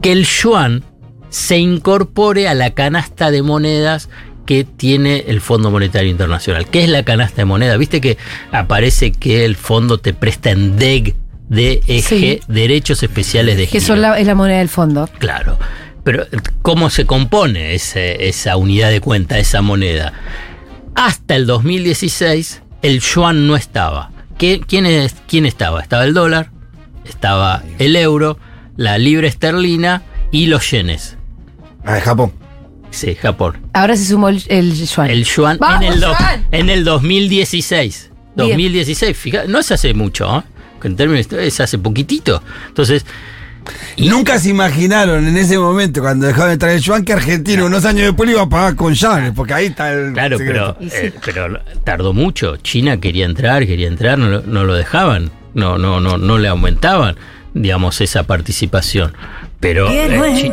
que 0.02 0.12
el 0.12 0.26
yuan 0.26 0.84
se 1.30 1.58
incorpore 1.58 2.48
a 2.48 2.54
la 2.54 2.72
canasta 2.72 3.32
de 3.32 3.42
monedas 3.42 4.10
que 4.46 4.64
tiene 4.66 5.24
el 5.28 5.40
Fondo 5.40 5.72
Monetario 5.72 6.10
Internacional. 6.12 6.68
¿Qué 6.68 6.84
es 6.84 6.90
la 6.90 7.04
canasta 7.04 7.38
de 7.38 7.46
monedas? 7.46 7.78
Viste 7.78 8.02
que 8.02 8.18
aparece 8.52 9.12
que 9.12 9.46
el 9.46 9.56
fondo 9.56 9.98
te 10.00 10.14
presta 10.14 10.52
en 10.52 10.78
DEG, 10.78 11.16
DEG, 11.48 12.04
Sí. 12.04 12.40
Derechos 12.48 13.02
Especiales 13.04 13.56
de 13.56 13.64
Que 13.64 13.80
Giro. 13.80 13.86
son 13.86 14.02
la, 14.02 14.20
es 14.20 14.28
la 14.28 14.36
moneda 14.36 14.58
del 14.60 14.70
fondo. 14.70 15.10
Claro. 15.20 15.58
Pero, 16.04 16.26
¿cómo 16.64 16.90
se 16.90 17.06
compone 17.06 17.76
ese- 17.76 18.28
esa 18.28 18.58
unidad 18.58 18.90
de 18.90 19.00
cuenta, 19.00 19.38
esa 19.40 19.62
moneda? 19.62 20.12
Hasta 20.96 21.36
el 21.36 21.46
2016, 21.46 22.62
el 22.82 23.00
yuan 23.00 23.48
no 23.48 23.56
estaba. 23.56 24.12
¿Qué- 24.38 24.60
quién, 24.68 24.86
es- 24.86 25.16
¿Quién 25.28 25.46
estaba? 25.46 25.82
Estaba 25.82 26.04
el 26.04 26.14
dólar, 26.14 26.50
estaba 27.06 27.64
el 27.80 27.96
euro, 27.96 28.38
la 28.78 28.98
libra 28.98 29.28
esterlina 29.28 30.04
y 30.32 30.48
los 30.48 30.70
yenes. 30.72 31.18
Ah, 31.84 31.96
de 31.96 32.02
Japón. 32.02 32.32
Sí, 32.92 33.16
Japón. 33.16 33.58
Ahora 33.74 33.96
se 33.96 34.06
sumó 34.06 34.30
el, 34.30 34.44
el 34.48 34.74
yuan. 34.86 35.10
El 35.10 35.24
yuan 35.24 35.58
¡Vamos, 35.60 35.86
en 35.86 35.94
el, 35.94 36.00
do- 36.02 36.08
yuan! 36.18 36.46
en 36.52 36.70
el 36.70 36.84
2016. 36.84 38.12
Bien. 38.36 38.50
2016, 38.50 39.18
fíjate, 39.18 39.48
no 39.48 39.60
es 39.60 39.72
hace 39.72 39.94
mucho, 39.94 40.40
¿eh? 40.40 40.44
En 40.84 40.96
términos 40.96 41.28
es 41.32 41.60
hace 41.60 41.78
poquitito. 41.78 42.42
Entonces, 42.68 43.06
Nunca 43.98 44.40
se 44.40 44.50
imaginaron 44.50 45.28
en 45.28 45.38
ese 45.38 45.60
momento, 45.60 46.02
cuando 46.02 46.26
dejaron 46.26 46.50
de 46.50 46.58
traer 46.58 46.78
el 46.78 46.82
yuan, 46.82 47.06
que 47.06 47.14
Argentina 47.14 47.64
unos 47.64 47.86
años 47.86 48.08
después 48.08 48.28
iba 48.32 48.42
a 48.42 48.50
pagar 48.50 48.76
con 48.76 48.92
yuanes, 48.96 49.34
porque 49.36 49.54
ahí 49.54 49.68
está 49.68 49.94
el. 49.94 50.14
Claro, 50.14 50.40
secreto. 50.40 50.78
pero, 50.80 50.92
eh, 50.96 51.14
pero 51.24 51.60
tardó 51.84 52.12
mucho. 52.12 52.58
China 52.58 53.00
quería 53.00 53.26
entrar, 53.26 53.64
quería 53.68 53.88
entrar, 53.88 54.18
no 54.18 54.64
lo 54.64 54.74
dejaban, 54.74 55.30
no, 55.54 55.78
no, 55.78 56.00
no, 56.00 56.18
no 56.18 56.38
le 56.38 56.48
aumentaban, 56.48 57.16
digamos, 57.54 58.02
esa 58.02 58.24
participación. 58.24 59.14
Pero 59.60 59.88
eh, 59.92 60.34
Chi- 60.36 60.52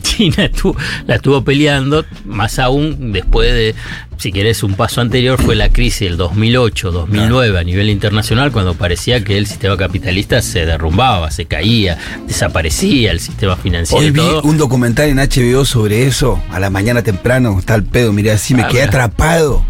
China 0.02 0.44
estuvo- 0.44 0.76
la 1.06 1.16
estuvo 1.16 1.44
peleando, 1.44 2.04
más 2.24 2.58
aún 2.58 3.12
después 3.12 3.52
de, 3.52 3.74
si 4.16 4.32
querés, 4.32 4.62
un 4.62 4.74
paso 4.74 5.02
anterior 5.02 5.38
fue 5.40 5.56
la 5.56 5.68
crisis 5.68 6.08
del 6.08 6.16
2008-2009 6.18 7.58
a 7.58 7.64
nivel 7.64 7.90
internacional, 7.90 8.50
cuando 8.50 8.72
parecía 8.74 9.22
que 9.22 9.36
el 9.36 9.46
sistema 9.46 9.76
capitalista 9.76 10.40
se 10.40 10.64
derrumbaba, 10.64 11.30
se 11.30 11.44
caía, 11.44 11.98
desaparecía 12.26 13.10
el 13.12 13.20
sistema 13.20 13.56
financiero. 13.56 14.02
Hoy 14.02 14.10
vi 14.10 14.20
todo. 14.20 14.42
un 14.42 14.56
documental 14.56 15.08
en 15.10 15.18
HBO 15.18 15.66
sobre 15.66 16.06
eso, 16.06 16.42
a 16.50 16.58
la 16.58 16.70
mañana 16.70 17.02
temprano, 17.02 17.58
está 17.58 17.74
el 17.74 17.84
pedo, 17.84 18.12
miré 18.14 18.30
así, 18.32 18.54
me 18.54 18.62
Ah, 18.62 18.68
quedé 18.68 18.86
mira. 18.86 18.88
atrapado. 19.04 19.64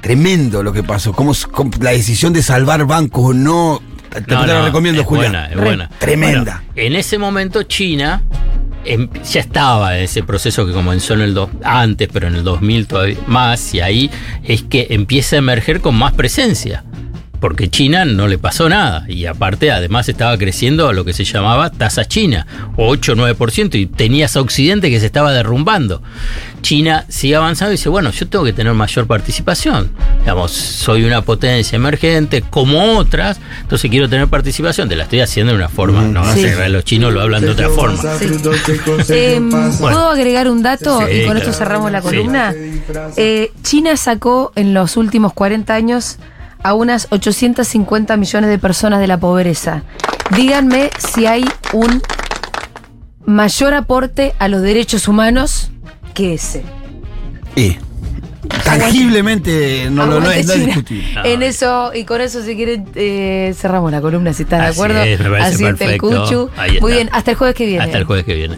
Tremendo 0.00 0.62
lo 0.62 0.72
que 0.72 0.82
pasó, 0.82 1.12
cómo, 1.12 1.32
s- 1.32 1.46
cómo 1.50 1.70
la 1.80 1.90
decisión 1.90 2.32
de 2.32 2.42
salvar 2.42 2.86
bancos 2.86 3.30
o 3.30 3.34
no. 3.34 3.82
Te, 4.10 4.22
te 4.22 4.34
No, 4.34 4.46
lo 4.46 4.54
no, 4.60 4.64
recomiendo, 4.66 5.02
es 5.02 5.06
Julián. 5.06 5.32
buena, 5.32 5.46
es 5.50 5.56
buena. 5.60 5.90
Tremenda. 5.98 6.62
Bueno, 6.74 6.86
en 6.86 6.96
ese 6.96 7.18
momento 7.18 7.62
China 7.64 8.22
em- 8.84 9.08
ya 9.30 9.40
estaba 9.40 9.98
en 9.98 10.04
ese 10.04 10.22
proceso 10.22 10.64
que 10.66 10.72
comenzó 10.72 11.14
en 11.14 11.20
el 11.20 11.34
do- 11.34 11.50
antes, 11.62 12.08
pero 12.12 12.28
en 12.28 12.36
el 12.36 12.44
2000 12.44 12.86
todavía 12.86 13.18
más, 13.26 13.74
y 13.74 13.80
ahí 13.80 14.10
es 14.44 14.62
que 14.62 14.86
empieza 14.90 15.36
a 15.36 15.40
emerger 15.40 15.80
con 15.80 15.94
más 15.96 16.14
presencia. 16.14 16.84
Porque 17.40 17.68
China 17.70 18.04
no 18.04 18.26
le 18.26 18.36
pasó 18.38 18.68
nada. 18.68 19.04
Y 19.08 19.26
aparte, 19.26 19.70
además, 19.70 20.08
estaba 20.08 20.36
creciendo 20.36 20.88
a 20.88 20.92
lo 20.92 21.04
que 21.04 21.12
se 21.12 21.24
llamaba 21.24 21.70
tasa 21.70 22.04
china, 22.04 22.46
8 22.76 23.12
o 23.12 23.16
9%, 23.16 23.74
y 23.76 23.86
tenías 23.86 24.36
a 24.36 24.40
Occidente 24.40 24.90
que 24.90 24.98
se 25.00 25.06
estaba 25.06 25.32
derrumbando. 25.32 26.02
China 26.62 27.04
sigue 27.08 27.36
avanzando 27.36 27.72
y 27.72 27.76
dice, 27.76 27.88
bueno, 27.88 28.10
yo 28.10 28.26
tengo 28.28 28.44
que 28.44 28.52
tener 28.52 28.72
mayor 28.74 29.06
participación. 29.06 29.90
Digamos, 30.20 30.50
soy 30.50 31.04
una 31.04 31.22
potencia 31.22 31.76
emergente 31.76 32.42
como 32.42 32.96
otras, 32.98 33.38
entonces 33.60 33.88
quiero 33.90 34.08
tener 34.08 34.26
participación. 34.26 34.88
Te 34.88 34.96
la 34.96 35.04
estoy 35.04 35.20
haciendo 35.20 35.52
de 35.52 35.58
una 35.58 35.68
forma, 35.68 36.02
no 36.02 36.24
Sí. 36.34 36.42
sé, 36.42 36.68
los 36.68 36.84
chinos 36.84 37.12
lo 37.12 37.20
hablan 37.20 37.42
de 37.42 37.50
otra 37.50 37.68
forma. 37.70 38.02
Eh, 39.08 39.40
¿Puedo 39.78 40.08
agregar 40.10 40.48
un 40.50 40.62
dato 40.62 40.98
Sí, 41.06 41.12
y 41.12 41.18
con 41.24 41.34
claro. 41.34 41.38
esto 41.38 41.52
cerramos 41.52 41.92
la 41.92 42.00
Sí. 42.00 42.06
columna? 42.08 42.52
Eh, 43.16 43.52
China 43.62 43.96
sacó 43.96 44.52
en 44.56 44.74
los 44.74 44.96
últimos 44.96 45.32
40 45.32 45.74
años 45.74 46.18
a 46.62 46.74
unas 46.74 47.06
850 47.10 48.16
millones 48.16 48.50
de 48.50 48.58
personas 48.58 49.00
de 49.00 49.06
la 49.06 49.18
pobreza. 49.18 49.82
Díganme 50.36 50.90
si 50.98 51.26
hay 51.26 51.44
un 51.72 52.02
mayor 53.24 53.74
aporte 53.74 54.34
a 54.38 54.48
los 54.48 54.62
derechos 54.62 55.08
humanos 55.08 55.70
que 56.14 56.34
ese. 56.34 56.62
Y 57.56 57.76
tangiblemente 58.64 59.88
no, 59.90 60.06
lo- 60.06 60.20
no 60.20 60.30
es, 60.30 60.46
no 60.46 60.52
es 60.52 60.58
China. 60.60 60.66
discutible. 60.66 61.20
En 61.24 61.42
eso, 61.42 61.92
y 61.94 62.04
con 62.04 62.20
eso, 62.20 62.42
si 62.42 62.56
quieren, 62.56 62.88
eh, 62.94 63.54
cerramos 63.56 63.90
la 63.92 64.00
columna, 64.00 64.32
si 64.32 64.44
están 64.44 64.60
de 64.60 64.66
Así 64.66 64.78
acuerdo. 64.80 65.02
es, 65.02 65.20
me 65.20 65.26
el 65.68 65.76
perfecto. 65.76 66.08
Cuchu. 66.24 66.50
Muy 66.80 66.92
bien, 66.92 67.08
hasta 67.12 67.32
el 67.32 67.36
jueves 67.36 67.56
que 67.56 67.66
viene. 67.66 67.84
Hasta 67.84 67.98
el 67.98 68.04
jueves 68.04 68.24
que 68.24 68.34
viene. 68.34 68.56